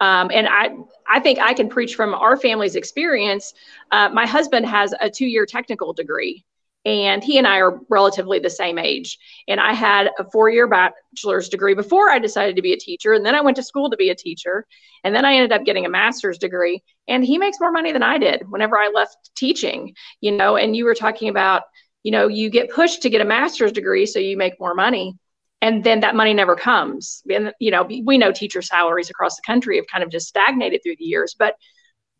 Um, 0.00 0.30
and 0.32 0.46
I, 0.46 0.70
I 1.08 1.20
think 1.20 1.38
I 1.38 1.54
can 1.54 1.68
preach 1.68 1.94
from 1.94 2.14
our 2.14 2.36
family's 2.36 2.76
experience. 2.76 3.54
Uh, 3.90 4.08
my 4.10 4.26
husband 4.26 4.66
has 4.66 4.94
a 5.00 5.08
two 5.08 5.26
year 5.26 5.46
technical 5.46 5.92
degree, 5.92 6.44
and 6.84 7.24
he 7.24 7.38
and 7.38 7.46
I 7.46 7.58
are 7.58 7.80
relatively 7.88 8.38
the 8.38 8.50
same 8.50 8.78
age. 8.78 9.18
And 9.48 9.58
I 9.58 9.72
had 9.72 10.10
a 10.18 10.30
four 10.30 10.50
year 10.50 10.68
bachelor's 10.68 11.48
degree 11.48 11.74
before 11.74 12.10
I 12.10 12.18
decided 12.18 12.56
to 12.56 12.62
be 12.62 12.72
a 12.72 12.78
teacher. 12.78 13.12
And 13.12 13.24
then 13.24 13.34
I 13.34 13.40
went 13.40 13.56
to 13.56 13.62
school 13.62 13.90
to 13.90 13.96
be 13.96 14.10
a 14.10 14.14
teacher. 14.14 14.66
And 15.02 15.14
then 15.14 15.24
I 15.24 15.34
ended 15.34 15.52
up 15.52 15.64
getting 15.64 15.86
a 15.86 15.90
master's 15.90 16.38
degree. 16.38 16.82
And 17.08 17.24
he 17.24 17.38
makes 17.38 17.58
more 17.60 17.72
money 17.72 17.92
than 17.92 18.02
I 18.02 18.18
did 18.18 18.42
whenever 18.48 18.78
I 18.78 18.90
left 18.94 19.30
teaching, 19.34 19.94
you 20.20 20.32
know. 20.32 20.56
And 20.56 20.76
you 20.76 20.84
were 20.84 20.94
talking 20.94 21.28
about, 21.28 21.62
you 22.02 22.12
know, 22.12 22.28
you 22.28 22.50
get 22.50 22.70
pushed 22.70 23.02
to 23.02 23.10
get 23.10 23.20
a 23.20 23.24
master's 23.24 23.72
degree 23.72 24.06
so 24.06 24.18
you 24.18 24.36
make 24.36 24.60
more 24.60 24.74
money 24.74 25.16
and 25.62 25.82
then 25.82 26.00
that 26.00 26.14
money 26.14 26.34
never 26.34 26.54
comes. 26.56 27.22
And 27.30 27.52
you 27.60 27.70
know 27.70 27.82
we 27.82 28.18
know 28.18 28.32
teacher 28.32 28.62
salaries 28.62 29.10
across 29.10 29.36
the 29.36 29.42
country 29.46 29.76
have 29.76 29.86
kind 29.86 30.04
of 30.04 30.10
just 30.10 30.28
stagnated 30.28 30.82
through 30.82 30.96
the 30.98 31.04
years. 31.04 31.34
But 31.38 31.56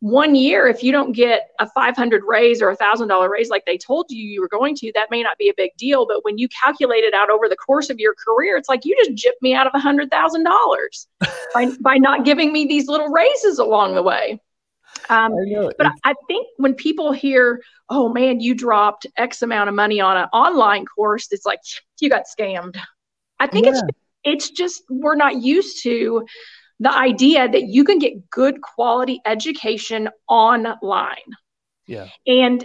one 0.00 0.34
year 0.34 0.66
if 0.68 0.82
you 0.82 0.92
don't 0.92 1.12
get 1.12 1.48
a 1.58 1.66
500 1.70 2.22
raise 2.26 2.60
or 2.60 2.68
a 2.68 2.76
thousand 2.76 3.08
dollar 3.08 3.30
raise 3.30 3.48
like 3.48 3.64
they 3.64 3.78
told 3.78 4.06
you 4.10 4.22
you 4.22 4.42
were 4.42 4.48
going 4.48 4.74
to 4.76 4.92
that 4.94 5.10
may 5.10 5.22
not 5.22 5.38
be 5.38 5.48
a 5.48 5.54
big 5.56 5.70
deal. 5.78 6.06
But 6.06 6.24
when 6.24 6.38
you 6.38 6.48
calculate 6.48 7.04
it 7.04 7.14
out 7.14 7.30
over 7.30 7.48
the 7.48 7.56
course 7.56 7.90
of 7.90 7.98
your 7.98 8.14
career 8.14 8.56
it's 8.56 8.68
like 8.68 8.84
you 8.84 8.96
just 9.04 9.26
gypped 9.26 9.40
me 9.40 9.54
out 9.54 9.66
of 9.66 9.72
a 9.74 9.80
hundred 9.80 10.10
thousand 10.10 10.44
dollars 10.44 11.08
by, 11.54 11.70
by 11.80 11.96
not 11.96 12.24
giving 12.24 12.52
me 12.52 12.66
these 12.66 12.88
little 12.88 13.08
raises 13.08 13.58
along 13.58 13.94
the 13.94 14.02
way. 14.02 14.40
Um, 15.08 15.32
I 15.34 15.70
but 15.78 15.92
I 16.04 16.14
think 16.26 16.48
when 16.56 16.74
people 16.74 17.12
hear, 17.12 17.62
"Oh 17.88 18.08
man, 18.08 18.40
you 18.40 18.54
dropped 18.54 19.06
X 19.16 19.42
amount 19.42 19.68
of 19.68 19.74
money 19.74 20.00
on 20.00 20.16
an 20.16 20.28
online 20.32 20.84
course," 20.86 21.28
it's 21.30 21.46
like 21.46 21.60
you 22.00 22.08
got 22.08 22.24
scammed. 22.24 22.76
I 23.38 23.46
think 23.46 23.66
yeah. 23.66 23.72
it's 23.72 23.82
it's 24.24 24.50
just 24.50 24.82
we're 24.90 25.16
not 25.16 25.40
used 25.42 25.82
to 25.84 26.26
the 26.80 26.94
idea 26.94 27.48
that 27.48 27.62
you 27.62 27.84
can 27.84 27.98
get 27.98 28.28
good 28.30 28.60
quality 28.60 29.20
education 29.24 30.08
online. 30.28 31.16
Yeah. 31.86 32.08
And 32.26 32.64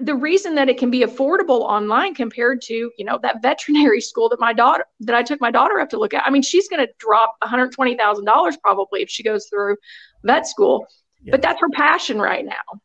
the 0.00 0.14
reason 0.14 0.54
that 0.56 0.68
it 0.68 0.78
can 0.78 0.90
be 0.90 1.00
affordable 1.00 1.62
online 1.62 2.14
compared 2.14 2.60
to, 2.62 2.74
you 2.74 3.04
know, 3.04 3.18
that 3.22 3.42
veterinary 3.42 4.00
school 4.00 4.28
that 4.28 4.38
my 4.38 4.52
daughter 4.52 4.84
that 5.00 5.14
I 5.14 5.22
took 5.22 5.40
my 5.40 5.50
daughter 5.50 5.80
up 5.80 5.88
to 5.90 5.98
look 5.98 6.14
at. 6.14 6.26
I 6.26 6.30
mean, 6.30 6.42
she's 6.42 6.68
going 6.68 6.86
to 6.86 6.92
drop 6.98 7.36
$120,000 7.42 8.60
probably 8.62 9.02
if 9.02 9.10
she 9.10 9.22
goes 9.22 9.46
through 9.46 9.76
vet 10.24 10.46
school. 10.46 10.86
Yeah. 11.22 11.32
But 11.32 11.42
that's 11.42 11.60
her 11.60 11.70
passion 11.70 12.20
right 12.20 12.44
now. 12.44 12.80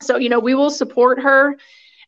So, 0.00 0.16
you 0.16 0.28
know, 0.28 0.38
we 0.38 0.54
will 0.54 0.70
support 0.70 1.20
her 1.20 1.56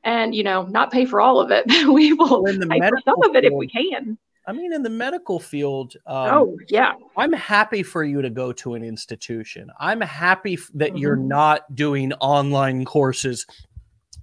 and, 0.04 0.34
you 0.34 0.44
know, 0.44 0.62
not 0.62 0.92
pay 0.92 1.04
for 1.04 1.20
all 1.20 1.40
of 1.40 1.50
it. 1.50 1.66
we 1.88 2.12
will 2.12 2.42
well, 2.42 2.68
pay 2.68 2.80
for 2.80 3.00
some 3.04 3.22
of 3.22 3.34
it 3.34 3.44
if 3.44 3.52
we 3.52 3.66
can. 3.66 4.18
I 4.48 4.52
mean, 4.52 4.72
in 4.72 4.82
the 4.82 4.88
medical 4.88 5.38
field, 5.38 5.94
um, 6.06 6.30
oh 6.32 6.56
yeah, 6.70 6.94
I'm 7.18 7.34
happy 7.34 7.82
for 7.82 8.02
you 8.02 8.22
to 8.22 8.30
go 8.30 8.50
to 8.52 8.74
an 8.74 8.82
institution. 8.82 9.68
I'm 9.78 10.00
happy 10.00 10.54
f- 10.54 10.70
that 10.72 10.88
mm-hmm. 10.88 10.96
you're 10.96 11.16
not 11.16 11.74
doing 11.74 12.14
online 12.14 12.86
courses 12.86 13.44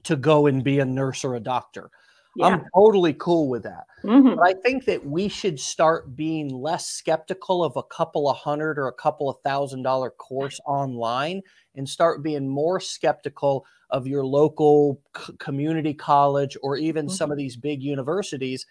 to 0.05 0.15
go 0.15 0.47
and 0.47 0.63
be 0.63 0.79
a 0.79 0.85
nurse 0.85 1.23
or 1.23 1.35
a 1.35 1.39
doctor. 1.39 1.91
Yeah. 2.35 2.47
I'm 2.47 2.65
totally 2.73 3.13
cool 3.13 3.49
with 3.49 3.63
that. 3.63 3.85
Mm-hmm. 4.03 4.35
But 4.35 4.47
I 4.47 4.53
think 4.53 4.85
that 4.85 5.05
we 5.05 5.27
should 5.27 5.59
start 5.59 6.15
being 6.15 6.49
less 6.49 6.87
skeptical 6.87 7.63
of 7.63 7.77
a 7.77 7.83
couple 7.83 8.27
of 8.27 8.35
hundred 8.35 8.79
or 8.79 8.87
a 8.87 8.93
couple 8.93 9.29
of 9.29 9.37
thousand 9.43 9.83
dollar 9.83 10.09
course 10.09 10.59
online 10.65 11.43
and 11.75 11.87
start 11.87 12.23
being 12.23 12.47
more 12.47 12.79
skeptical 12.79 13.63
of 13.91 14.07
your 14.07 14.25
local 14.25 14.99
c- 15.15 15.33
community 15.37 15.93
college 15.93 16.57
or 16.63 16.77
even 16.77 17.05
mm-hmm. 17.05 17.13
some 17.13 17.31
of 17.31 17.37
these 17.37 17.55
big 17.55 17.83
universities 17.83 18.65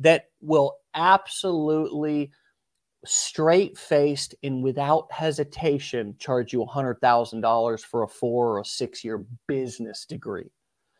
that 0.00 0.26
will 0.40 0.76
absolutely 0.94 2.30
straight 3.04 3.78
faced 3.78 4.34
and 4.42 4.62
without 4.62 5.10
hesitation 5.10 6.14
charge 6.18 6.52
you 6.52 6.64
$100,000 6.64 7.80
for 7.80 8.02
a 8.02 8.08
four 8.08 8.56
or 8.56 8.60
a 8.60 8.64
six 8.64 9.02
year 9.04 9.24
business 9.46 10.04
degree. 10.04 10.50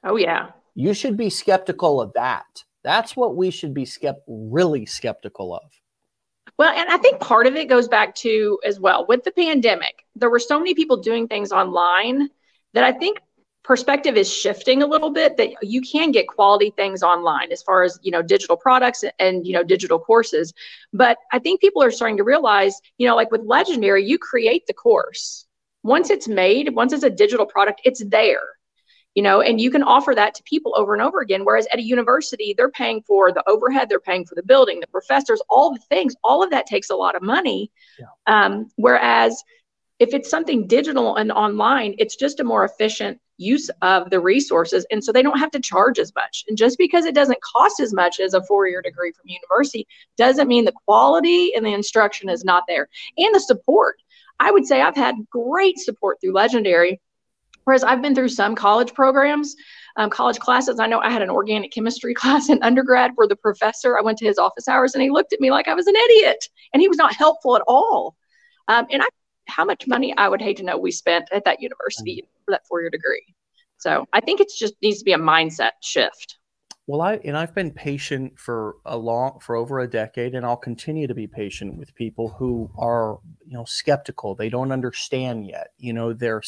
Oh, 0.05 0.17
yeah. 0.17 0.51
You 0.75 0.95
should 0.95 1.17
be 1.17 1.29
skeptical 1.29 2.01
of 2.01 2.13
that. 2.15 2.65
That's 2.83 3.17
what 3.17 3.37
we 3.37 3.51
should 3.51 3.75
be 3.75 3.85
skept- 3.85 4.23
really 4.27 4.87
skeptical 4.87 5.55
of. 5.55 5.71
Well, 6.57 6.73
and 6.75 6.89
I 6.89 6.97
think 6.97 7.21
part 7.21 7.47
of 7.47 7.57
it 7.57 7.69
goes 7.69 7.89
back 7.89 8.15
to 8.17 8.59
as 8.65 8.81
well 8.81 9.07
with 9.07 9.25
the 9.25 9.33
pandemic, 9.33 10.05
there 10.17 10.31
were 10.31 10.39
so 10.39 10.59
many 10.59 10.75
people 10.75 10.97
doing 10.97 11.29
things 11.29 11.53
online 11.53 12.29
that 12.73 12.85
I 12.85 12.93
think 12.93 13.21
perspective 13.63 14.17
is 14.17 14.33
shifting 14.33 14.83
a 14.83 14.87
little 14.87 15.11
bit 15.11 15.37
that 15.37 15.51
you 15.63 15.81
can 15.81 16.11
get 16.11 16.27
quality 16.27 16.71
things 16.77 17.03
online 17.03 17.53
as 17.53 17.63
far 17.63 17.83
as 17.83 17.99
you 18.03 18.11
know 18.11 18.23
digital 18.23 18.57
products 18.57 19.05
and 19.19 19.47
you 19.47 19.53
know 19.53 19.63
digital 19.63 19.99
courses. 19.99 20.53
But 20.93 21.19
i 21.33 21.39
think 21.39 21.61
people 21.61 21.83
are 21.83 21.91
starting 21.91 22.17
to 22.17 22.25
realize 22.25 22.81
you 22.99 23.07
know 23.07 23.17
like 23.17 23.31
with 23.31 23.43
legendary 23.45 24.05
you 24.05 24.19
create 24.19 24.67
the 24.67 24.75
course. 24.75 25.47
Once 25.83 26.11
it's 26.11 26.29
made 26.29 26.75
once 26.75 26.93
it's 26.93 27.05
a 27.05 27.11
digital 27.11 27.47
product 27.47 27.81
it's 27.85 28.05
there 28.07 28.43
you 29.15 29.23
know 29.23 29.41
and 29.41 29.61
you 29.61 29.71
can 29.71 29.83
offer 29.83 30.15
that 30.15 30.35
to 30.35 30.43
people 30.45 30.75
over 30.77 30.95
and 30.95 31.03
over 31.03 31.21
again. 31.21 31.45
Whereas 31.45 31.67
at 31.73 31.79
a 31.79 31.83
university 31.83 32.55
they're 32.57 32.71
paying 32.71 33.03
for 33.03 33.31
the 33.33 33.43
overhead 33.49 33.89
they're 33.89 34.01
paying 34.01 34.25
for 34.25 34.35
the 34.35 34.43
building 34.43 34.81
the 34.81 34.87
professors 34.87 35.43
all 35.51 35.73
the 35.73 35.81
things 35.89 36.15
all 36.25 36.43
of 36.43 36.51
that 36.51 36.67
takes 36.67 36.91
a 36.91 36.97
lot 36.97 37.15
of 37.15 37.23
money. 37.23 37.71
Yeah. 37.99 38.07
um, 38.27 38.71
whereas 38.77 39.43
if 40.01 40.15
it's 40.15 40.31
something 40.31 40.67
digital 40.67 41.17
and 41.17 41.31
online 41.31 41.95
it's 41.99 42.17
just 42.17 42.41
a 42.41 42.45
more 42.45 42.65
efficient 42.65 43.21
use 43.41 43.71
of 43.81 44.11
the 44.11 44.21
resources. 44.21 44.87
And 44.91 45.03
so 45.03 45.13
they 45.13 45.23
don't 45.23 45.39
have 45.39 45.51
to 45.53 45.61
charge 45.61 45.99
as 45.99 46.15
much. 46.15 46.45
And 46.49 46.59
just 46.59 46.77
because 46.77 47.07
it 47.07 47.15
doesn't 47.15 47.41
cost 47.41 47.81
as 47.81 47.93
much 47.93 48.21
as 48.21 48.35
a 48.35 48.43
four 48.45 48.69
year 48.69 48.83
degree 48.83 49.13
from 49.13 49.29
university 49.29 49.87
doesn't 50.17 50.47
mean 50.47 50.65
the 50.65 50.75
quality 50.87 51.55
and 51.55 51.65
the 51.65 51.73
instruction 51.73 52.29
is 52.29 52.45
not 52.45 52.65
there. 52.69 52.89
And 53.17 53.35
the 53.35 53.41
support. 53.41 53.97
I 54.39 54.51
would 54.51 54.67
say 54.67 54.81
I've 54.81 54.97
had 54.97 55.17
great 55.31 55.79
support 55.79 56.19
through 56.21 56.35
Legendary. 56.35 57.01
Whereas 57.65 57.85
I've 57.85 58.01
been 58.01 58.15
through 58.15 58.31
some 58.31 58.55
college 58.55 58.95
programs, 58.95 59.55
um, 59.97 60.09
college 60.09 60.39
classes. 60.39 60.81
I 60.81 60.87
know 60.87 60.99
I 60.99 61.11
had 61.11 61.23
an 61.23 61.31
organic 61.31 61.73
chemistry 61.73 62.15
class 62.21 62.49
in 62.49 62.63
undergrad 62.63 63.13
where 63.15 63.29
the 63.29 63.37
professor, 63.37 63.99
I 63.99 64.03
went 64.03 64.19
to 64.19 64.27
his 64.27 64.39
office 64.39 64.67
hours 64.67 64.95
and 64.95 65.03
he 65.03 65.11
looked 65.11 65.33
at 65.33 65.41
me 65.41 65.51
like 65.51 65.69
I 65.69 65.75
was 65.75 65.87
an 65.87 65.97
idiot 65.97 66.49
and 66.73 66.81
he 66.81 66.89
was 66.89 66.97
not 66.97 67.15
helpful 67.15 67.57
at 67.57 67.63
all. 67.67 68.17
Um, 68.69 68.87
and 68.91 69.03
I 69.03 69.07
how 69.51 69.65
much 69.65 69.87
money 69.87 70.15
I 70.17 70.29
would 70.29 70.41
hate 70.41 70.57
to 70.59 70.63
know 70.63 70.79
we 70.79 70.93
spent 70.93 71.29
at 71.33 71.45
that 71.45 71.61
university 71.61 72.23
mm. 72.23 72.45
for 72.45 72.53
that 72.53 72.67
four 72.67 72.81
year 72.81 72.91
degree. 72.91 73.35
So 73.79 74.07
I 74.13 74.21
think 74.21 74.41
it's 74.41 74.59
just 74.59 74.75
needs 74.83 74.99
to 74.99 75.05
be 75.05 75.13
a 75.13 75.19
mindset 75.19 75.71
shift. 75.83 76.37
Well, 76.87 77.03
I 77.03 77.21
and 77.25 77.37
I've 77.37 77.55
been 77.55 77.71
patient 77.71 78.39
for 78.39 78.77
a 78.85 78.97
long 78.97 79.39
for 79.41 79.55
over 79.55 79.79
a 79.79 79.89
decade, 79.89 80.35
and 80.35 80.45
I'll 80.45 80.57
continue 80.57 81.07
to 81.07 81.15
be 81.15 81.27
patient 81.27 81.77
with 81.77 81.95
people 81.95 82.29
who 82.31 82.71
are 82.77 83.19
you 83.47 83.55
know 83.55 83.65
skeptical. 83.65 84.35
They 84.35 84.49
don't 84.49 84.73
understand 84.73 85.47
yet. 85.47 85.69
You 85.79 85.93
know, 85.93 86.13
they're 86.13 86.43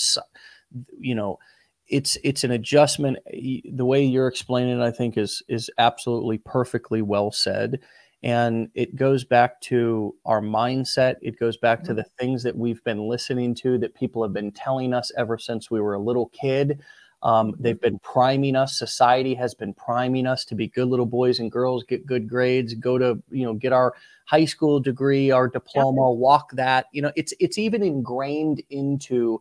you 0.98 1.14
know, 1.14 1.38
it's 1.86 2.16
it's 2.24 2.44
an 2.44 2.50
adjustment. 2.50 3.18
The 3.26 3.84
way 3.84 4.04
you're 4.04 4.28
explaining 4.28 4.80
it, 4.80 4.82
I 4.82 4.90
think, 4.90 5.16
is 5.16 5.42
is 5.48 5.70
absolutely 5.78 6.38
perfectly 6.38 7.02
well 7.02 7.30
said. 7.30 7.80
And 8.22 8.70
it 8.74 8.94
goes 8.94 9.24
back 9.24 9.60
to 9.62 10.14
our 10.24 10.40
mindset. 10.40 11.16
It 11.22 11.38
goes 11.38 11.56
back 11.56 11.80
to 11.84 11.88
mm-hmm. 11.88 11.96
the 11.96 12.04
things 12.18 12.42
that 12.44 12.56
we've 12.56 12.82
been 12.84 13.08
listening 13.08 13.54
to 13.56 13.78
that 13.78 13.94
people 13.94 14.22
have 14.22 14.32
been 14.32 14.52
telling 14.52 14.94
us 14.94 15.10
ever 15.16 15.38
since 15.38 15.70
we 15.70 15.80
were 15.80 15.94
a 15.94 15.98
little 15.98 16.26
kid. 16.28 16.80
Um, 17.22 17.52
mm-hmm. 17.52 17.62
they've 17.62 17.80
been 17.80 17.98
priming 18.00 18.56
us. 18.56 18.78
Society 18.78 19.34
has 19.34 19.54
been 19.54 19.74
priming 19.74 20.26
us 20.26 20.44
to 20.46 20.54
be 20.54 20.68
good 20.68 20.88
little 20.88 21.06
boys 21.06 21.38
and 21.38 21.50
girls, 21.50 21.84
get 21.84 22.06
good 22.06 22.28
grades, 22.28 22.74
go 22.74 22.98
to 22.98 23.20
you 23.30 23.44
know 23.44 23.54
get 23.54 23.72
our 23.72 23.94
high 24.26 24.44
school 24.44 24.80
degree, 24.80 25.30
our 25.30 25.48
diploma, 25.48 26.10
walk 26.12 26.52
that. 26.52 26.86
You 26.92 27.02
know, 27.02 27.12
it's 27.16 27.34
it's 27.40 27.58
even 27.58 27.82
ingrained 27.82 28.62
into 28.70 29.40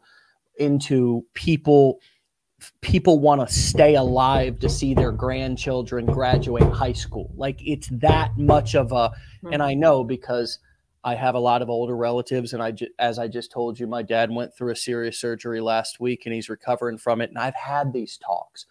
into 0.57 1.25
people 1.33 1.99
people 2.81 3.19
want 3.19 3.47
to 3.47 3.53
stay 3.53 3.95
alive 3.95 4.59
to 4.59 4.69
see 4.69 4.93
their 4.93 5.11
grandchildren 5.11 6.05
graduate 6.05 6.63
high 6.63 6.93
school. 6.93 7.31
Like 7.35 7.59
it's 7.65 7.87
that 7.93 8.37
much 8.37 8.75
of 8.75 8.91
a, 8.91 9.11
and 9.43 9.55
hmm. 9.55 9.61
I 9.61 9.73
know 9.73 10.03
because 10.03 10.59
I 11.03 11.15
have 11.15 11.35
a 11.35 11.39
lot 11.39 11.61
of 11.61 11.69
older 11.69 11.95
relatives, 11.95 12.53
and 12.53 12.61
I, 12.61 12.73
as 12.99 13.17
I 13.17 13.27
just 13.27 13.51
told 13.51 13.79
you, 13.79 13.87
my 13.87 14.03
dad 14.03 14.29
went 14.29 14.55
through 14.55 14.71
a 14.71 14.75
serious 14.75 15.19
surgery 15.19 15.59
last 15.59 15.99
week, 15.99 16.23
and 16.25 16.33
he's 16.33 16.49
recovering 16.49 16.97
from 16.97 17.21
it. 17.21 17.29
And 17.29 17.39
I've 17.39 17.55
had 17.55 17.91
these 17.91 18.17
talks, 18.17 18.67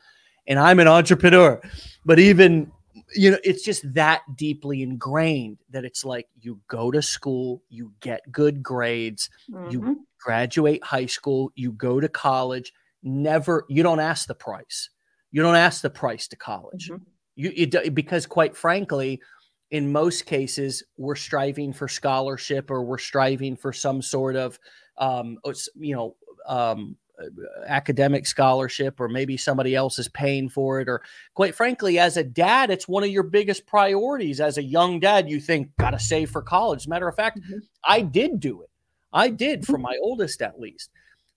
and 0.47 0.59
I'm 0.59 0.79
an 0.79 0.87
entrepreneur, 0.87 1.61
but 2.05 2.19
even 2.21 2.71
you 3.15 3.31
know, 3.31 3.39
it's 3.43 3.63
just 3.65 3.95
that 3.95 4.23
deeply 4.37 4.83
ingrained 4.83 5.59
that 5.71 5.85
it's 5.85 6.05
like 6.05 6.29
you 6.41 6.61
go 6.69 6.91
to 6.91 7.03
school, 7.03 7.63
you 7.69 7.93
get 8.01 8.31
good 8.31 8.63
grades, 8.63 9.31
mm-hmm. 9.51 9.71
you 9.71 10.07
graduate 10.19 10.83
high 10.85 11.07
school, 11.07 11.53
you 11.55 11.73
go 11.73 12.01
to 12.01 12.09
college, 12.09 12.73
never 13.03 13.65
you 13.69 13.83
don't 13.83 14.01
ask 14.01 14.27
the 14.27 14.35
price 14.35 14.91
you 15.33 15.43
don't 15.43 15.57
ask 15.57 15.83
the 15.83 15.91
price 15.91 16.29
to 16.29 16.37
college 16.37 16.91
mm-hmm. 16.91 17.03
you, 17.37 17.51
you 17.55 17.91
because 17.91 18.27
quite 18.27 18.57
frankly 18.57 19.21
in 19.71 19.91
most 19.91 20.27
cases 20.27 20.83
we're 20.97 21.15
striving 21.15 21.73
for 21.73 21.89
scholarship 21.89 22.71
or 22.71 22.83
we're 22.83 22.99
striving 22.99 23.57
for 23.57 23.73
some 23.73 24.03
sort 24.03 24.37
of 24.37 24.59
um, 24.99 25.39
you 25.77 25.95
know 25.95 26.17
um, 26.47 26.97
academic 27.67 28.27
scholarship 28.27 29.01
or 29.01 29.09
maybe 29.09 29.37
somebody 29.37 29.75
else 29.75 29.99
is 29.99 30.09
paying 30.09 30.49
for 30.49 30.81
it 30.81 30.89
or 30.89 31.03
quite 31.35 31.55
frankly 31.55 31.99
as 31.99 32.17
a 32.17 32.25
dad 32.25 32.71
it's 32.71 32.89
one 32.89 33.05
of 33.05 33.11
your 33.11 33.23
biggest 33.23 33.67
priorities 33.67 34.41
as 34.41 34.59
a 34.59 34.63
young 34.63 34.99
dad 34.99 35.29
you 35.29 35.41
think 35.41 35.69
gotta 35.79 35.99
save 35.99 36.31
for 36.31 36.43
college 36.43 36.89
matter 36.89 37.09
of 37.09 37.15
fact 37.15 37.39
mm-hmm. 37.39 37.59
i 37.85 38.01
did 38.01 38.41
do 38.41 38.63
it 38.63 38.71
i 39.13 39.29
did 39.29 39.67
for 39.67 39.75
mm-hmm. 39.75 39.83
my 39.83 39.97
oldest 40.03 40.41
at 40.43 40.59
least 40.59 40.91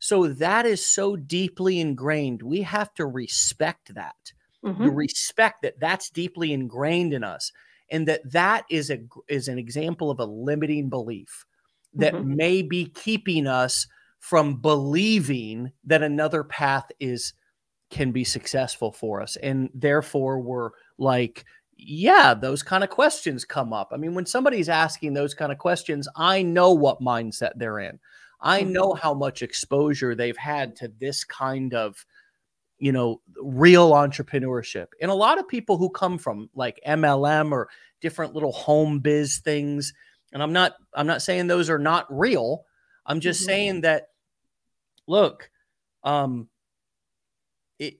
so 0.03 0.27
that 0.27 0.65
is 0.65 0.85
so 0.85 1.15
deeply 1.15 1.79
ingrained. 1.79 2.41
We 2.41 2.63
have 2.63 2.93
to 2.95 3.05
respect 3.05 3.95
that. 3.95 4.33
Mm-hmm. 4.61 4.89
respect 4.89 5.61
that 5.61 5.79
that's 5.79 6.09
deeply 6.09 6.53
ingrained 6.53 7.13
in 7.13 7.21
us 7.23 7.51
and 7.89 8.07
that 8.07 8.21
that 8.31 8.63
is 8.69 8.89
a 8.89 8.99
is 9.27 9.49
an 9.49 9.57
example 9.57 10.09
of 10.09 10.19
a 10.19 10.25
limiting 10.25 10.89
belief 10.89 11.45
that 11.93 12.13
mm-hmm. 12.13 12.35
may 12.35 12.61
be 12.61 12.85
keeping 12.85 13.45
us 13.45 13.87
from 14.19 14.61
believing 14.61 15.73
that 15.83 16.01
another 16.01 16.45
path 16.45 16.89
is 17.01 17.33
can 17.89 18.13
be 18.13 18.23
successful 18.23 18.93
for 18.93 19.21
us. 19.21 19.35
And 19.37 19.69
therefore 19.73 20.39
we're 20.39 20.71
like 20.97 21.45
yeah 21.77 22.33
those 22.33 22.63
kind 22.63 22.83
of 22.85 22.89
questions 22.89 23.43
come 23.45 23.73
up. 23.73 23.91
I 23.93 23.97
mean 23.97 24.15
when 24.15 24.25
somebody's 24.25 24.69
asking 24.69 25.13
those 25.13 25.33
kind 25.33 25.51
of 25.51 25.57
questions 25.57 26.09
i 26.17 26.41
know 26.41 26.71
what 26.73 27.01
mindset 27.01 27.51
they're 27.55 27.79
in 27.79 27.99
i 28.43 28.61
mm-hmm. 28.61 28.73
know 28.73 28.93
how 28.93 29.13
much 29.13 29.41
exposure 29.41 30.13
they've 30.13 30.37
had 30.37 30.75
to 30.75 30.87
this 30.99 31.23
kind 31.23 31.73
of 31.73 32.05
you 32.77 32.91
know 32.91 33.19
real 33.41 33.91
entrepreneurship 33.91 34.87
and 35.01 35.09
a 35.09 35.15
lot 35.15 35.39
of 35.39 35.47
people 35.47 35.77
who 35.77 35.89
come 35.89 36.17
from 36.17 36.49
like 36.53 36.79
mlm 36.87 37.51
or 37.51 37.69
different 38.01 38.33
little 38.33 38.51
home 38.51 38.99
biz 38.99 39.39
things 39.39 39.93
and 40.33 40.43
i'm 40.43 40.53
not 40.53 40.73
i'm 40.93 41.07
not 41.07 41.21
saying 41.21 41.47
those 41.47 41.69
are 41.69 41.79
not 41.79 42.05
real 42.09 42.65
i'm 43.07 43.19
just 43.19 43.41
mm-hmm. 43.41 43.47
saying 43.47 43.81
that 43.81 44.09
look, 45.07 45.49
um, 46.03 46.49
it, 47.79 47.95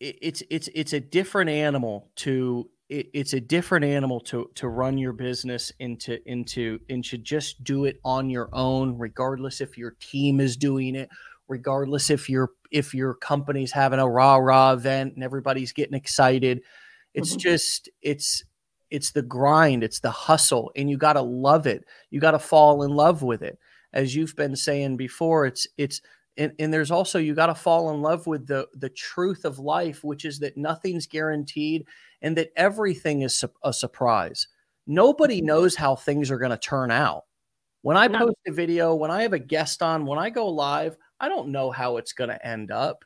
it 0.00 0.18
it's 0.22 0.42
it's 0.50 0.68
it's 0.74 0.92
a 0.92 1.00
different 1.00 1.50
animal 1.50 2.10
to 2.16 2.68
it, 2.88 3.08
it's 3.12 3.34
a 3.34 3.40
different 3.40 3.84
animal 3.84 4.20
to 4.20 4.50
to 4.54 4.68
run 4.68 4.98
your 4.98 5.12
business 5.12 5.72
into 5.78 6.18
into 6.26 6.78
and 6.88 7.04
to 7.04 7.18
just 7.18 7.62
do 7.64 7.84
it 7.84 8.00
on 8.04 8.30
your 8.30 8.48
own, 8.52 8.96
regardless 8.98 9.60
if 9.60 9.76
your 9.76 9.96
team 10.00 10.40
is 10.40 10.56
doing 10.56 10.94
it, 10.94 11.08
regardless 11.48 12.10
if 12.10 12.28
your 12.28 12.50
if 12.70 12.94
your 12.94 13.14
company's 13.14 13.72
having 13.72 13.98
a 13.98 14.08
rah 14.08 14.36
rah 14.36 14.72
event 14.72 15.14
and 15.14 15.24
everybody's 15.24 15.72
getting 15.72 15.94
excited. 15.94 16.62
It's 17.14 17.30
mm-hmm. 17.30 17.38
just 17.38 17.88
it's 18.02 18.44
it's 18.90 19.12
the 19.12 19.22
grind, 19.22 19.84
it's 19.84 20.00
the 20.00 20.10
hustle, 20.10 20.72
and 20.74 20.88
you 20.88 20.96
got 20.96 21.14
to 21.14 21.22
love 21.22 21.66
it. 21.66 21.84
You 22.10 22.20
got 22.20 22.30
to 22.30 22.38
fall 22.38 22.82
in 22.82 22.90
love 22.90 23.22
with 23.22 23.42
it. 23.42 23.58
As 23.92 24.14
you've 24.14 24.36
been 24.36 24.56
saying 24.56 24.96
before, 24.96 25.44
it's 25.46 25.66
it's 25.76 26.00
and, 26.38 26.52
and 26.58 26.72
there's 26.72 26.90
also 26.90 27.18
you 27.18 27.34
got 27.34 27.46
to 27.46 27.54
fall 27.54 27.90
in 27.90 28.00
love 28.00 28.26
with 28.26 28.46
the 28.46 28.66
the 28.74 28.88
truth 28.88 29.44
of 29.44 29.58
life 29.58 30.04
which 30.04 30.24
is 30.24 30.38
that 30.38 30.56
nothing's 30.56 31.06
guaranteed 31.06 31.84
and 32.22 32.36
that 32.36 32.50
everything 32.56 33.22
is 33.22 33.34
su- 33.34 33.50
a 33.62 33.72
surprise 33.72 34.48
nobody 34.86 35.38
mm-hmm. 35.38 35.46
knows 35.46 35.74
how 35.74 35.94
things 35.94 36.30
are 36.30 36.38
going 36.38 36.50
to 36.50 36.58
turn 36.58 36.90
out 36.90 37.24
when 37.82 37.96
i 37.96 38.06
no. 38.06 38.18
post 38.18 38.36
a 38.46 38.52
video 38.52 38.94
when 38.94 39.10
i 39.10 39.22
have 39.22 39.32
a 39.32 39.38
guest 39.38 39.82
on 39.82 40.06
when 40.06 40.18
i 40.18 40.30
go 40.30 40.48
live 40.48 40.96
i 41.20 41.28
don't 41.28 41.48
know 41.48 41.70
how 41.70 41.96
it's 41.96 42.12
going 42.12 42.30
to 42.30 42.46
end 42.46 42.70
up 42.70 43.04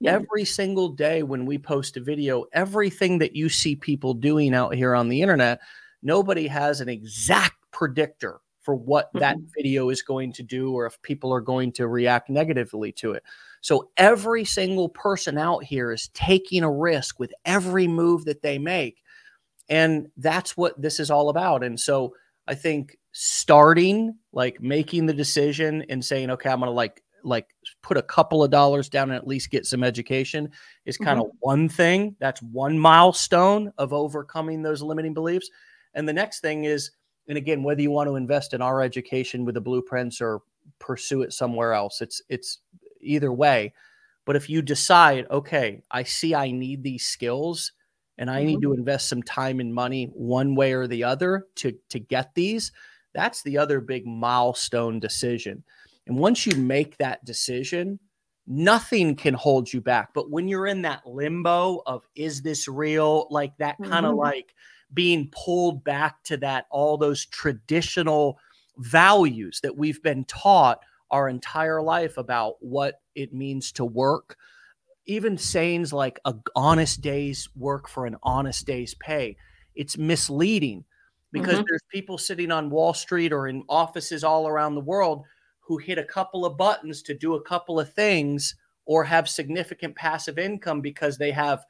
yeah. 0.00 0.12
every 0.12 0.44
single 0.44 0.88
day 0.88 1.22
when 1.22 1.46
we 1.46 1.58
post 1.58 1.96
a 1.96 2.00
video 2.00 2.44
everything 2.52 3.18
that 3.18 3.36
you 3.36 3.48
see 3.48 3.76
people 3.76 4.14
doing 4.14 4.54
out 4.54 4.74
here 4.74 4.94
on 4.94 5.08
the 5.08 5.22
internet 5.22 5.60
nobody 6.02 6.46
has 6.46 6.80
an 6.80 6.88
exact 6.88 7.56
predictor 7.70 8.40
for 8.62 8.74
what 8.74 9.08
mm-hmm. 9.08 9.18
that 9.18 9.36
video 9.56 9.90
is 9.90 10.02
going 10.02 10.32
to 10.32 10.42
do 10.42 10.72
or 10.72 10.86
if 10.86 11.00
people 11.02 11.32
are 11.32 11.40
going 11.40 11.72
to 11.72 11.88
react 11.88 12.30
negatively 12.30 12.92
to 12.92 13.12
it. 13.12 13.22
So 13.62 13.90
every 13.96 14.44
single 14.44 14.88
person 14.88 15.38
out 15.38 15.64
here 15.64 15.92
is 15.92 16.08
taking 16.08 16.62
a 16.62 16.70
risk 16.70 17.18
with 17.18 17.32
every 17.44 17.88
move 17.88 18.26
that 18.26 18.42
they 18.42 18.58
make. 18.58 19.02
And 19.68 20.08
that's 20.16 20.56
what 20.56 20.80
this 20.80 21.00
is 21.00 21.10
all 21.10 21.30
about. 21.30 21.64
And 21.64 21.78
so 21.78 22.14
I 22.46 22.54
think 22.54 22.98
starting 23.12 24.16
like 24.32 24.60
making 24.60 25.06
the 25.06 25.14
decision 25.14 25.84
and 25.88 26.04
saying, 26.04 26.30
okay, 26.30 26.50
I'm 26.50 26.58
going 26.58 26.68
to 26.68 26.72
like 26.72 27.02
like 27.24 27.46
put 27.82 27.96
a 27.96 28.02
couple 28.02 28.42
of 28.42 28.50
dollars 28.50 28.88
down 28.88 29.10
and 29.10 29.16
at 29.16 29.28
least 29.28 29.52
get 29.52 29.64
some 29.64 29.84
education 29.84 30.50
is 30.84 30.98
kind 30.98 31.20
mm-hmm. 31.20 31.30
of 31.30 31.36
one 31.38 31.68
thing. 31.68 32.16
That's 32.18 32.42
one 32.42 32.76
milestone 32.76 33.72
of 33.78 33.92
overcoming 33.92 34.62
those 34.62 34.82
limiting 34.82 35.14
beliefs. 35.14 35.48
And 35.94 36.08
the 36.08 36.12
next 36.12 36.40
thing 36.40 36.64
is 36.64 36.90
and 37.28 37.38
again, 37.38 37.62
whether 37.62 37.80
you 37.80 37.90
want 37.90 38.08
to 38.08 38.16
invest 38.16 38.54
in 38.54 38.62
our 38.62 38.82
education 38.82 39.44
with 39.44 39.54
the 39.54 39.60
blueprints 39.60 40.20
or 40.20 40.42
pursue 40.78 41.22
it 41.22 41.32
somewhere 41.32 41.72
else, 41.72 42.00
it's 42.00 42.20
it's 42.28 42.58
either 43.02 43.32
way. 43.32 43.72
But 44.24 44.36
if 44.36 44.48
you 44.48 44.62
decide, 44.62 45.26
okay, 45.30 45.82
I 45.90 46.04
see 46.04 46.34
I 46.34 46.50
need 46.50 46.82
these 46.82 47.06
skills 47.06 47.72
and 48.18 48.30
I 48.30 48.38
mm-hmm. 48.38 48.46
need 48.46 48.62
to 48.62 48.72
invest 48.72 49.08
some 49.08 49.22
time 49.22 49.60
and 49.60 49.74
money 49.74 50.10
one 50.12 50.54
way 50.54 50.72
or 50.72 50.86
the 50.86 51.04
other 51.04 51.46
to 51.56 51.76
to 51.90 51.98
get 51.98 52.34
these, 52.34 52.72
that's 53.14 53.42
the 53.42 53.58
other 53.58 53.80
big 53.80 54.06
milestone 54.06 55.00
decision. 55.00 55.64
And 56.06 56.16
once 56.18 56.46
you 56.46 56.56
make 56.56 56.96
that 56.98 57.24
decision, 57.24 57.98
nothing 58.46 59.16
can 59.16 59.34
hold 59.34 59.72
you 59.72 59.80
back. 59.80 60.14
But 60.14 60.30
when 60.30 60.48
you're 60.48 60.66
in 60.66 60.82
that 60.82 61.06
limbo 61.06 61.82
of 61.86 62.06
is 62.14 62.42
this 62.42 62.68
real, 62.68 63.26
like 63.30 63.56
that 63.58 63.76
kind 63.78 64.06
of 64.06 64.12
mm-hmm. 64.12 64.20
like 64.20 64.54
being 64.92 65.30
pulled 65.32 65.84
back 65.84 66.22
to 66.24 66.36
that 66.38 66.66
all 66.70 66.96
those 66.96 67.24
traditional 67.26 68.38
values 68.78 69.60
that 69.62 69.76
we've 69.76 70.02
been 70.02 70.24
taught 70.24 70.80
our 71.12 71.28
entire 71.28 71.80
life 71.82 72.16
about 72.16 72.54
what 72.60 73.00
it 73.14 73.32
means 73.32 73.70
to 73.72 73.84
work 73.84 74.36
even 75.06 75.36
sayings 75.36 75.92
like 75.92 76.20
a 76.24 76.34
honest 76.54 77.00
day's 77.00 77.48
work 77.56 77.88
for 77.88 78.06
an 78.06 78.16
honest 78.22 78.66
day's 78.66 78.94
pay 78.94 79.36
it's 79.74 79.96
misleading 79.98 80.84
because 81.32 81.54
mm-hmm. 81.54 81.64
there's 81.68 81.82
people 81.90 82.18
sitting 82.18 82.50
on 82.50 82.70
wall 82.70 82.94
street 82.94 83.32
or 83.32 83.48
in 83.48 83.62
offices 83.68 84.24
all 84.24 84.48
around 84.48 84.74
the 84.74 84.80
world 84.80 85.24
who 85.60 85.78
hit 85.78 85.98
a 85.98 86.04
couple 86.04 86.44
of 86.44 86.56
buttons 86.56 87.02
to 87.02 87.14
do 87.14 87.34
a 87.34 87.42
couple 87.42 87.78
of 87.78 87.92
things 87.92 88.54
or 88.84 89.04
have 89.04 89.28
significant 89.28 89.94
passive 89.96 90.38
income 90.38 90.80
because 90.80 91.18
they 91.18 91.30
have 91.30 91.64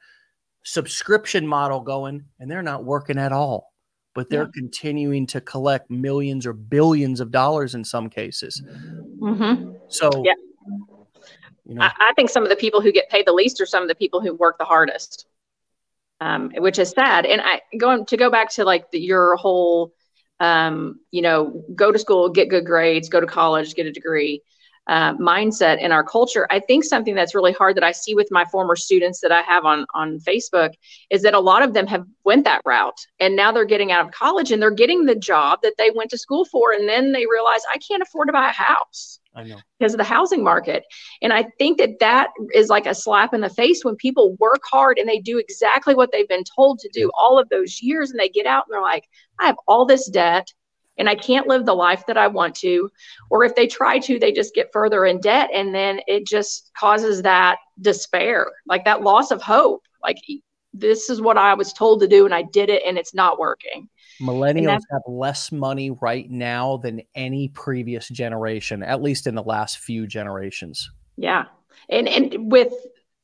subscription 0.63 1.47
model 1.47 1.79
going 1.81 2.23
and 2.39 2.49
they're 2.49 2.63
not 2.63 2.85
working 2.85 3.17
at 3.17 3.31
all 3.31 3.73
but 4.15 4.29
they're 4.29 4.43
yeah. 4.43 4.59
continuing 4.59 5.25
to 5.25 5.41
collect 5.41 5.89
millions 5.89 6.45
or 6.45 6.53
billions 6.53 7.19
of 7.19 7.31
dollars 7.31 7.75
in 7.75 7.83
some 7.83 8.09
cases 8.09 8.61
mm-hmm. 9.23 9.71
so 9.87 10.09
yeah. 10.23 10.33
you 11.65 11.75
know, 11.75 11.81
I, 11.81 11.91
I, 11.99 12.13
think 12.15 12.29
some 12.29 12.43
of 12.43 12.49
the 12.49 12.55
people 12.55 12.81
who 12.81 12.91
get 12.91 13.09
paid 13.09 13.25
the 13.25 13.33
least 13.33 13.61
are 13.61 13.65
some 13.65 13.81
of 13.81 13.89
the 13.89 13.95
people 13.95 14.21
who 14.21 14.33
work 14.33 14.57
the 14.57 14.65
hardest. 14.65 15.27
Um, 16.21 16.51
which 16.55 16.79
is 16.79 16.91
sad. 16.91 17.25
And 17.25 17.41
i 17.41 17.59
going 17.77 18.05
to 18.05 18.15
go 18.15 18.29
back 18.29 18.49
to 18.51 18.63
like 18.63 18.89
the, 18.91 18.99
your 18.99 19.35
whole 19.35 19.93
um, 20.39 20.99
you 21.11 21.21
know 21.21 21.63
go 21.75 21.91
to 21.91 21.99
school 21.99 22.29
get 22.29 22.49
good 22.49 22.65
grades 22.65 23.09
go 23.09 23.19
to 23.19 23.27
college 23.27 23.75
get 23.75 23.87
a 23.87 23.91
degree 23.91 24.41
uh, 24.87 25.13
mindset 25.15 25.79
in 25.79 25.91
our 25.91 26.03
culture. 26.03 26.47
I 26.49 26.59
think 26.59 26.83
something 26.83 27.15
that's 27.15 27.33
really 27.33 27.53
hard 27.53 27.75
that 27.77 27.83
I 27.83 27.91
see 27.91 28.15
with 28.15 28.27
my 28.31 28.45
former 28.45 28.75
students 28.75 29.21
that 29.21 29.31
I 29.31 29.41
have 29.41 29.65
on 29.65 29.85
on 29.93 30.19
Facebook 30.19 30.71
is 31.09 31.21
that 31.21 31.33
a 31.33 31.39
lot 31.39 31.63
of 31.63 31.73
them 31.73 31.87
have 31.87 32.05
went 32.25 32.43
that 32.45 32.61
route 32.65 32.99
and 33.19 33.35
now 33.35 33.51
they're 33.51 33.65
getting 33.65 33.91
out 33.91 34.05
of 34.05 34.11
college 34.11 34.51
and 34.51 34.61
they're 34.61 34.71
getting 34.71 35.05
the 35.05 35.15
job 35.15 35.59
that 35.63 35.75
they 35.77 35.91
went 35.95 36.09
to 36.11 36.17
school 36.17 36.45
for 36.45 36.73
and 36.73 36.87
then 36.87 37.11
they 37.11 37.25
realize 37.25 37.61
I 37.71 37.77
can't 37.77 38.03
afford 38.03 38.27
to 38.27 38.33
buy 38.33 38.49
a 38.49 38.53
house. 38.53 39.19
I 39.35 39.43
know. 39.43 39.57
Because 39.79 39.93
of 39.93 39.97
the 39.97 40.03
housing 40.03 40.43
market. 40.43 40.83
And 41.21 41.33
I 41.33 41.45
think 41.57 41.79
that 41.79 41.99
that 41.99 42.29
is 42.53 42.69
like 42.69 42.85
a 42.85 42.93
slap 42.93 43.33
in 43.33 43.41
the 43.41 43.49
face 43.49 43.83
when 43.83 43.95
people 43.95 44.35
work 44.39 44.61
hard 44.69 44.99
and 44.99 45.09
they 45.09 45.19
do 45.19 45.39
exactly 45.39 45.95
what 45.95 46.11
they've 46.11 46.27
been 46.27 46.43
told 46.55 46.79
to 46.79 46.89
do 46.93 47.09
all 47.19 47.39
of 47.39 47.49
those 47.49 47.81
years 47.81 48.11
and 48.11 48.19
they 48.19 48.29
get 48.29 48.45
out 48.45 48.65
and 48.67 48.73
they're 48.73 48.81
like, 48.81 49.05
I 49.39 49.47
have 49.47 49.57
all 49.67 49.85
this 49.85 50.07
debt 50.09 50.53
and 50.97 51.09
I 51.09 51.15
can't 51.15 51.47
live 51.47 51.65
the 51.65 51.73
life 51.73 52.05
that 52.07 52.17
I 52.17 52.27
want 52.27 52.55
to. 52.57 52.89
Or 53.29 53.43
if 53.43 53.55
they 53.55 53.67
try 53.67 53.99
to, 53.99 54.19
they 54.19 54.31
just 54.31 54.53
get 54.53 54.71
further 54.71 55.05
in 55.05 55.19
debt. 55.19 55.49
And 55.53 55.73
then 55.73 55.99
it 56.07 56.27
just 56.27 56.71
causes 56.77 57.21
that 57.23 57.57
despair, 57.81 58.51
like 58.65 58.85
that 58.85 59.01
loss 59.01 59.31
of 59.31 59.41
hope. 59.41 59.83
Like, 60.03 60.17
this 60.73 61.09
is 61.09 61.21
what 61.21 61.37
I 61.37 61.53
was 61.53 61.71
told 61.71 62.01
to 62.01 62.07
do, 62.07 62.25
and 62.25 62.33
I 62.33 62.41
did 62.41 62.69
it, 62.69 62.81
and 62.85 62.97
it's 62.97 63.13
not 63.13 63.39
working. 63.39 63.87
Millennials 64.19 64.81
have 64.91 65.01
less 65.07 65.51
money 65.51 65.91
right 65.91 66.29
now 66.29 66.77
than 66.77 67.01
any 67.15 67.49
previous 67.49 68.09
generation, 68.09 68.81
at 68.83 69.01
least 69.01 69.27
in 69.27 69.35
the 69.35 69.43
last 69.43 69.79
few 69.79 70.07
generations. 70.07 70.89
Yeah. 71.15 71.45
And, 71.89 72.07
and 72.07 72.51
with 72.51 72.73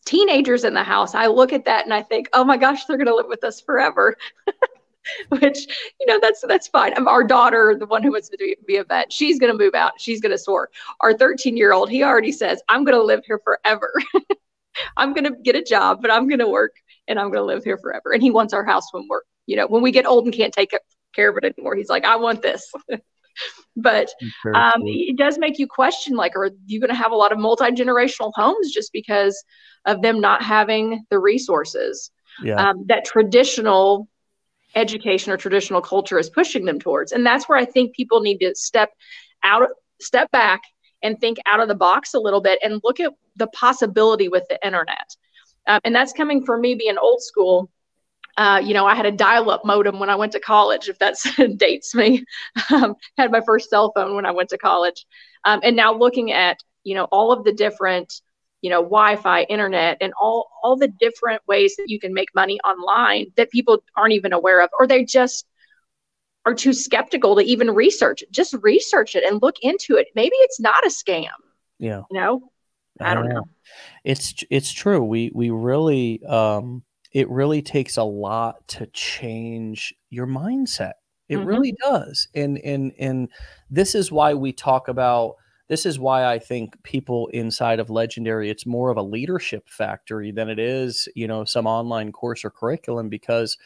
teenagers 0.05 0.63
in 0.63 0.74
the 0.74 0.84
house, 0.84 1.15
I 1.15 1.28
look 1.28 1.53
at 1.53 1.65
that 1.65 1.86
and 1.86 1.93
I 1.93 2.03
think, 2.03 2.30
oh 2.34 2.43
my 2.43 2.57
gosh, 2.57 2.86
they're 2.86 2.97
going 2.97 3.07
to 3.07 3.15
live 3.15 3.28
with 3.28 3.43
us 3.43 3.61
forever. 3.61 4.15
which 5.30 5.68
you 5.99 6.05
know 6.07 6.20
that's 6.22 6.43
that's 6.47 6.68
fine. 6.68 6.97
Um, 6.97 7.07
our 7.07 7.24
daughter, 7.24 7.76
the 7.78 7.86
one 7.86 8.03
who 8.03 8.12
wants 8.12 8.30
to 8.30 8.55
be 8.68 8.78
a 8.78 8.84
vet, 8.84 9.12
she's 9.12 9.39
going 9.39 9.51
to 9.51 9.57
move 9.57 9.76
out. 9.76 9.93
She's 9.97 10.22
going 10.22 10.32
to 10.32 10.38
soar. 10.38 10.70
Our 11.01 11.14
13 11.14 11.57
year 11.57 11.74
old, 11.74 11.89
he 11.89 12.03
already 12.03 12.32
says, 12.32 12.62
"I'm 12.70 12.84
going 12.84 12.97
to 12.97 13.03
live 13.03 13.22
here 13.26 13.39
forever. 13.43 13.91
I'm 14.97 15.14
going 15.14 15.26
to 15.26 15.36
get 15.43 15.55
a 15.55 15.64
job, 15.64 15.99
but 16.01 16.12
I'm 16.12 16.28
going 16.28 16.39
to 16.39 16.47
work 16.47 16.76
and 17.07 17.20
I'm 17.20 17.28
going 17.28 17.41
to 17.41 17.43
live 17.43 17.64
here 17.64 17.78
forever." 17.78 18.14
And 18.14 18.22
he 18.22 18.32
wants 18.32 18.53
our 18.53 18.66
house 18.66 18.91
when 18.91 19.07
we're 19.10 19.22
you 19.45 19.55
know 19.55 19.68
when 19.68 19.82
we 19.82 19.91
get 19.91 20.05
old 20.05 20.26
and 20.26 20.34
can't 20.34 20.53
take 20.53 20.72
care 21.14 21.30
of 21.30 21.38
it 21.38 21.43
anymore. 21.45 21.76
He's 21.76 21.89
like, 21.89 22.05
"I 22.05 22.16
want 22.16 22.41
this." 22.41 22.72
but 23.76 24.10
um, 24.53 24.82
it 24.86 25.18
does 25.18 25.38
make 25.38 25.60
you 25.60 25.66
question 25.68 26.16
like, 26.18 26.36
are 26.36 26.49
you 26.66 26.80
going 26.80 26.89
to 26.89 26.95
have 26.95 27.14
a 27.14 27.16
lot 27.16 27.32
of 27.32 27.39
multi 27.39 27.72
generational 27.72 28.34
homes 28.36 28.72
just 28.74 28.91
because 28.91 29.41
of 29.86 30.01
them 30.01 30.20
not 30.20 30.43
having 30.43 31.05
the 31.10 31.18
resources 31.18 32.12
yeah. 32.43 32.70
um, 32.70 32.86
that 32.88 33.05
traditional 33.05 34.09
education 34.76 35.32
or 35.32 35.38
traditional 35.38 35.82
culture 35.82 36.20
is 36.20 36.30
pushing 36.30 36.65
them 36.65 36.80
towards? 36.80 37.11
And 37.11 37.26
that's 37.26 37.47
where 37.47 37.57
I 37.57 37.65
think 37.65 37.95
people 37.95 38.22
need 38.22 38.39
to 38.39 38.55
step 38.55 38.91
out, 39.43 39.70
step 39.99 40.32
back, 40.32 40.61
and 41.01 41.20
think 41.20 41.38
out 41.45 41.59
of 41.59 41.67
the 41.67 41.76
box 41.76 42.13
a 42.13 42.20
little 42.20 42.41
bit 42.41 42.59
and 42.63 42.82
look 42.84 42.99
at 42.99 43.13
the 43.36 43.47
possibility 43.47 44.28
with 44.28 44.43
the 44.49 44.59
internet. 44.65 45.15
Um, 45.67 45.80
and 45.84 45.95
that's 45.95 46.13
coming 46.13 46.45
from 46.45 46.61
me 46.61 46.76
being 46.76 46.97
old 46.97 47.22
school 47.22 47.70
uh, 48.39 48.57
you 48.57 48.74
know, 48.74 48.86
I 48.86 48.95
had 48.95 49.05
a 49.05 49.11
dial-up 49.11 49.65
modem 49.65 49.99
when 49.99 50.09
I 50.09 50.15
went 50.15 50.32
to 50.32 50.39
college, 50.39 50.88
if 50.88 50.97
that 50.99 51.15
dates 51.57 51.93
me. 51.93 52.24
Um, 52.72 52.95
had 53.17 53.32
my 53.32 53.41
first 53.41 53.70
cell 53.70 53.91
phone 53.93 54.15
when 54.15 54.26
I 54.26 54.32
went 54.32 54.47
to 54.49 54.57
college, 54.57 55.05
um, 55.43 55.59
and 55.61 55.76
now 55.76 55.93
looking 55.93 56.32
at 56.32 56.57
you 56.86 56.95
know 56.95 57.03
all 57.05 57.34
of 57.34 57.43
the 57.43 57.51
different 57.51 58.22
you 58.62 58.70
know 58.70 58.82
Wi-Fi, 58.82 59.43
internet, 59.43 59.97
and 60.01 60.14
all 60.20 60.49
all 60.64 60.76
the 60.76 60.88
different 60.88 61.41
ways 61.47 61.76
that 61.78 61.89
you 61.89 61.99
can 61.99 62.14
make 62.14 62.34
money 62.36 62.60
online 62.62 63.28
that 63.38 63.51
people 63.51 63.84
aren't 63.95 64.14
even 64.14 64.34
aware 64.34 64.62
of, 64.62 64.70
or 64.80 64.88
they 64.88 65.03
just 65.03 65.45
are 66.45 66.53
too 66.53 66.74
skeptical 66.74 67.36
to 67.36 67.41
even 67.41 67.70
research 67.72 68.22
it. 68.22 68.32
Just 68.32 68.55
research 68.62 69.16
it 69.16 69.24
and 69.24 69.41
look 69.41 69.55
into 69.62 69.95
it. 69.95 70.07
Maybe 70.16 70.36
it's 70.38 70.60
not 70.60 70.86
a 70.86 70.89
scam. 70.89 71.28
Yeah. 71.80 72.03
You 72.10 72.20
know, 72.20 72.51
I, 72.99 73.12
I 73.12 73.14
don't 73.14 73.30
know. 73.30 73.36
know. 73.36 73.49
It's 74.03 74.34
it's 74.49 74.72
true. 74.72 75.03
We 75.03 75.32
we 75.34 75.49
really 75.49 76.24
um 76.26 76.84
it 77.12 77.30
really 77.30 77.62
takes 77.62 77.97
a 77.97 78.03
lot 78.03 78.68
to 78.68 78.86
change 78.88 79.93
your 80.10 80.28
mindset. 80.28 80.93
It 81.28 81.38
mm-hmm. 81.38 81.47
really 81.47 81.76
does. 81.84 82.28
And 82.36 82.57
and 82.60 82.91
and 82.99 83.30
this 83.70 83.95
is 83.95 84.12
why 84.12 84.34
we 84.34 84.51
talk 84.51 84.88
about 84.88 85.36
this 85.70 85.86
is 85.86 85.99
why 85.99 86.26
I 86.26 86.39
think 86.39 86.82
people 86.84 87.28
inside 87.28 87.80
of 87.80 87.89
Legendary 87.89 88.49
it's 88.49 88.65
more 88.65 88.89
of 88.89 88.97
a 88.97 89.03
leadership 89.03 89.70
factory 89.70 90.32
than 90.32 90.49
it 90.49 90.59
is, 90.59 91.07
you 91.15 91.28
know, 91.28 91.45
some 91.45 91.67
online 91.67 92.11
course 92.11 92.43
or 92.43 92.49
curriculum 92.51 93.09
because 93.09 93.57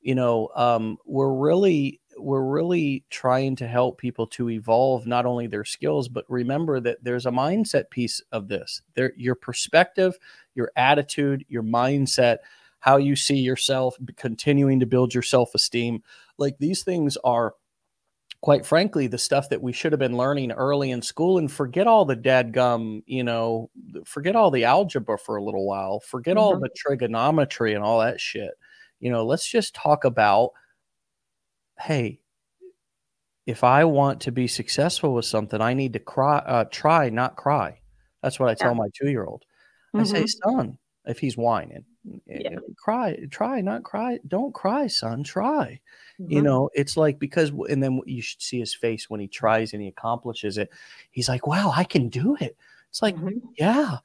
you 0.00 0.16
know, 0.16 0.48
um, 0.56 0.98
we're 1.06 1.32
really 1.32 2.00
we're 2.18 2.44
really 2.44 3.04
trying 3.08 3.56
to 3.56 3.66
help 3.66 3.98
people 3.98 4.26
to 4.26 4.50
evolve 4.50 5.06
not 5.06 5.24
only 5.24 5.46
their 5.46 5.64
skills 5.64 6.08
but 6.08 6.26
remember 6.28 6.78
that 6.80 7.02
there's 7.02 7.24
a 7.26 7.30
mindset 7.30 7.88
piece 7.90 8.20
of 8.32 8.48
this. 8.48 8.82
There 8.94 9.12
your 9.16 9.34
perspective, 9.34 10.18
your 10.54 10.72
attitude, 10.76 11.44
your 11.48 11.62
mindset 11.62 12.38
how 12.82 12.96
you 12.96 13.14
see 13.14 13.36
yourself, 13.36 13.96
continuing 14.16 14.80
to 14.80 14.86
build 14.86 15.14
your 15.14 15.22
self 15.22 15.54
esteem. 15.54 16.02
Like 16.36 16.58
these 16.58 16.82
things 16.82 17.16
are, 17.22 17.54
quite 18.42 18.66
frankly, 18.66 19.06
the 19.06 19.18
stuff 19.18 19.48
that 19.48 19.62
we 19.62 19.72
should 19.72 19.92
have 19.92 20.00
been 20.00 20.16
learning 20.16 20.50
early 20.50 20.90
in 20.90 21.00
school 21.00 21.38
and 21.38 21.50
forget 21.50 21.86
all 21.86 22.04
the 22.04 22.16
dadgum, 22.16 23.02
you 23.06 23.22
know, 23.22 23.70
forget 24.04 24.34
all 24.34 24.50
the 24.50 24.64
algebra 24.64 25.16
for 25.16 25.36
a 25.36 25.44
little 25.44 25.64
while, 25.64 26.00
forget 26.00 26.36
mm-hmm. 26.36 26.42
all 26.42 26.58
the 26.58 26.68
trigonometry 26.76 27.72
and 27.72 27.84
all 27.84 28.00
that 28.00 28.20
shit. 28.20 28.50
You 28.98 29.10
know, 29.10 29.24
let's 29.24 29.48
just 29.48 29.74
talk 29.74 30.04
about 30.04 30.50
hey, 31.78 32.20
if 33.46 33.64
I 33.64 33.84
want 33.84 34.20
to 34.22 34.32
be 34.32 34.46
successful 34.46 35.14
with 35.14 35.24
something, 35.24 35.60
I 35.60 35.74
need 35.74 35.94
to 35.94 35.98
cry, 35.98 36.38
uh, 36.38 36.64
try, 36.70 37.08
not 37.10 37.36
cry. 37.36 37.80
That's 38.22 38.38
what 38.38 38.48
I 38.48 38.54
tell 38.54 38.72
yeah. 38.72 38.78
my 38.78 38.88
two 38.94 39.08
year 39.08 39.24
old. 39.24 39.44
Mm-hmm. 39.94 40.00
I 40.00 40.04
say, 40.04 40.22
mm-hmm. 40.24 40.50
son, 40.50 40.78
if 41.06 41.18
he's 41.20 41.36
whining, 41.36 41.84
yeah. 42.26 42.56
cry 42.78 43.16
try 43.30 43.60
not 43.60 43.84
cry 43.84 44.18
don't 44.26 44.52
cry 44.52 44.86
son 44.86 45.22
try 45.22 45.78
mm-hmm. 46.22 46.32
you 46.32 46.42
know 46.42 46.70
it's 46.74 46.96
like 46.96 47.18
because 47.18 47.50
and 47.68 47.82
then 47.82 48.00
you 48.06 48.22
should 48.22 48.42
see 48.42 48.58
his 48.58 48.74
face 48.74 49.08
when 49.08 49.20
he 49.20 49.28
tries 49.28 49.72
and 49.72 49.82
he 49.82 49.88
accomplishes 49.88 50.58
it 50.58 50.70
he's 51.10 51.28
like 51.28 51.46
wow 51.46 51.72
i 51.76 51.84
can 51.84 52.08
do 52.08 52.36
it 52.40 52.56
it's 52.90 53.02
like 53.02 53.16
mm-hmm. 53.16 53.38
yeah 53.58 53.98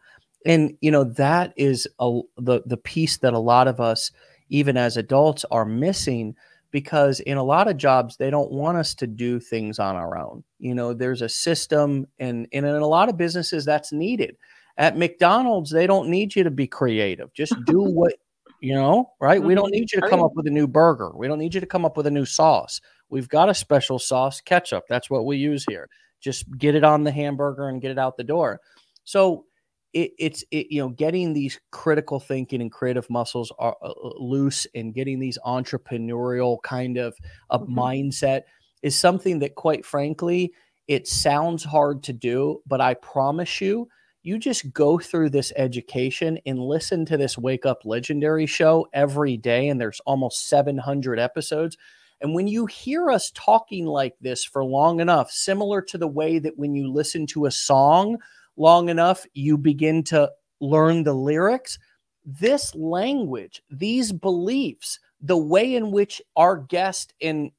and 0.45 0.78
you 0.82 0.91
know 0.91 1.03
that 1.03 1.53
is 1.55 1.88
a, 1.99 2.20
the 2.38 2.61
the 2.65 2.78
piece 2.78 3.18
that 3.18 3.34
a 3.34 3.39
lot 3.39 3.68
of 3.68 3.80
us 3.80 4.11
even 4.49 4.78
as 4.78 4.97
adults 4.97 5.45
are 5.51 5.65
missing 5.65 6.36
because 6.72 7.20
in 7.22 7.38
a 7.38 7.43
lot 7.43 7.68
of 7.68 7.78
jobs 7.78 8.18
they 8.18 8.30
don't 8.30 8.51
want 8.51 8.78
us 8.78 8.93
to 8.93 9.07
do 9.07 9.39
things 9.39 9.80
on 9.80 9.95
our 9.95 10.18
own 10.18 10.43
you 10.59 10.76
know 10.76 10.93
there's 10.93 11.22
a 11.22 11.30
system 11.30 12.05
and, 12.20 12.47
and 12.51 12.65
in 12.65 12.76
a 12.76 12.88
lot 12.88 13.09
of 13.09 13.18
businesses 13.18 13.65
that's 13.65 13.91
needed 13.91 14.38
at 14.78 14.97
McDonald's, 14.97 15.72
they 15.72 15.88
don't 15.88 16.09
need 16.09 16.36
you 16.36 16.43
to 16.43 16.51
be 16.51 16.68
creative. 16.68 17.34
Just 17.34 17.53
do 17.65 17.82
what 17.82 18.13
you 18.62 18.74
know, 18.74 19.12
right? 19.20 19.41
We 19.41 19.55
don't 19.55 19.66
mm-hmm. 19.66 19.80
need 19.80 19.91
you 19.91 20.01
to 20.01 20.10
come 20.10 20.22
up 20.22 20.34
with 20.36 20.47
a 20.47 20.51
new 20.51 20.68
burger. 20.68 21.12
We 21.16 21.28
don't 21.28 21.39
need 21.39 21.53
you 21.53 21.62
to 21.62 21.68
come 21.68 21.86
up 21.86 21.97
with 21.97 22.08
a 22.08 22.12
new 22.12 22.26
sauce. 22.26 22.82
We've 23.10 23.30
got 23.30 23.49
a 23.49 23.53
special 23.53 23.99
sauce, 23.99 24.41
ketchup. 24.41 24.86
That's 24.89 25.10
what 25.10 25.26
we 25.26 25.38
use 25.38 25.66
here. 25.68 25.89
Just 26.20 26.45
get 26.58 26.76
it 26.76 26.84
on 26.84 27.03
the 27.03 27.12
hamburger 27.12 27.70
and 27.70 27.82
get 27.82 27.91
it 27.91 27.99
out 27.99 28.18
the 28.18 28.24
door. 28.24 28.60
So 29.03 29.45
it, 29.93 30.12
it's 30.20 30.43
it, 30.51 30.68
you 30.70 30.82
know 30.82 30.89
getting 30.89 31.34
these 31.34 31.60
critical 31.72 32.20
thinking 32.20 32.62
and 32.62 32.72
creative 32.72 33.10
muscles 33.10 33.51
are 33.58 33.76
uh, 33.82 33.89
uh 33.89 34.12
loose 34.18 34.68
and 34.76 34.93
getting 34.93 35.20
these 35.20 35.38
entrepreneurial 35.45 36.62
kind 36.62 36.97
of 36.97 37.16
a 37.49 37.60
mm-hmm. 37.60 37.80
mindset 37.80 38.41
is 38.84 38.95
something 38.95 39.39
that 39.39 39.55
quite 39.55 39.86
frankly 39.86 40.53
it 40.88 41.08
sounds 41.08 41.64
hard 41.64 42.03
to 42.03 42.14
do 42.14 42.62
but 42.68 42.82
i 42.82 42.93
promise 42.95 43.62
you 43.62 43.88
you 44.28 44.38
just 44.38 44.73
go 44.73 44.99
through 44.99 45.30
this 45.30 45.53
education 45.55 46.38
and 46.45 46.59
listen 46.59 47.05
to 47.05 47.15
this 47.15 47.38
Wake 47.38 47.65
Up 47.65 47.86
Legendary 47.86 48.45
show 48.45 48.86
every 48.91 49.38
day, 49.38 49.69
and 49.69 49.80
there's 49.80 50.01
almost 50.01 50.49
700 50.49 51.17
episodes. 51.17 51.78
And 52.19 52.36
when 52.36 52.45
you 52.45 52.65
hear 52.65 53.09
us 53.09 53.32
talking 53.34 53.86
like 53.86 54.15
this 54.19 54.43
for 54.43 54.65
long 54.65 54.99
enough, 54.99 55.32
similar 55.32 55.82
to 55.84 55.97
the 55.97 56.09
way 56.09 56.39
that 56.39 56.57
when 56.57 56.75
you 56.75 56.91
listen 56.91 57.25
to 57.28 57.45
a 57.45 57.51
song 57.51 58.17
long 58.57 58.89
enough, 58.89 59.25
you 59.34 59.57
begin 59.57 60.03
to 60.03 60.30
learn 60.59 61.03
the 61.03 61.13
lyrics, 61.13 61.80
this 62.25 62.75
language, 62.75 63.63
these 63.69 64.11
beliefs, 64.11 64.99
the 65.21 65.38
way 65.38 65.73
in 65.73 65.89
which 65.89 66.21
our 66.36 66.57
guest 66.57 67.13
and 67.21 67.51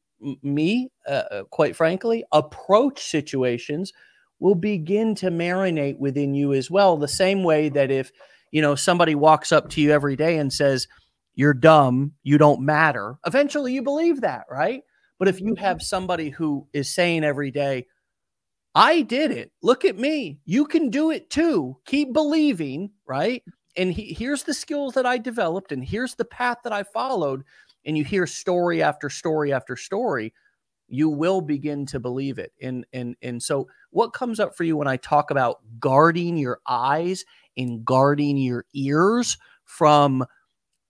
me, 0.43 0.91
uh, 1.07 1.25
uh 1.31 1.45
quite 1.45 1.75
frankly, 1.75 2.25
approach 2.31 3.03
situations 3.03 3.95
will 4.41 4.55
begin 4.55 5.15
to 5.17 5.31
marinate 5.31 5.99
within 5.99 6.35
you 6.35 6.53
as 6.53 6.71
well. 6.71 6.97
The 6.97 7.09
same 7.09 7.43
way 7.43 7.69
that 7.71 7.91
if, 7.91 8.13
you 8.51 8.63
know, 8.63 8.75
somebody 8.75 9.15
walks 9.15 9.53
up 9.53 9.69
to 9.71 9.81
you 9.81 9.91
every 9.91 10.17
day 10.17 10.39
and 10.39 10.53
says, 10.53 10.87
you're 11.35 11.55
dumb, 11.55 12.13
you 12.23 12.39
don't 12.39 12.61
matter, 12.61 13.17
eventually 13.27 13.73
you 13.73 13.83
believe 13.83 14.23
that, 14.23 14.45
right? 14.51 14.83
But 15.19 15.29
if 15.29 15.41
you 15.41 15.55
mm-hmm. 15.55 15.65
have 15.65 15.83
somebody 15.83 16.31
who 16.31 16.67
is 16.73 16.93
saying 16.93 17.25
every 17.25 17.51
day, 17.51 17.87
I 18.75 19.03
did 19.03 19.31
it, 19.31 19.53
look 19.63 19.85
at 19.85 19.99
me, 19.99 20.39
you 20.45 20.67
can 20.67 20.91
do 20.91 21.11
it 21.11 21.31
too, 21.31 21.77
keep 21.85 22.13
believing, 22.13 22.91
right? 23.07 23.43
And 23.77 23.93
he, 23.93 24.13
here's 24.15 24.43
the 24.43 24.55
skills 24.55 24.95
that 24.95 25.07
I 25.07 25.19
developed, 25.19 25.73
and 25.73 25.85
here's 25.85 26.15
the 26.15 26.25
path 26.25 26.59
that 26.65 26.73
I 26.73 26.83
followed. 26.83 27.45
And 27.87 27.97
you 27.97 28.05
hear 28.05 28.27
story 28.27 28.83
after 28.83 29.09
story 29.09 29.53
after 29.53 29.77
story 29.77 30.35
you 30.89 31.09
will 31.09 31.41
begin 31.41 31.87
to 31.87 32.01
believe 32.01 32.39
it. 32.39 32.53
And 32.63 32.87
and 32.93 33.17
and 33.23 33.43
so 33.43 33.69
what 33.91 34.13
comes 34.13 34.41
up 34.41 34.57
for 34.57 34.65
you 34.65 34.77
when 34.77 34.89
i 34.89 34.97
talk 34.97 35.31
about 35.31 35.61
guarding 35.79 36.37
your 36.37 36.61
eyes 36.67 37.25
and 37.57 37.85
guarding 37.85 38.37
your 38.37 38.65
ears 38.75 39.37
from 39.65 40.25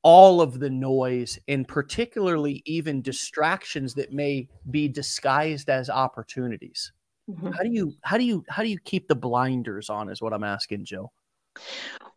all 0.03 0.41
of 0.41 0.61
the 0.61 0.71
noise 0.71 1.39
and 1.49 1.67
particularly 1.67 2.63
even 2.65 3.03
distractions 3.03 3.95
that 3.95 4.13
may 4.13 4.49
be 4.71 4.89
disguised 4.89 5.69
as 5.69 5.91
opportunities? 5.91 6.93
Mm-hmm. 7.29 7.51
how 7.51 7.63
do 7.63 7.69
you 7.69 7.93
how 8.03 8.17
do 8.17 8.25
you 8.25 8.43
how 8.49 8.63
do 8.63 8.71
you 8.71 8.79
keep 8.79 9.07
the 9.07 9.15
blinders 9.15 9.91
on 9.91 10.09
is 10.09 10.23
what 10.23 10.33
i'm 10.33 10.45
asking 10.45 10.87
jill 10.87 11.13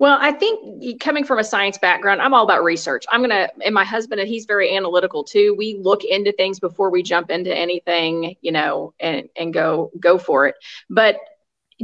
well, 0.01 0.17
I 0.19 0.31
think 0.31 0.99
coming 0.99 1.23
from 1.23 1.37
a 1.37 1.43
science 1.43 1.77
background, 1.77 2.23
I'm 2.23 2.33
all 2.33 2.43
about 2.43 2.63
research. 2.63 3.05
I'm 3.09 3.19
going 3.19 3.29
to, 3.29 3.47
and 3.63 3.75
my 3.75 3.83
husband, 3.83 4.19
and 4.19 4.27
he's 4.27 4.45
very 4.45 4.75
analytical 4.75 5.23
too. 5.23 5.53
We 5.55 5.77
look 5.79 6.03
into 6.03 6.31
things 6.31 6.59
before 6.59 6.89
we 6.89 7.03
jump 7.03 7.29
into 7.29 7.55
anything, 7.55 8.35
you 8.41 8.51
know, 8.51 8.95
and, 8.99 9.29
and 9.35 9.53
go, 9.53 9.91
go 9.99 10.17
for 10.17 10.47
it. 10.47 10.55
But 10.89 11.17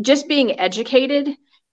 just 0.01 0.27
being 0.27 0.59
educated 0.59 1.29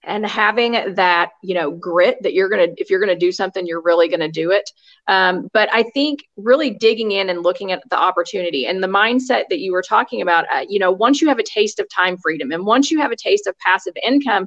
and 0.07 0.27
having 0.27 0.73
that, 0.97 1.31
you 1.43 1.55
know, 1.55 1.71
grit 1.71 2.19
that 2.23 2.35
you're 2.35 2.51
going 2.51 2.75
to, 2.75 2.81
if 2.81 2.91
you're 2.91 3.01
going 3.01 3.09
to 3.09 3.19
do 3.19 3.33
something, 3.33 3.67
you're 3.67 3.81
really 3.81 4.09
going 4.09 4.21
to 4.21 4.29
do 4.29 4.51
it. 4.51 4.71
Um, 5.09 5.49
but 5.55 5.69
I 5.73 5.83
think 5.95 6.25
really 6.37 6.71
digging 6.71 7.13
in 7.13 7.31
and 7.31 7.43
looking 7.43 7.73
at 7.73 7.83
the 7.89 7.99
opportunity 7.99 8.67
and 8.67 8.83
the 8.83 8.87
mindset 8.87 9.45
that 9.49 9.61
you 9.61 9.73
were 9.73 9.83
talking 9.83 10.21
about, 10.21 10.45
uh, 10.53 10.65
you 10.69 10.79
know, 10.79 10.93
once 10.93 11.23
you 11.23 11.29
have 11.29 11.39
a 11.39 11.43
taste 11.43 11.81
of 11.81 11.89
time 11.89 12.19
freedom 12.19 12.53
and 12.53 12.67
once 12.67 12.91
you 12.91 13.01
have 13.01 13.13
a 13.13 13.17
taste 13.17 13.47
of 13.47 13.59
passive 13.59 13.95
income, 14.03 14.47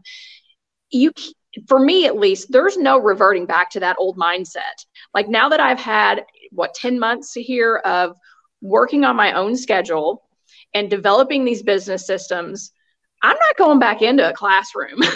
you 0.92 1.12
for 1.68 1.80
me 1.80 2.06
at 2.06 2.18
least 2.18 2.52
there's 2.52 2.78
no 2.78 3.00
reverting 3.00 3.46
back 3.46 3.70
to 3.72 3.80
that 3.80 3.96
old 4.00 4.18
mindset. 4.18 4.86
Like 5.14 5.28
now 5.28 5.50
that 5.50 5.60
i've 5.60 5.80
had 5.80 6.26
what 6.52 6.74
10 6.74 7.00
months 7.00 7.34
here 7.34 7.78
of 7.78 8.16
working 8.62 9.04
on 9.04 9.16
my 9.16 9.34
own 9.34 9.56
schedule 9.56 10.24
and 10.74 10.90
developing 10.90 11.46
these 11.46 11.64
business 11.64 12.06
systems 12.06 12.72
i'm 13.22 13.38
not 13.38 13.58
going 13.58 13.80
back 13.80 14.02
into 14.02 14.28
a 14.28 14.34
classroom. 14.34 15.02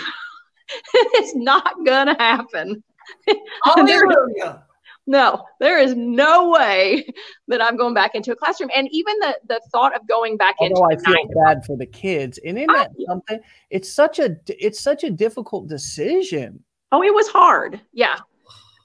It's 0.93 1.36
not 1.36 1.86
gonna 1.86 2.15
happen 2.17 2.82
no, 5.08 5.43
there 5.60 5.80
is 5.80 5.95
no 5.95 6.49
way 6.49 7.06
that 7.47 7.62
I'm 7.62 7.76
going 7.76 7.93
back 7.93 8.16
into 8.16 8.32
a 8.32 8.36
classroom. 8.36 8.70
And 8.76 8.88
even 8.91 9.18
the 9.20 9.38
the 9.47 9.62
thought 9.72 9.95
of 9.95 10.08
going 10.08 10.38
back 10.38 10.56
Although 10.60 10.88
into 10.89 11.10
I 11.10 11.14
feel 11.14 11.43
bad 11.45 11.66
for 11.66 11.76
the 11.76 11.86
kids, 11.86 12.39
and 12.45 12.58
in 12.58 12.68
that 12.68 12.91
something, 13.08 13.39
it's 13.70 13.91
such 13.91 14.20
a 14.20 14.38
it's 14.47 14.80
such 14.80 15.04
a 15.04 15.10
difficult 15.10 15.68
decision. 15.68 16.64
Oh, 16.91 17.04
it 17.04 17.14
was 17.14 17.28
hard. 17.28 17.80
Yeah. 17.93 18.18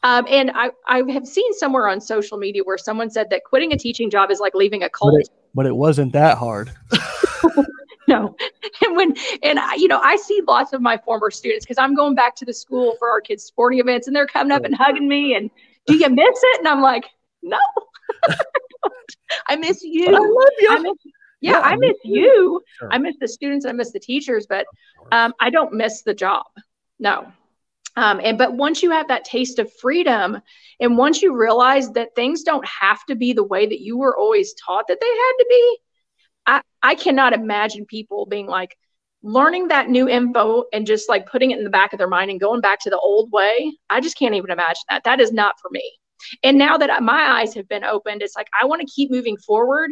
Um, 0.02 0.24
and 0.28 0.52
I, 0.54 0.70
I 0.86 1.02
have 1.10 1.26
seen 1.26 1.52
somewhere 1.54 1.88
on 1.88 2.00
social 2.00 2.38
media 2.38 2.62
where 2.62 2.78
someone 2.78 3.10
said 3.10 3.28
that 3.30 3.42
quitting 3.44 3.72
a 3.72 3.76
teaching 3.76 4.08
job 4.08 4.30
is 4.30 4.38
like 4.38 4.54
leaving 4.54 4.84
a 4.84 4.88
cult. 4.88 5.14
But 5.14 5.20
it, 5.20 5.28
but 5.54 5.66
it 5.66 5.74
wasn't 5.74 6.12
that 6.12 6.38
hard. 6.38 6.70
no. 8.08 8.36
And 8.84 8.96
when, 8.96 9.14
and 9.42 9.58
I, 9.58 9.74
you 9.74 9.88
know, 9.88 9.98
I 10.00 10.16
see 10.16 10.40
lots 10.46 10.72
of 10.72 10.80
my 10.80 10.96
former 10.98 11.30
students 11.30 11.64
because 11.64 11.78
I'm 11.78 11.94
going 11.94 12.14
back 12.14 12.36
to 12.36 12.44
the 12.44 12.54
school 12.54 12.94
for 12.98 13.08
our 13.08 13.20
kids' 13.20 13.44
sporting 13.44 13.80
events 13.80 14.06
and 14.06 14.14
they're 14.14 14.26
coming 14.26 14.52
up 14.52 14.64
and 14.64 14.74
hugging 14.74 15.08
me 15.08 15.34
and 15.34 15.50
do 15.86 15.94
you 15.94 16.08
miss 16.08 16.38
it? 16.42 16.58
And 16.60 16.68
I'm 16.68 16.82
like, 16.82 17.04
no, 17.42 17.58
I 19.46 19.56
miss 19.56 19.82
you. 19.82 20.08
I 20.08 20.18
love 20.18 20.52
you. 20.60 20.68
I 20.70 20.78
miss, 20.78 20.96
yeah, 21.40 21.52
yeah, 21.52 21.60
I 21.60 21.76
miss 21.76 21.96
you. 22.04 22.62
Sure. 22.78 22.92
I 22.92 22.98
miss 22.98 23.16
the 23.20 23.28
students. 23.28 23.66
I 23.66 23.72
miss 23.72 23.92
the 23.92 24.00
teachers, 24.00 24.46
but 24.48 24.66
um, 25.12 25.34
I 25.40 25.50
don't 25.50 25.72
miss 25.72 26.02
the 26.02 26.14
job. 26.14 26.46
No. 26.98 27.32
Um, 27.96 28.20
and 28.22 28.36
but 28.36 28.52
once 28.52 28.82
you 28.82 28.90
have 28.90 29.08
that 29.08 29.24
taste 29.24 29.58
of 29.58 29.72
freedom, 29.80 30.40
and 30.80 30.98
once 30.98 31.22
you 31.22 31.34
realize 31.34 31.90
that 31.92 32.14
things 32.14 32.42
don't 32.42 32.66
have 32.66 33.04
to 33.06 33.14
be 33.14 33.32
the 33.32 33.44
way 33.44 33.66
that 33.66 33.80
you 33.80 33.96
were 33.96 34.16
always 34.16 34.54
taught 34.54 34.86
that 34.88 34.98
they 35.00 35.06
had 35.06 35.32
to 35.38 35.46
be, 35.48 35.78
I 36.46 36.62
I 36.82 36.94
cannot 36.94 37.32
imagine 37.32 37.86
people 37.86 38.26
being 38.26 38.46
like 38.46 38.76
learning 39.26 39.66
that 39.68 39.88
new 39.88 40.08
info 40.08 40.64
and 40.72 40.86
just 40.86 41.08
like 41.08 41.26
putting 41.26 41.50
it 41.50 41.58
in 41.58 41.64
the 41.64 41.70
back 41.70 41.92
of 41.92 41.98
their 41.98 42.08
mind 42.08 42.30
and 42.30 42.38
going 42.38 42.60
back 42.60 42.78
to 42.80 42.90
the 42.90 42.98
old 42.98 43.32
way. 43.32 43.72
I 43.90 44.00
just 44.00 44.16
can't 44.16 44.36
even 44.36 44.52
imagine 44.52 44.84
that. 44.88 45.02
That 45.02 45.20
is 45.20 45.32
not 45.32 45.56
for 45.60 45.68
me. 45.72 45.82
And 46.44 46.56
now 46.56 46.78
that 46.78 47.02
my 47.02 47.40
eyes 47.40 47.52
have 47.54 47.68
been 47.68 47.82
opened, 47.82 48.22
it's 48.22 48.36
like 48.36 48.46
I 48.58 48.66
want 48.66 48.82
to 48.82 48.86
keep 48.94 49.10
moving 49.10 49.36
forward 49.36 49.90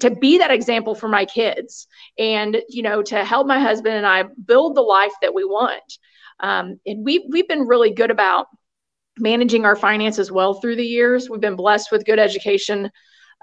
to 0.00 0.10
be 0.10 0.38
that 0.38 0.50
example 0.50 0.94
for 0.94 1.06
my 1.06 1.24
kids 1.24 1.86
and 2.18 2.60
you 2.68 2.82
know 2.82 3.02
to 3.02 3.24
help 3.24 3.46
my 3.46 3.60
husband 3.60 3.94
and 3.94 4.06
I 4.06 4.24
build 4.46 4.74
the 4.74 4.80
life 4.80 5.12
that 5.20 5.34
we 5.34 5.44
want. 5.44 5.98
Um, 6.40 6.80
and 6.86 7.04
we 7.04 7.26
we've 7.30 7.48
been 7.48 7.66
really 7.66 7.92
good 7.92 8.10
about 8.10 8.46
managing 9.18 9.66
our 9.66 9.76
finances 9.76 10.32
well 10.32 10.54
through 10.54 10.76
the 10.76 10.86
years. 10.86 11.28
We've 11.28 11.40
been 11.40 11.56
blessed 11.56 11.92
with 11.92 12.06
good 12.06 12.18
education 12.18 12.90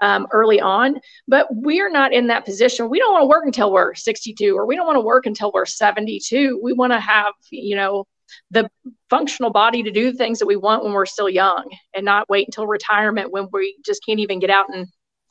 um, 0.02 0.26
early 0.32 0.60
on, 0.60 0.96
but 1.28 1.46
we're 1.50 1.90
not 1.90 2.12
in 2.12 2.26
that 2.28 2.44
position. 2.44 2.90
We 2.90 2.98
don't 2.98 3.12
want 3.12 3.22
to 3.22 3.28
work 3.28 3.44
until 3.46 3.72
we're 3.72 3.94
62, 3.94 4.56
or 4.56 4.66
we 4.66 4.76
don't 4.76 4.86
want 4.86 4.96
to 4.96 5.00
work 5.00 5.26
until 5.26 5.50
we're 5.52 5.66
72. 5.66 6.60
We 6.62 6.72
want 6.72 6.92
to 6.92 7.00
have, 7.00 7.32
you 7.50 7.76
know, 7.76 8.04
the 8.50 8.68
functional 9.10 9.50
body 9.50 9.82
to 9.82 9.90
do 9.90 10.10
the 10.10 10.18
things 10.18 10.38
that 10.38 10.46
we 10.46 10.56
want 10.56 10.82
when 10.82 10.92
we're 10.92 11.06
still 11.06 11.28
young 11.28 11.64
and 11.94 12.04
not 12.04 12.28
wait 12.28 12.48
until 12.48 12.66
retirement 12.66 13.30
when 13.30 13.48
we 13.52 13.76
just 13.84 14.04
can't 14.04 14.20
even 14.20 14.40
get 14.40 14.50
out 14.50 14.66
and 14.72 14.88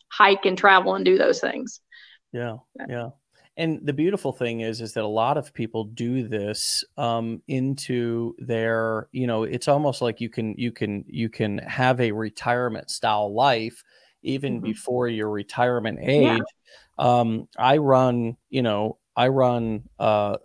hike 0.09 0.45
and 0.45 0.57
travel 0.57 0.95
and 0.95 1.03
do 1.03 1.17
those 1.17 1.39
things. 1.39 1.81
Yeah. 2.31 2.57
Yeah 2.87 3.09
and 3.57 3.79
the 3.85 3.93
beautiful 3.93 4.31
thing 4.31 4.61
is 4.61 4.81
is 4.81 4.93
that 4.93 5.03
a 5.03 5.07
lot 5.07 5.37
of 5.37 5.53
people 5.53 5.83
do 5.83 6.27
this 6.27 6.83
um, 6.97 7.41
into 7.47 8.35
their 8.39 9.07
you 9.11 9.27
know 9.27 9.43
it's 9.43 9.67
almost 9.67 10.01
like 10.01 10.19
you 10.19 10.29
can 10.29 10.55
you 10.57 10.71
can 10.71 11.03
you 11.07 11.29
can 11.29 11.59
have 11.59 11.99
a 12.01 12.11
retirement 12.11 12.89
style 12.89 13.33
life 13.33 13.83
even 14.23 14.55
mm-hmm. 14.55 14.65
before 14.65 15.07
your 15.07 15.29
retirement 15.29 15.99
age 16.01 16.39
yeah. 16.39 16.39
um, 16.97 17.47
i 17.57 17.77
run 17.77 18.35
you 18.49 18.61
know 18.61 18.97
i 19.15 19.27
run 19.27 19.83
uh, 19.99 20.37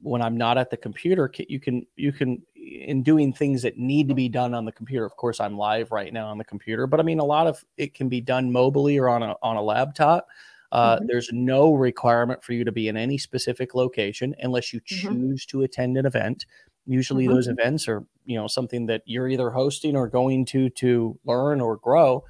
when 0.00 0.22
i'm 0.22 0.36
not 0.36 0.58
at 0.58 0.70
the 0.70 0.76
computer 0.76 1.30
you 1.48 1.60
can 1.60 1.86
you 1.96 2.12
can 2.12 2.42
in 2.54 3.02
doing 3.02 3.32
things 3.32 3.62
that 3.62 3.76
need 3.76 4.08
to 4.08 4.14
be 4.14 4.28
done 4.28 4.54
on 4.54 4.64
the 4.64 4.72
computer 4.72 5.04
of 5.04 5.16
course 5.16 5.40
i'm 5.40 5.56
live 5.56 5.90
right 5.90 6.12
now 6.12 6.26
on 6.26 6.38
the 6.38 6.44
computer 6.44 6.86
but 6.86 7.00
i 7.00 7.02
mean 7.02 7.18
a 7.18 7.24
lot 7.24 7.46
of 7.46 7.64
it 7.76 7.94
can 7.94 8.08
be 8.08 8.20
done 8.20 8.50
mobily 8.50 9.00
or 9.00 9.08
on 9.08 9.22
a 9.22 9.34
on 9.42 9.56
a 9.56 9.62
laptop 9.62 10.26
uh, 10.72 10.96
mm-hmm. 10.96 11.06
There's 11.06 11.30
no 11.32 11.74
requirement 11.74 12.42
for 12.42 12.54
you 12.54 12.64
to 12.64 12.72
be 12.72 12.88
in 12.88 12.96
any 12.96 13.18
specific 13.18 13.74
location 13.74 14.34
unless 14.40 14.72
you 14.72 14.80
mm-hmm. 14.80 15.12
choose 15.12 15.46
mm-hmm. 15.46 15.58
to 15.58 15.64
attend 15.64 15.98
an 15.98 16.06
event. 16.06 16.46
Usually, 16.86 17.26
mm-hmm. 17.26 17.34
those 17.34 17.46
events 17.46 17.86
are 17.86 18.04
you 18.24 18.36
know 18.36 18.48
something 18.48 18.86
that 18.86 19.02
you're 19.04 19.28
either 19.28 19.50
hosting 19.50 19.94
or 19.94 20.08
going 20.08 20.46
to 20.46 20.70
to 20.70 21.18
learn 21.24 21.60
or 21.60 21.76
grow. 21.76 22.24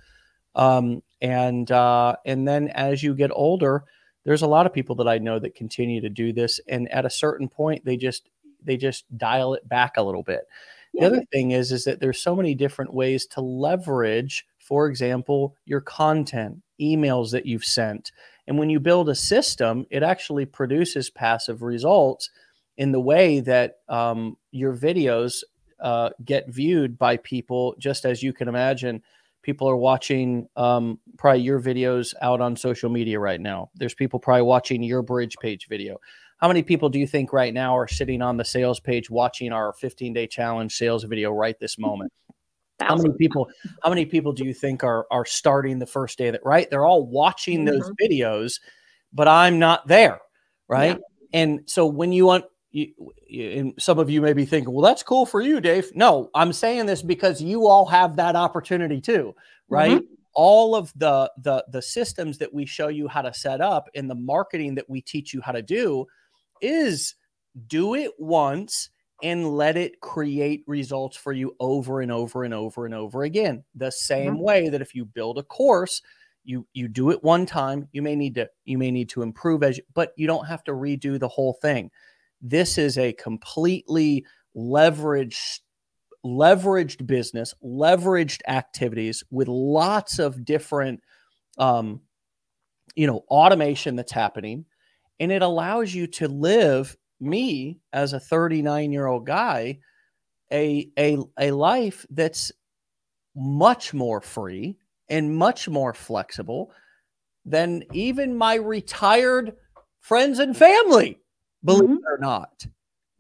Um, 0.55 1.03
and 1.21 1.71
uh, 1.71 2.17
and 2.27 2.47
then 2.47 2.69
as 2.69 3.03
you 3.03 3.15
get 3.15 3.31
older, 3.33 3.85
there's 4.25 4.43
a 4.43 4.47
lot 4.47 4.67
of 4.67 4.73
people 4.73 4.97
that 4.97 5.09
I 5.09 5.19
know 5.19 5.39
that 5.39 5.55
continue 5.55 6.01
to 6.01 6.09
do 6.09 6.33
this, 6.33 6.61
and 6.69 6.91
at 6.91 7.07
a 7.07 7.11
certain 7.11 7.49
point, 7.49 7.85
they 7.85 7.97
just 7.97 8.29
they 8.65 8.77
just 8.77 9.05
dial 9.17 9.55
it 9.55 9.69
back 9.69 9.97
a 9.97 10.03
little 10.03 10.23
bit. 10.23 10.43
The 10.95 11.07
other 11.07 11.23
thing 11.33 11.53
is 11.53 11.73
is 11.73 11.85
that 11.85 12.01
there's 12.01 12.21
so 12.21 12.37
many 12.37 12.55
different 12.55 12.93
ways 12.93 13.25
to 13.29 13.41
leverage, 13.41 14.47
for 14.59 14.87
example, 14.89 15.57
your 15.65 15.81
content, 15.81 16.63
emails 16.81 17.31
that 17.33 17.47
you've 17.47 17.65
sent, 17.65 18.13
and 18.47 18.59
when 18.59 18.69
you 18.69 18.79
build 18.81 19.09
a 19.09 19.15
system, 19.15 19.87
it 19.91 20.03
actually 20.03 20.45
produces 20.45 21.09
passive 21.09 21.63
results 21.63 22.31
in 22.77 22.93
the 22.93 23.01
way 23.01 23.41
that 23.41 23.79
um, 23.89 24.37
your 24.51 24.75
videos 24.75 25.43
uh, 25.81 26.11
get 26.25 26.49
viewed 26.49 26.99
by 26.99 27.17
people, 27.19 27.75
just 27.79 28.05
as 28.05 28.23
you 28.23 28.33
can 28.33 28.49
imagine. 28.49 29.03
People 29.43 29.69
are 29.69 29.77
watching 29.77 30.49
um, 30.57 30.99
probably 31.19 31.43
your 31.43 31.61
videos 31.61 32.15
out 32.23 32.41
on 32.41 32.57
social 32.57 32.91
media 32.91 33.19
right 33.19 33.41
now. 33.41 33.71
There's 33.75 33.95
people 33.95 34.19
probably 34.19 34.43
watching 34.43 34.83
your 34.83 35.03
bridge 35.03 35.37
page 35.41 35.67
video. 35.69 35.99
How 36.39 36.49
many 36.49 36.63
people 36.63 36.89
do 36.89 36.99
you 36.99 37.07
think 37.07 37.33
right 37.33 37.55
now 37.55 37.77
are 37.77 37.87
sitting 37.87 38.23
on 38.23 38.37
the 38.37 38.45
sales 38.45 38.81
page 38.81 39.11
watching 39.11 39.53
our 39.53 39.73
15 39.75 40.13
day 40.13 40.27
challenge 40.27 40.75
sales 40.77 41.05
video 41.05 41.31
right 41.33 41.59
this 41.61 41.79
moment? 41.79 42.13
How 42.81 42.97
many 42.97 43.15
people? 43.17 43.49
How 43.83 43.91
many 43.91 44.05
people 44.07 44.33
do 44.33 44.45
you 44.45 44.55
think 44.55 44.83
are 44.83 45.07
are 45.11 45.25
starting 45.25 45.79
the 45.79 45.87
first 45.87 46.19
day 46.19 46.31
that 46.31 46.41
right? 46.45 46.69
They're 46.69 46.85
all 46.85 47.07
watching 47.07 47.65
mm-hmm. 47.65 47.79
those 47.79 47.91
videos, 48.01 48.61
but 49.13 49.29
I'm 49.29 49.59
not 49.59 49.87
there, 49.87 50.21
right? 50.69 50.99
Yeah. 50.99 51.41
And 51.41 51.61
so 51.67 51.87
when 51.87 52.13
you 52.13 52.27
want, 52.27 52.45
you, 52.73 52.93
and 53.31 53.75
some 53.79 53.99
of 53.99 54.11
you 54.11 54.21
may 54.21 54.33
be 54.33 54.45
thinking, 54.45 54.73
well, 54.73 54.83
that's 54.83 55.03
cool 55.03 55.27
for 55.27 55.41
you, 55.41 55.61
Dave. 55.61 55.95
No, 55.95 56.31
I'm 56.35 56.53
saying 56.53 56.87
this 56.87 57.03
because 57.03 57.41
you 57.41 57.67
all 57.67 57.87
have 57.87 58.17
that 58.17 58.35
opportunity 58.35 59.01
too, 59.01 59.35
right? 59.69 59.99
Mm-hmm. 59.99 60.15
All 60.35 60.75
of 60.75 60.93
the 60.97 61.31
the 61.39 61.65
the 61.71 61.83
systems 61.83 62.39
that 62.39 62.53
we 62.53 62.65
show 62.65 62.89
you 62.89 63.07
how 63.07 63.23
to 63.23 63.35
set 63.35 63.61
up 63.61 63.89
and 63.95 64.09
the 64.09 64.15
marketing 64.15 64.75
that 64.77 64.89
we 64.89 65.03
teach 65.03 65.35
you 65.35 65.43
how 65.43 65.53
to 65.53 65.63
do 65.63 66.07
is 66.63 67.15
do 67.67 67.95
it 67.95 68.13
once 68.19 68.89
and 69.23 69.57
let 69.57 69.77
it 69.77 70.01
create 70.01 70.65
results 70.67 71.17
for 71.17 71.33
you 71.33 71.55
over 71.61 72.01
and 72.01 72.11
over 72.11 72.45
and 72.45 72.55
over 72.55 72.87
and 72.87 72.95
over 72.95 73.23
again. 73.23 73.63
The 73.75 73.93
same 73.93 74.35
mm-hmm. 74.35 74.43
way 74.43 74.69
that 74.71 74.83
if 74.83 74.95
you 74.95 75.05
build 75.05 75.39
a 75.39 75.43
course, 75.43 76.01
you 76.45 76.67
you 76.73 76.89
do 76.89 77.11
it 77.11 77.23
one 77.23 77.47
time, 77.47 77.89
you 77.93 78.03
may 78.03 78.17
need 78.17 78.35
to 78.37 78.49
you 78.65 78.79
may 78.79 78.91
need 78.91 79.11
to 79.11 79.23
improve 79.23 79.63
as 79.63 79.77
you, 79.77 79.85
but 79.95 80.13
you 80.17 80.27
don't 80.27 80.47
have 80.47 80.65
to 80.65 80.73
redo 80.73 81.19
the 81.19 81.29
whole 81.29 81.53
thing. 81.61 81.91
This 82.43 82.77
is 82.77 82.99
a 82.99 83.13
completely 83.15 84.27
leveraged 84.57 85.61
leveraged 86.25 87.05
business, 87.07 87.53
leveraged 87.65 88.43
activities 88.47 89.25
with 89.31 89.49
lots 89.49 90.19
of 90.19 90.45
different 90.45 91.01
um 91.59 92.01
you 92.95 93.07
know 93.07 93.25
automation 93.29 93.97
that's 93.97 94.13
happening. 94.13 94.65
And 95.21 95.31
it 95.31 95.43
allows 95.43 95.95
you 95.95 96.07
to 96.09 96.29
live 96.29 96.97
me 97.21 97.79
as 97.93 98.13
a 98.13 98.21
39 98.21 98.93
year 98.93 99.07
old 99.07 99.27
guy 99.27 99.79
a, 100.53 100.91
a, 100.99 101.17
a 101.39 101.51
life 101.51 102.05
that's 102.11 102.53
much 103.35 103.95
more 103.95 104.21
free 104.21 104.77
and 105.09 105.35
much 105.35 105.69
more 105.69 105.95
flexible 105.95 106.73
than 107.45 107.83
even 107.93 108.37
my 108.37 108.55
retired 108.55 109.55
friends 110.01 110.39
and 110.39 110.57
family, 110.57 111.19
believe 111.65 111.85
mm-hmm. 111.85 111.95
it 111.95 112.05
or 112.07 112.19
not. 112.19 112.67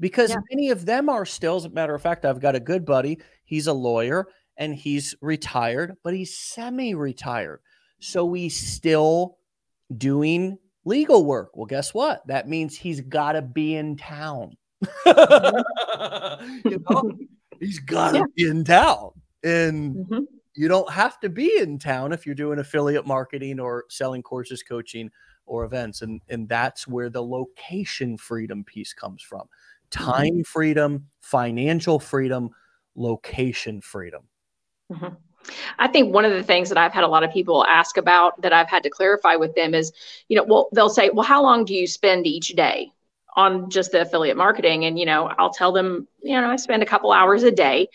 Because 0.01 0.31
yeah. 0.31 0.37
many 0.51 0.71
of 0.71 0.85
them 0.85 1.09
are 1.09 1.25
still, 1.25 1.57
as 1.57 1.65
a 1.65 1.71
matter 1.71 1.95
of 1.95 2.03
fact, 2.03 2.25
I've 2.25 2.41
got 2.41 2.57
a 2.57 2.61
good 2.61 2.85
buddy. 2.85 3.21
He's 3.45 3.69
a 3.69 3.73
lawyer 3.73 4.27
and 4.57 4.75
he's 4.75 5.15
retired, 5.21 5.97
but 6.03 6.15
he's 6.15 6.37
semi 6.37 6.95
retired. 6.95 7.61
So 8.01 8.33
he's 8.33 8.59
still 8.59 9.39
doing 9.97 10.59
legal 10.85 11.25
work. 11.25 11.57
Well, 11.57 11.67
guess 11.67 11.95
what? 11.95 12.27
That 12.27 12.49
means 12.49 12.77
he's 12.77 13.01
got 13.01 13.33
to 13.33 13.43
be 13.43 13.77
in 13.77 13.97
town. 13.97 14.57
you 15.07 15.13
know, 16.91 17.13
he's 17.61 17.79
got 17.79 18.13
to 18.13 18.19
yeah. 18.19 18.25
be 18.37 18.49
in 18.49 18.65
town. 18.65 19.11
And 19.45 19.97
mm-hmm. 19.97 20.21
you 20.57 20.69
don't 20.69 20.91
have 20.91 21.21
to 21.21 21.29
be 21.29 21.59
in 21.59 21.79
town 21.79 22.13
if 22.13 22.27
you're 22.27 22.35
doing 22.35 22.59
affiliate 22.59 23.07
marketing 23.07 23.61
or 23.61 23.85
selling 23.89 24.23
courses, 24.23 24.63
coaching, 24.63 25.11
or 25.47 25.65
events. 25.65 26.03
And, 26.03 26.21
and 26.29 26.49
that's 26.49 26.87
where 26.89 27.11
the 27.11 27.23
location 27.23 28.17
freedom 28.17 28.65
piece 28.65 28.93
comes 28.93 29.23
from 29.23 29.43
mm-hmm. 29.43 30.11
time 30.11 30.45
freedom, 30.45 31.07
financial 31.21 31.99
freedom, 31.99 32.51
location 32.95 33.81
freedom. 33.81 34.23
Mm-hmm. 34.91 35.15
I 35.79 35.89
think 35.89 36.15
one 36.15 36.25
of 36.25 36.33
the 36.33 36.43
things 36.43 36.69
that 36.69 36.79
I've 36.79 36.93
had 36.93 37.03
a 37.03 37.09
lot 37.09 37.25
of 37.25 37.33
people 37.33 37.67
ask 37.67 37.97
about 37.97 38.41
that 38.43 38.53
I've 38.53 38.69
had 38.69 38.85
to 38.85 38.91
clarify 38.91 39.35
with 39.35 39.55
them 39.57 39.75
is, 39.75 39.93
you 40.29 40.37
know, 40.37 40.45
well, 40.45 40.69
they'll 40.73 40.89
say, 40.89 41.11
well, 41.11 41.27
how 41.27 41.43
long 41.43 41.65
do 41.65 41.75
you 41.75 41.87
spend 41.89 42.27
each 42.27 42.51
day 42.51 42.93
on 43.35 43.69
just 43.69 43.91
the 43.91 44.03
affiliate 44.03 44.37
marketing? 44.37 44.85
And, 44.85 44.99
you 44.99 45.07
know, 45.07 45.33
I'll 45.39 45.53
tell 45.53 45.73
them, 45.73 46.07
you 46.23 46.41
know, 46.41 46.49
I 46.49 46.57
spend 46.57 46.83
a 46.83 46.87
couple 46.87 47.11
hours 47.11 47.43
a 47.43 47.51
day. 47.51 47.89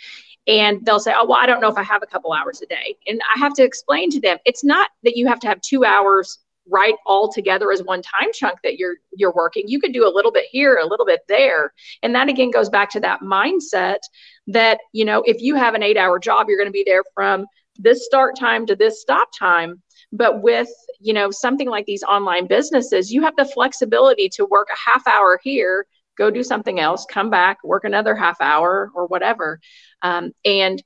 and 0.48 0.86
they'll 0.86 1.00
say, 1.00 1.14
"Oh, 1.16 1.26
well, 1.26 1.38
I 1.38 1.45
don't 1.45 1.60
know 1.60 1.68
if 1.68 1.78
I 1.78 1.84
have 1.84 2.02
a 2.02 2.08
couple 2.08 2.32
hours 2.32 2.62
a 2.62 2.66
day." 2.66 2.98
And 3.06 3.22
I 3.36 3.39
have 3.39 3.54
to 3.56 3.64
explain 3.64 4.10
to 4.12 4.20
them, 4.20 4.38
it's 4.45 4.64
not 4.64 4.89
that 5.04 5.18
you 5.18 5.28
have 5.28 5.39
to 5.41 5.48
have 5.48 5.62
2 5.62 5.84
hours 5.86 6.39
right 6.70 6.95
all 7.05 7.32
together 7.32 7.72
as 7.72 7.84
one 7.84 8.01
time 8.01 8.30
chunk 8.34 8.59
that 8.63 8.78
you're 8.78 8.95
you're 9.15 9.34
working. 9.34 9.68
You 9.68 9.80
could 9.80 9.93
do 9.93 10.07
a 10.07 10.13
little 10.13 10.32
bit 10.32 10.45
here 10.51 10.80
a 10.82 10.88
little 10.88 11.05
bit 11.05 11.22
there. 11.28 11.74
And 12.03 12.13
that 12.15 12.30
again 12.30 12.51
goes 12.51 12.70
back 12.70 12.89
to 12.91 12.99
that 13.01 13.22
mindset 13.22 13.99
that 14.47 14.80
you 14.93 15.05
know 15.05 15.24
if 15.26 15.41
you 15.41 15.55
have 15.55 15.74
an 15.74 15.84
8 15.84 15.97
hour 15.97 16.20
job 16.20 16.47
you're 16.47 16.57
going 16.57 16.68
to 16.68 16.72
be 16.72 16.84
there 16.86 17.03
from 17.13 17.45
this 17.80 18.05
start 18.05 18.38
time 18.38 18.65
to 18.68 18.76
this 18.76 19.01
stop 19.01 19.30
time. 19.38 19.82
But 20.11 20.41
with 20.41 20.70
you 20.99 21.13
know 21.13 21.32
something 21.32 21.70
like 21.70 21.86
these 21.86 22.03
online 22.03 22.47
businesses 22.47 23.11
you 23.11 23.22
have 23.24 23.36
the 23.36 23.45
flexibility 23.45 24.30
to 24.30 24.45
work 24.45 24.68
a 24.72 24.89
half 24.89 25.07
hour 25.07 25.39
here 25.43 25.86
go 26.18 26.32
do 26.32 26.43
something 26.43 26.80
else 26.80 27.05
come 27.05 27.30
back 27.30 27.57
work 27.63 27.84
another 27.84 28.15
half 28.15 28.39
hour 28.41 28.91
or 28.93 29.07
whatever. 29.07 29.59
Um, 30.01 30.32
and 30.45 30.82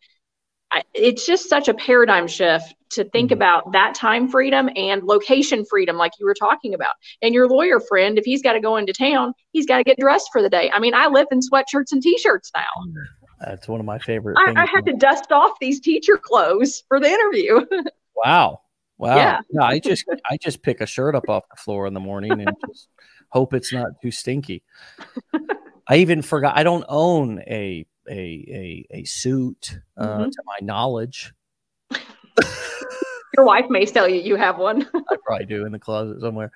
I, 0.72 0.84
it's 0.93 1.26
just 1.26 1.49
such 1.49 1.67
a 1.67 1.74
paradigm 1.74 2.28
shift 2.28 2.74
to 2.91 3.03
think 3.05 3.28
mm-hmm. 3.28 3.38
about 3.38 3.72
that 3.74 3.95
time 3.95 4.28
freedom 4.28 4.69
and 4.76 5.03
location 5.03 5.65
freedom 5.65 5.97
like 5.97 6.13
you 6.19 6.26
were 6.26 6.34
talking 6.34 6.74
about 6.74 6.93
and 7.22 7.34
your 7.34 7.47
lawyer 7.47 7.80
friend 7.80 8.17
if 8.17 8.26
he's 8.26 8.41
got 8.41 8.53
to 8.53 8.59
go 8.59 8.78
into 8.78 8.93
town 8.93 9.34
he's 9.51 9.65
got 9.65 9.78
to 9.78 9.84
get 9.84 9.97
dressed 9.99 10.30
for 10.32 10.41
the 10.41 10.49
day 10.49 10.69
i 10.74 10.80
mean 10.80 10.93
i 10.93 11.07
live 11.07 11.28
in 11.32 11.39
sweatshirts 11.39 11.91
and 11.91 12.01
t-shirts 12.01 12.51
now 12.55 12.63
that's 13.39 13.67
one 13.67 13.80
of 13.80 13.86
my 13.86 13.99
favorite 13.99 14.38
i, 14.38 14.63
I 14.63 14.65
had 14.65 14.86
to 14.86 14.93
dust 14.93 15.32
off 15.32 15.51
these 15.59 15.80
teacher 15.80 16.17
clothes 16.17 16.84
for 16.88 16.99
the 16.99 17.07
interview 17.07 17.65
wow 18.15 18.61
Wow. 19.01 19.15
Yeah. 19.15 19.39
No, 19.51 19.63
I 19.63 19.80
just 19.80 20.05
I 20.30 20.38
just 20.38 20.61
pick 20.61 20.80
a 20.80 20.86
shirt 20.86 21.15
up 21.15 21.28
off 21.28 21.49
the 21.49 21.55
floor 21.55 21.88
in 21.88 21.95
the 21.95 21.99
morning 21.99 22.34
and 22.34 22.51
just 22.67 22.88
hope 23.30 23.55
it's 23.55 23.74
not 23.74 23.99
too 23.99 24.11
stinky. 24.11 24.61
I 25.88 25.97
even 25.97 26.22
forgot 26.22 26.55
I 26.55 26.61
don't 26.61 26.86
own 26.88 27.39
a 27.47 27.88
a 28.10 28.14
a, 28.14 28.88
a 28.91 29.04
suit 29.04 29.80
uh, 29.97 30.08
mm-hmm. 30.08 30.30
to 30.30 30.43
my 30.45 30.58
knowledge. 30.62 31.34
Your 33.38 33.45
wife 33.45 33.66
may 33.70 33.86
tell 33.86 34.10
you 34.10 34.22
you 34.22 34.36
have 34.36 34.58
one. 34.58 34.88
I 34.93 35.16
probably 35.26 35.45
do 35.45 35.66
in 35.66 35.72
the 35.72 35.80
closet 35.80 36.20
somewhere. 36.20 36.52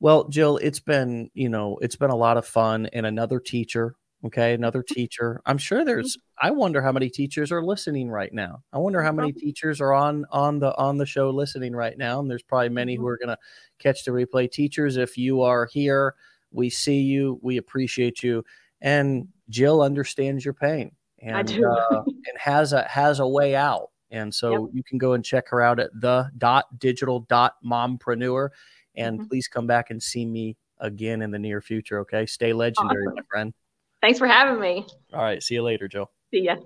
Well, 0.00 0.28
Jill, 0.28 0.56
it's 0.56 0.80
been, 0.80 1.30
you 1.34 1.48
know, 1.48 1.78
it's 1.82 1.96
been 1.96 2.10
a 2.10 2.16
lot 2.16 2.36
of 2.36 2.46
fun 2.46 2.86
and 2.86 3.06
another 3.06 3.38
teacher 3.38 3.94
Okay, 4.22 4.52
another 4.52 4.82
mm-hmm. 4.82 4.94
teacher. 4.94 5.40
I'm 5.46 5.56
sure 5.56 5.84
there's 5.84 6.16
mm-hmm. 6.16 6.48
I 6.48 6.50
wonder 6.50 6.82
how 6.82 6.92
many 6.92 7.08
teachers 7.08 7.50
are 7.50 7.62
listening 7.62 8.10
right 8.10 8.32
now. 8.32 8.62
I 8.72 8.78
wonder 8.78 9.02
how 9.02 9.12
many 9.12 9.32
teachers 9.32 9.80
are 9.80 9.94
on 9.94 10.26
on 10.30 10.58
the 10.58 10.76
on 10.76 10.98
the 10.98 11.06
show 11.06 11.30
listening 11.30 11.74
right 11.74 11.96
now. 11.96 12.20
And 12.20 12.30
there's 12.30 12.42
probably 12.42 12.68
many 12.68 12.96
who 12.96 13.02
mm-hmm. 13.02 13.08
are 13.08 13.18
going 13.18 13.28
to 13.28 13.38
catch 13.78 14.04
the 14.04 14.10
replay. 14.10 14.50
Teachers, 14.50 14.98
if 14.98 15.16
you 15.16 15.40
are 15.40 15.66
here, 15.72 16.14
we 16.52 16.68
see 16.68 17.00
you, 17.00 17.38
we 17.42 17.56
appreciate 17.56 18.22
you. 18.22 18.44
And 18.82 19.28
Jill 19.50 19.82
understands 19.82 20.44
your 20.44 20.54
pain 20.54 20.92
and 21.20 21.50
uh, 21.50 22.02
and 22.06 22.38
has 22.38 22.72
a 22.72 22.84
has 22.84 23.20
a 23.20 23.28
way 23.28 23.54
out. 23.54 23.90
And 24.10 24.34
so 24.34 24.66
yep. 24.66 24.70
you 24.72 24.82
can 24.82 24.98
go 24.98 25.12
and 25.12 25.24
check 25.24 25.48
her 25.48 25.60
out 25.60 25.78
at 25.78 25.90
the 25.94 26.30
dot 26.38 26.78
digital 26.78 27.20
dot 27.20 27.54
mompreneur. 27.64 28.48
And 28.96 29.18
mm-hmm. 29.18 29.28
please 29.28 29.46
come 29.46 29.66
back 29.66 29.90
and 29.90 30.02
see 30.02 30.24
me 30.24 30.56
again 30.78 31.22
in 31.22 31.30
the 31.30 31.38
near 31.38 31.60
future. 31.60 32.00
Okay. 32.00 32.26
Stay 32.26 32.52
legendary, 32.52 33.04
awesome. 33.06 33.14
my 33.16 33.22
friend. 33.30 33.54
Thanks 34.00 34.18
for 34.18 34.26
having 34.26 34.60
me. 34.60 34.86
All 35.12 35.22
right. 35.22 35.42
See 35.42 35.54
you 35.54 35.62
later, 35.62 35.86
Jill. 35.86 36.10
See 36.32 36.42
ya. 36.42 36.56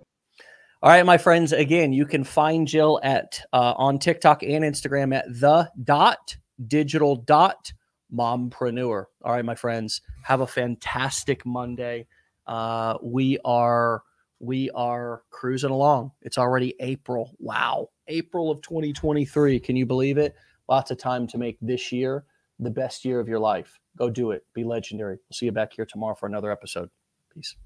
All 0.82 0.90
right, 0.90 1.04
my 1.04 1.18
friends. 1.18 1.52
Again, 1.52 1.92
you 1.92 2.04
can 2.04 2.24
find 2.24 2.68
Jill 2.68 3.00
at 3.02 3.40
uh, 3.52 3.72
on 3.76 3.98
TikTok 3.98 4.42
and 4.42 4.64
Instagram 4.64 5.14
at 5.14 5.24
the 5.28 5.70
dot 5.82 6.36
digital 6.66 7.16
dot 7.16 7.72
mompreneur. 8.12 9.06
All 9.24 9.32
right, 9.32 9.44
my 9.44 9.54
friends. 9.54 10.02
Have 10.24 10.40
a 10.40 10.46
fantastic 10.46 11.44
Monday. 11.46 12.06
Uh, 12.46 12.98
we 13.02 13.38
are 13.44 14.02
we 14.40 14.70
are 14.70 15.22
cruising 15.30 15.70
along. 15.70 16.12
It's 16.22 16.38
already 16.38 16.74
April. 16.80 17.34
Wow, 17.38 17.88
April 18.08 18.50
of 18.50 18.60
2023. 18.62 19.60
Can 19.60 19.76
you 19.76 19.86
believe 19.86 20.18
it? 20.18 20.34
Lots 20.68 20.90
of 20.90 20.98
time 20.98 21.26
to 21.28 21.38
make 21.38 21.58
this 21.60 21.92
year 21.92 22.24
the 22.58 22.70
best 22.70 23.04
year 23.04 23.20
of 23.20 23.28
your 23.28 23.38
life. 23.38 23.78
Go 23.96 24.10
do 24.10 24.30
it. 24.30 24.44
Be 24.54 24.64
legendary. 24.64 25.16
We'll 25.16 25.34
see 25.34 25.46
you 25.46 25.52
back 25.52 25.72
here 25.74 25.86
tomorrow 25.86 26.14
for 26.14 26.26
another 26.26 26.50
episode. 26.50 26.90
Peace. 27.32 27.56